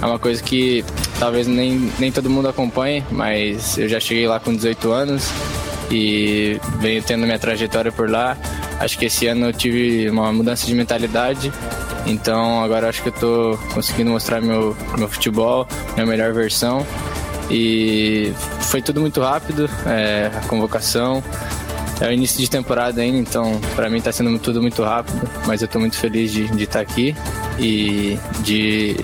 é 0.00 0.06
uma 0.06 0.18
coisa 0.18 0.42
que 0.42 0.84
talvez 1.18 1.46
nem, 1.46 1.90
nem 1.98 2.10
todo 2.10 2.30
mundo 2.30 2.48
acompanhe, 2.48 3.04
mas 3.10 3.76
eu 3.76 3.88
já 3.88 4.00
cheguei 4.00 4.26
lá 4.26 4.40
com 4.40 4.54
18 4.54 4.92
anos 4.92 5.30
e 5.90 6.58
venho 6.78 7.02
tendo 7.02 7.26
minha 7.26 7.38
trajetória 7.38 7.92
por 7.92 8.08
lá. 8.08 8.36
Acho 8.78 8.98
que 8.98 9.06
esse 9.06 9.26
ano 9.26 9.46
eu 9.46 9.52
tive 9.52 10.08
uma 10.08 10.32
mudança 10.32 10.66
de 10.66 10.74
mentalidade, 10.74 11.52
então 12.06 12.62
agora 12.62 12.88
acho 12.88 13.02
que 13.02 13.08
eu 13.08 13.12
tô 13.12 13.58
conseguindo 13.74 14.10
mostrar 14.10 14.40
meu, 14.40 14.74
meu 14.96 15.08
futebol, 15.08 15.66
minha 15.94 16.06
melhor 16.06 16.32
versão. 16.32 16.86
E 17.50 18.32
foi 18.60 18.80
tudo 18.80 19.00
muito 19.00 19.20
rápido, 19.20 19.68
é, 19.84 20.30
a 20.34 20.46
convocação. 20.46 21.22
É 22.00 22.08
o 22.08 22.12
início 22.12 22.40
de 22.40 22.48
temporada 22.48 23.02
ainda, 23.02 23.18
então 23.18 23.60
para 23.76 23.90
mim 23.90 23.98
está 23.98 24.10
sendo 24.10 24.38
tudo 24.38 24.62
muito 24.62 24.82
rápido, 24.82 25.20
mas 25.46 25.60
eu 25.60 25.66
estou 25.66 25.80
muito 25.80 25.98
feliz 25.98 26.32
de, 26.32 26.48
de 26.48 26.64
estar 26.64 26.78
tá 26.78 26.80
aqui 26.80 27.14
e 27.58 28.18
de 28.42 28.96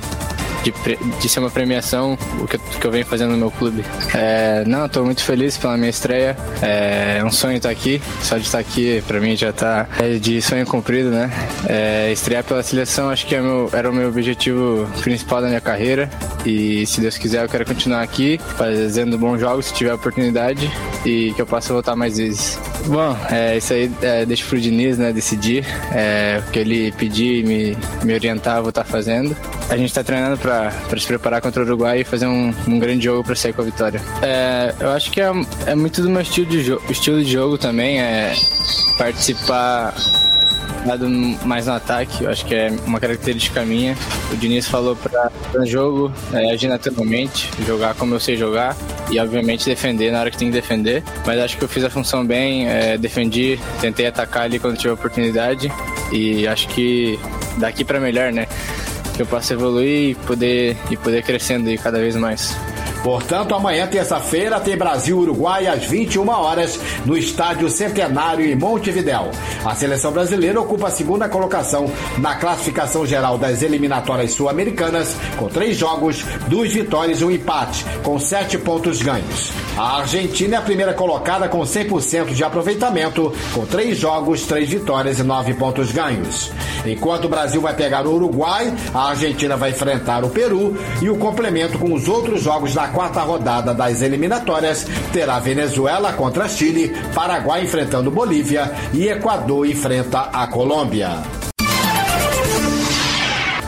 de, 0.71 0.99
de 1.21 1.29
ser 1.29 1.41
uma 1.41 1.51
premiação 1.51 2.19
o 2.41 2.47
que, 2.47 2.59
que 2.59 2.87
eu 2.87 2.91
venho 2.91 3.07
fazendo 3.07 3.33
no 3.33 3.37
meu 3.37 3.51
clube. 3.51 3.85
É, 4.15 4.65
não, 4.67 4.87
estou 4.87 5.05
muito 5.05 5.23
feliz 5.23 5.57
pela 5.57 5.77
minha 5.77 5.91
estreia. 5.91 6.37
É 6.63 7.23
um 7.25 7.31
sonho 7.31 7.57
estar 7.57 7.71
aqui. 7.71 8.01
Só 8.23 8.37
de 8.37 8.45
estar 8.45 8.59
aqui, 8.59 9.03
para 9.07 9.21
mim, 9.21 9.37
já 9.37 9.51
está 9.51 9.87
é 9.99 10.19
de 10.19 10.41
sonho 10.43 10.67
cumprido, 10.67 11.11
né? 11.11 11.31
É, 11.69 12.13
estrear 12.13 12.45
pela 12.45 12.63
seleção, 12.63 13.11
acho 13.11 13.27
que 13.27 13.35
é 13.35 13.41
meu, 13.41 13.69
era 13.73 13.91
o 13.91 13.93
meu 13.93 14.09
objetivo 14.09 14.89
principal 15.03 15.41
da 15.41 15.49
minha 15.49 15.61
carreira. 15.61 16.11
E 16.45 16.87
se 16.87 17.01
Deus 17.01 17.19
quiser, 17.19 17.45
eu 17.45 17.49
quero 17.49 17.65
continuar 17.65 18.03
aqui, 18.03 18.39
fazendo 18.57 19.19
bons 19.19 19.41
jogos 19.41 19.67
se 19.67 19.75
tiver 19.75 19.93
oportunidade 19.95 20.71
e 21.05 21.33
que 21.35 21.43
eu 21.43 21.47
possa 21.47 21.73
voltar 21.73 21.97
mais 21.97 22.17
vezes. 22.19 22.59
Bom, 22.87 23.17
é, 23.31 23.57
isso 23.57 23.73
aí 23.73 23.91
é, 24.01 24.25
deixa 24.25 24.47
pro 24.47 24.61
Diniz, 24.61 24.97
né, 24.97 25.13
decidir. 25.13 25.65
É, 25.93 26.43
o 26.47 26.51
que 26.51 26.59
ele 26.59 26.93
pedir 26.93 27.41
e 27.41 27.43
me, 27.43 27.79
me 28.05 28.15
orientar, 28.15 28.59
eu 28.59 28.63
vou 28.63 28.71
estar 28.71 28.85
fazendo. 28.85 29.37
A 29.69 29.77
gente 29.77 29.89
está 29.89 30.05
treinando 30.05 30.39
para 30.39 30.71
se 30.97 31.07
preparar 31.07 31.41
contra 31.41 31.63
o 31.63 31.67
Uruguai 31.67 32.01
e 32.01 32.05
fazer 32.05 32.27
um, 32.27 32.55
um 32.69 32.79
grande 32.79 33.05
jogo 33.05 33.25
para 33.25 33.35
sair 33.35 33.53
com 33.53 33.63
a 33.63 33.65
vitória. 33.65 34.01
É, 34.23 34.75
eu 34.79 34.91
acho 34.91 35.11
que 35.11 35.21
é, 35.21 35.31
é 35.67 35.75
muito 35.75 36.01
do 36.03 36.09
meu 36.09 36.21
estilo 36.21 36.47
de, 36.47 36.93
estilo 36.93 37.23
de 37.23 37.31
jogo 37.31 37.59
também, 37.59 38.01
é 38.01 38.33
participar 38.97 39.95
mais 41.45 41.67
no 41.67 41.73
ataque, 41.73 42.25
eu 42.25 42.31
acho 42.31 42.47
que 42.47 42.55
é 42.55 42.73
uma 42.87 43.01
característica 43.01 43.65
minha. 43.65 43.97
O 44.33 44.37
Diniz 44.37 44.69
falou 44.69 44.95
para 44.95 45.31
o 45.61 45.67
jogo 45.67 46.13
é, 46.33 46.53
agir 46.53 46.69
naturalmente, 46.69 47.51
jogar 47.67 47.95
como 47.95 48.15
eu 48.15 48.21
sei 48.21 48.37
jogar 48.37 48.77
e 49.11 49.19
obviamente 49.19 49.65
defender 49.67 50.13
na 50.13 50.21
hora 50.21 50.31
que 50.31 50.39
tem 50.39 50.49
que 50.49 50.55
defender. 50.55 51.03
Mas 51.27 51.41
acho 51.41 51.59
que 51.59 51.65
eu 51.65 51.69
fiz 51.69 51.83
a 51.83 51.91
função 51.91 52.25
bem, 52.25 52.69
é, 52.69 52.97
defendi, 52.97 53.59
tentei 53.81 54.07
atacar 54.07 54.45
ali 54.45 54.61
quando 54.61 54.77
tive 54.77 54.91
a 54.91 54.95
oportunidade 54.95 55.73
e 56.13 56.47
acho 56.47 56.69
que 56.69 57.19
daqui 57.59 57.85
para 57.85 57.99
melhor, 57.99 58.33
né? 58.33 58.46
Que 59.17 59.23
eu 59.23 59.27
possa 59.27 59.55
evoluir 59.55 60.11
e 60.11 60.15
poder, 60.15 60.77
e 60.91 60.97
poder 60.97 61.23
crescendo 61.23 61.69
aí 61.69 61.79
cada 61.79 61.99
vez 61.99 62.15
mais. 62.17 62.55
Portanto, 63.07 63.55
amanhã, 63.55 63.87
terça-feira, 63.87 64.59
tem 64.59 64.77
Brasil-Uruguai 64.77 65.69
às 65.69 65.85
21 65.85 66.29
horas 66.29 66.77
no 67.05 67.17
Estádio 67.17 67.71
Centenário 67.71 68.45
em 68.45 68.57
Montevidéu. 68.57 69.31
A 69.65 69.77
seleção 69.77 70.11
brasileira 70.11 70.61
ocupa 70.61 70.89
a 70.89 70.91
segunda 70.91 71.29
colocação 71.29 71.89
na 72.19 72.35
classificação 72.35 73.07
geral 73.07 73.39
das 73.39 73.63
eliminatórias 73.63 74.33
sul-americanas, 74.33 75.17
com 75.37 75.47
três 75.47 75.77
jogos, 75.77 76.25
duas 76.49 76.73
vitórias 76.73 77.21
e 77.21 77.25
um 77.25 77.31
empate, 77.31 77.87
com 78.03 78.19
sete 78.19 78.59
pontos 78.59 79.01
ganhos. 79.01 79.53
A 79.79 79.99
Argentina 79.99 80.57
é 80.57 80.59
a 80.59 80.63
primeira 80.63 80.93
colocada 80.93 81.49
com 81.49 81.61
100% 81.61 82.33
de 82.35 82.43
aproveitamento, 82.43 83.33
com 83.55 83.65
três 83.67 83.97
jogos, 83.97 84.43
três 84.47 84.69
vitórias 84.69 85.21
e 85.21 85.23
nove 85.23 85.55
pontos 85.55 85.93
ganhos. 85.93 86.51
Enquanto 86.85 87.27
o 87.27 87.29
Brasil 87.29 87.61
vai 87.61 87.75
pegar 87.75 88.05
o 88.05 88.15
Uruguai, 88.15 88.75
a 88.93 89.11
Argentina 89.11 89.57
vai 89.57 89.71
enfrentar 89.71 90.25
o 90.25 90.31
Peru 90.31 90.77
e 91.01 91.09
o 91.09 91.17
complemento 91.17 91.79
com 91.79 91.93
os 91.93 92.09
outros 92.09 92.43
jogos 92.43 92.75
da 92.75 92.96
quarta 92.97 93.21
rodada 93.21 93.75
das 93.75 94.01
eliminatórias 94.01 94.87
terá 95.13 95.39
Venezuela 95.39 96.15
contra 96.15 96.49
Chile, 96.49 96.97
Paraguai 97.15 97.63
enfrentando 97.65 98.11
Bolívia 98.11 98.73
e 98.95 99.07
Equador 99.07 99.67
enfrenta 99.67 100.31
a 100.33 100.47
Colômbia. 100.47 101.46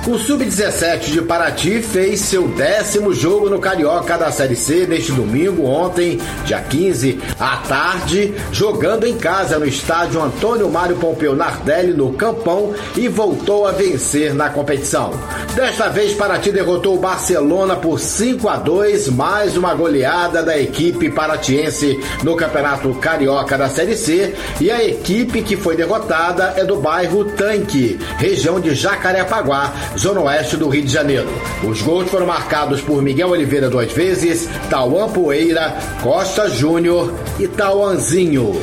O 0.08 0.16
Sub-17 0.16 1.10
de 1.10 1.20
Paraty 1.20 1.82
fez 1.82 2.20
seu 2.20 2.48
décimo 2.48 3.12
jogo 3.12 3.50
no 3.50 3.58
Carioca 3.58 4.16
da 4.16 4.32
Série 4.32 4.56
C 4.56 4.86
neste 4.86 5.12
domingo, 5.12 5.66
ontem, 5.66 6.18
dia 6.46 6.60
15, 6.62 7.20
à 7.38 7.58
tarde, 7.58 8.32
jogando 8.50 9.04
em 9.04 9.18
casa 9.18 9.58
no 9.58 9.66
estádio 9.66 10.22
Antônio 10.22 10.70
Mário 10.70 10.96
Pompeu 10.96 11.36
Nardelli, 11.36 11.92
no 11.92 12.14
Campão, 12.14 12.72
e 12.96 13.06
voltou 13.06 13.66
a 13.66 13.72
vencer 13.72 14.32
na 14.32 14.48
competição. 14.48 15.10
Desta 15.54 15.90
vez, 15.90 16.14
Paraty 16.14 16.52
derrotou 16.52 16.96
o 16.96 17.00
Barcelona 17.00 17.76
por 17.76 18.00
5 18.00 18.48
a 18.48 18.56
2, 18.56 19.10
mais 19.10 19.58
uma 19.58 19.74
goleada 19.74 20.42
da 20.42 20.58
equipe 20.58 21.10
paratiense 21.10 22.00
no 22.22 22.34
Campeonato 22.34 22.94
Carioca 22.94 23.58
da 23.58 23.68
Série 23.68 23.94
C, 23.94 24.34
e 24.58 24.70
a 24.70 24.82
equipe 24.82 25.42
que 25.42 25.54
foi 25.54 25.76
derrotada 25.76 26.54
é 26.56 26.64
do 26.64 26.76
bairro 26.76 27.26
Tanque, 27.26 27.98
região 28.16 28.58
de 28.58 28.74
Jacarepaguá, 28.74 29.74
zona 29.98 30.20
oeste 30.20 30.56
do 30.56 30.68
Rio 30.68 30.84
de 30.84 30.92
Janeiro. 30.92 31.28
Os 31.68 31.82
gols 31.82 32.08
foram 32.08 32.26
marcados 32.26 32.80
por 32.80 33.02
Miguel 33.02 33.30
Oliveira 33.30 33.68
duas 33.68 33.92
vezes, 33.92 34.48
Tauan 34.70 35.10
Poeira, 35.10 35.76
Costa 36.02 36.48
Júnior 36.48 37.12
e 37.38 37.48
Tauanzinho. 37.48 38.54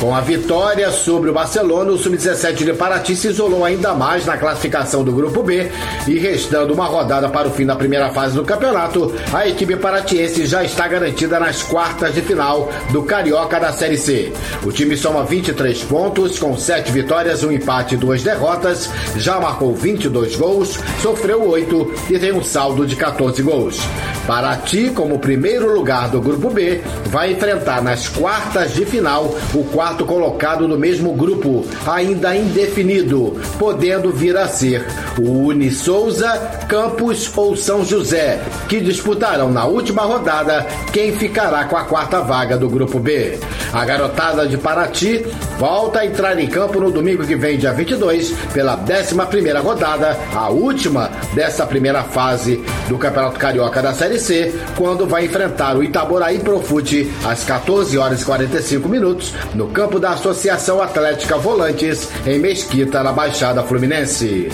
Com 0.00 0.14
a 0.14 0.20
vitória 0.20 0.92
sobre 0.92 1.28
o 1.28 1.32
Barcelona, 1.32 1.90
o 1.90 1.98
Sub-17 1.98 2.64
de 2.64 2.72
Paraty 2.72 3.16
se 3.16 3.28
isolou 3.28 3.64
ainda 3.64 3.94
mais 3.94 4.24
na 4.24 4.38
classificação 4.38 5.02
do 5.02 5.10
Grupo 5.10 5.42
B 5.42 5.68
e 6.06 6.16
restando 6.20 6.72
uma 6.72 6.86
rodada 6.86 7.28
para 7.28 7.48
o 7.48 7.50
fim 7.50 7.66
da 7.66 7.74
primeira 7.74 8.10
fase 8.10 8.36
do 8.36 8.44
campeonato, 8.44 9.12
a 9.32 9.48
equipe 9.48 9.74
paratiense 9.74 10.46
já 10.46 10.62
está 10.62 10.86
garantida 10.86 11.40
nas 11.40 11.64
quartas 11.64 12.14
de 12.14 12.22
final 12.22 12.70
do 12.92 13.02
Carioca 13.02 13.58
da 13.58 13.72
Série 13.72 13.98
C. 13.98 14.32
O 14.64 14.70
time 14.70 14.96
soma 14.96 15.24
23 15.24 15.82
pontos, 15.82 16.38
com 16.38 16.56
7 16.56 16.92
vitórias, 16.92 17.42
um 17.42 17.50
empate 17.50 17.96
e 17.96 17.98
duas 17.98 18.22
derrotas, 18.22 18.88
já 19.16 19.40
marcou 19.40 19.74
22 19.74 20.36
gols, 20.36 20.78
sofreu 21.02 21.48
8 21.48 21.94
e 22.10 22.18
tem 22.20 22.32
um 22.32 22.44
saldo 22.44 22.86
de 22.86 22.94
14 22.94 23.42
gols. 23.42 23.80
Paraty, 24.28 24.90
como 24.90 25.18
primeiro 25.18 25.74
lugar 25.74 26.08
do 26.08 26.20
Grupo 26.20 26.50
B, 26.50 26.82
vai 27.06 27.32
enfrentar 27.32 27.82
nas 27.82 28.08
quartas 28.08 28.74
de 28.74 28.86
final 28.86 29.34
o 29.54 29.64
quarto 29.64 29.87
quarto 29.88 30.04
colocado 30.04 30.68
no 30.68 30.76
mesmo 30.76 31.14
grupo, 31.14 31.64
ainda 31.86 32.36
indefinido, 32.36 33.40
podendo 33.58 34.12
vir 34.12 34.36
a 34.36 34.46
ser 34.46 34.84
o 35.18 35.46
Uni 35.46 35.70
Souza, 35.70 36.28
Campos 36.68 37.32
ou 37.34 37.56
São 37.56 37.82
José, 37.82 38.38
que 38.68 38.80
disputarão 38.80 39.50
na 39.50 39.64
última 39.64 40.02
rodada 40.02 40.66
quem 40.92 41.16
ficará 41.16 41.64
com 41.64 41.76
a 41.76 41.84
quarta 41.84 42.20
vaga 42.20 42.58
do 42.58 42.68
grupo 42.68 42.98
B. 42.98 43.38
A 43.72 43.84
garotada 43.84 44.46
de 44.46 44.56
Paraty 44.58 45.26
volta 45.58 46.00
a 46.00 46.06
entrar 46.06 46.38
em 46.38 46.46
campo 46.46 46.80
no 46.80 46.90
domingo 46.90 47.26
que 47.26 47.36
vem, 47.36 47.58
dia 47.58 47.72
22, 47.72 48.32
pela 48.52 48.74
11 48.76 49.50
rodada, 49.62 50.18
a 50.34 50.48
última 50.48 51.10
dessa 51.34 51.66
primeira 51.66 52.02
fase 52.02 52.62
do 52.88 52.98
Campeonato 52.98 53.38
Carioca 53.38 53.82
da 53.82 53.92
Série 53.92 54.18
C, 54.18 54.54
quando 54.76 55.06
vai 55.06 55.24
enfrentar 55.26 55.76
o 55.76 55.82
Itaboraí 55.82 56.38
Profute 56.38 57.10
às 57.26 57.44
14 57.44 57.96
horas 57.98 58.22
e 58.22 58.24
45 58.24 58.88
minutos 58.88 59.34
no 59.54 59.68
campo 59.78 60.00
da 60.00 60.10
Associação 60.10 60.82
Atlética 60.82 61.38
Volantes, 61.38 62.08
em 62.26 62.36
Mesquita, 62.40 63.00
na 63.00 63.12
Baixada 63.12 63.62
Fluminense. 63.62 64.48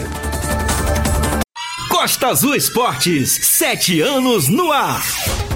Costa 1.89 2.27
Azul 2.27 2.55
Esportes, 2.55 3.31
sete 3.31 4.03
anos 4.03 4.51
no 4.51 4.71
ar. 4.71 5.03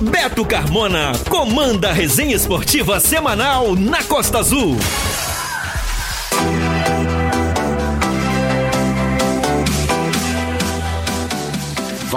Beto 0.01 0.43
Carmona 0.47 1.12
comanda 1.29 1.91
a 1.91 1.93
resenha 1.93 2.35
esportiva 2.35 2.99
semanal 2.99 3.77
na 3.77 4.03
Costa 4.05 4.39
Azul. 4.39 4.79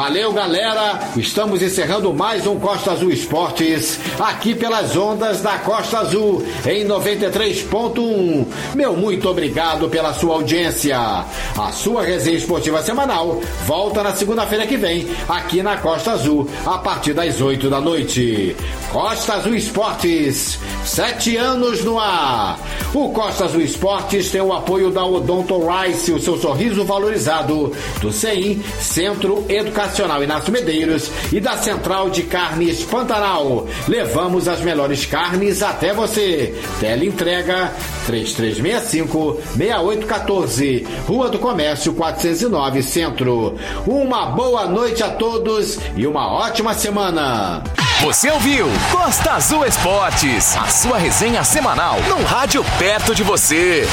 Valeu, 0.01 0.33
galera! 0.33 0.99
Estamos 1.15 1.61
encerrando 1.61 2.11
mais 2.11 2.47
um 2.47 2.59
Costa 2.59 2.93
Azul 2.93 3.11
Esportes 3.11 3.99
aqui 4.19 4.55
pelas 4.55 4.97
ondas 4.97 5.41
da 5.41 5.59
Costa 5.59 5.99
Azul 5.99 6.43
em 6.65 6.87
93.1. 6.87 8.47
Meu 8.73 8.97
muito 8.97 9.29
obrigado 9.29 9.87
pela 9.89 10.11
sua 10.11 10.33
audiência. 10.33 10.97
A 10.97 11.71
sua 11.71 12.01
resenha 12.01 12.35
esportiva 12.35 12.81
semanal 12.81 13.39
volta 13.67 14.01
na 14.01 14.15
segunda-feira 14.15 14.65
que 14.65 14.75
vem 14.75 15.07
aqui 15.29 15.61
na 15.61 15.77
Costa 15.77 16.13
Azul 16.13 16.49
a 16.65 16.79
partir 16.79 17.13
das 17.13 17.39
8 17.39 17.69
da 17.69 17.79
noite. 17.79 18.55
Costa 18.91 19.35
Azul 19.35 19.53
Esportes, 19.53 20.59
sete 20.83 21.37
anos 21.37 21.83
no 21.85 21.99
ar. 21.99 22.59
O 22.93 23.09
Costa 23.11 23.45
Azul 23.45 23.61
Esportes 23.61 24.31
tem 24.31 24.41
o 24.41 24.51
apoio 24.51 24.89
da 24.89 25.05
Odonto 25.05 25.59
Rice, 25.59 26.11
o 26.11 26.19
seu 26.19 26.37
sorriso 26.37 26.83
valorizado, 26.83 27.71
do 28.01 28.11
CEIM, 28.11 28.61
Centro 28.79 29.45
Educacional 29.47 29.90
Nacional 29.91 30.23
Inácio 30.23 30.53
Medeiros 30.53 31.11
e 31.33 31.41
da 31.41 31.57
Central 31.57 32.09
de 32.09 32.23
Carnes 32.23 32.81
Pantanal. 32.81 33.67
Levamos 33.89 34.47
as 34.47 34.61
melhores 34.61 35.05
carnes 35.05 35.61
até 35.61 35.93
você. 35.93 36.57
Tele 36.79 37.07
entrega 37.07 37.73
3365 38.05 39.41
6814, 39.57 40.87
Rua 41.05 41.27
do 41.27 41.37
Comércio 41.39 41.93
409 41.93 42.81
Centro. 42.81 43.57
Uma 43.85 44.27
boa 44.27 44.65
noite 44.65 45.03
a 45.03 45.09
todos 45.09 45.77
e 45.97 46.07
uma 46.07 46.31
ótima 46.31 46.73
semana. 46.73 47.61
Você 48.01 48.31
ouviu 48.31 48.67
Costa 48.93 49.31
Azul 49.33 49.65
Esportes, 49.65 50.55
a 50.55 50.67
sua 50.67 50.97
resenha 50.97 51.43
semanal 51.43 52.01
no 52.03 52.23
rádio 52.23 52.63
perto 52.79 53.13
de 53.13 53.23
você. 53.23 53.85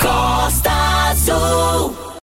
Costa 0.00 0.70
Azul. 1.10 1.59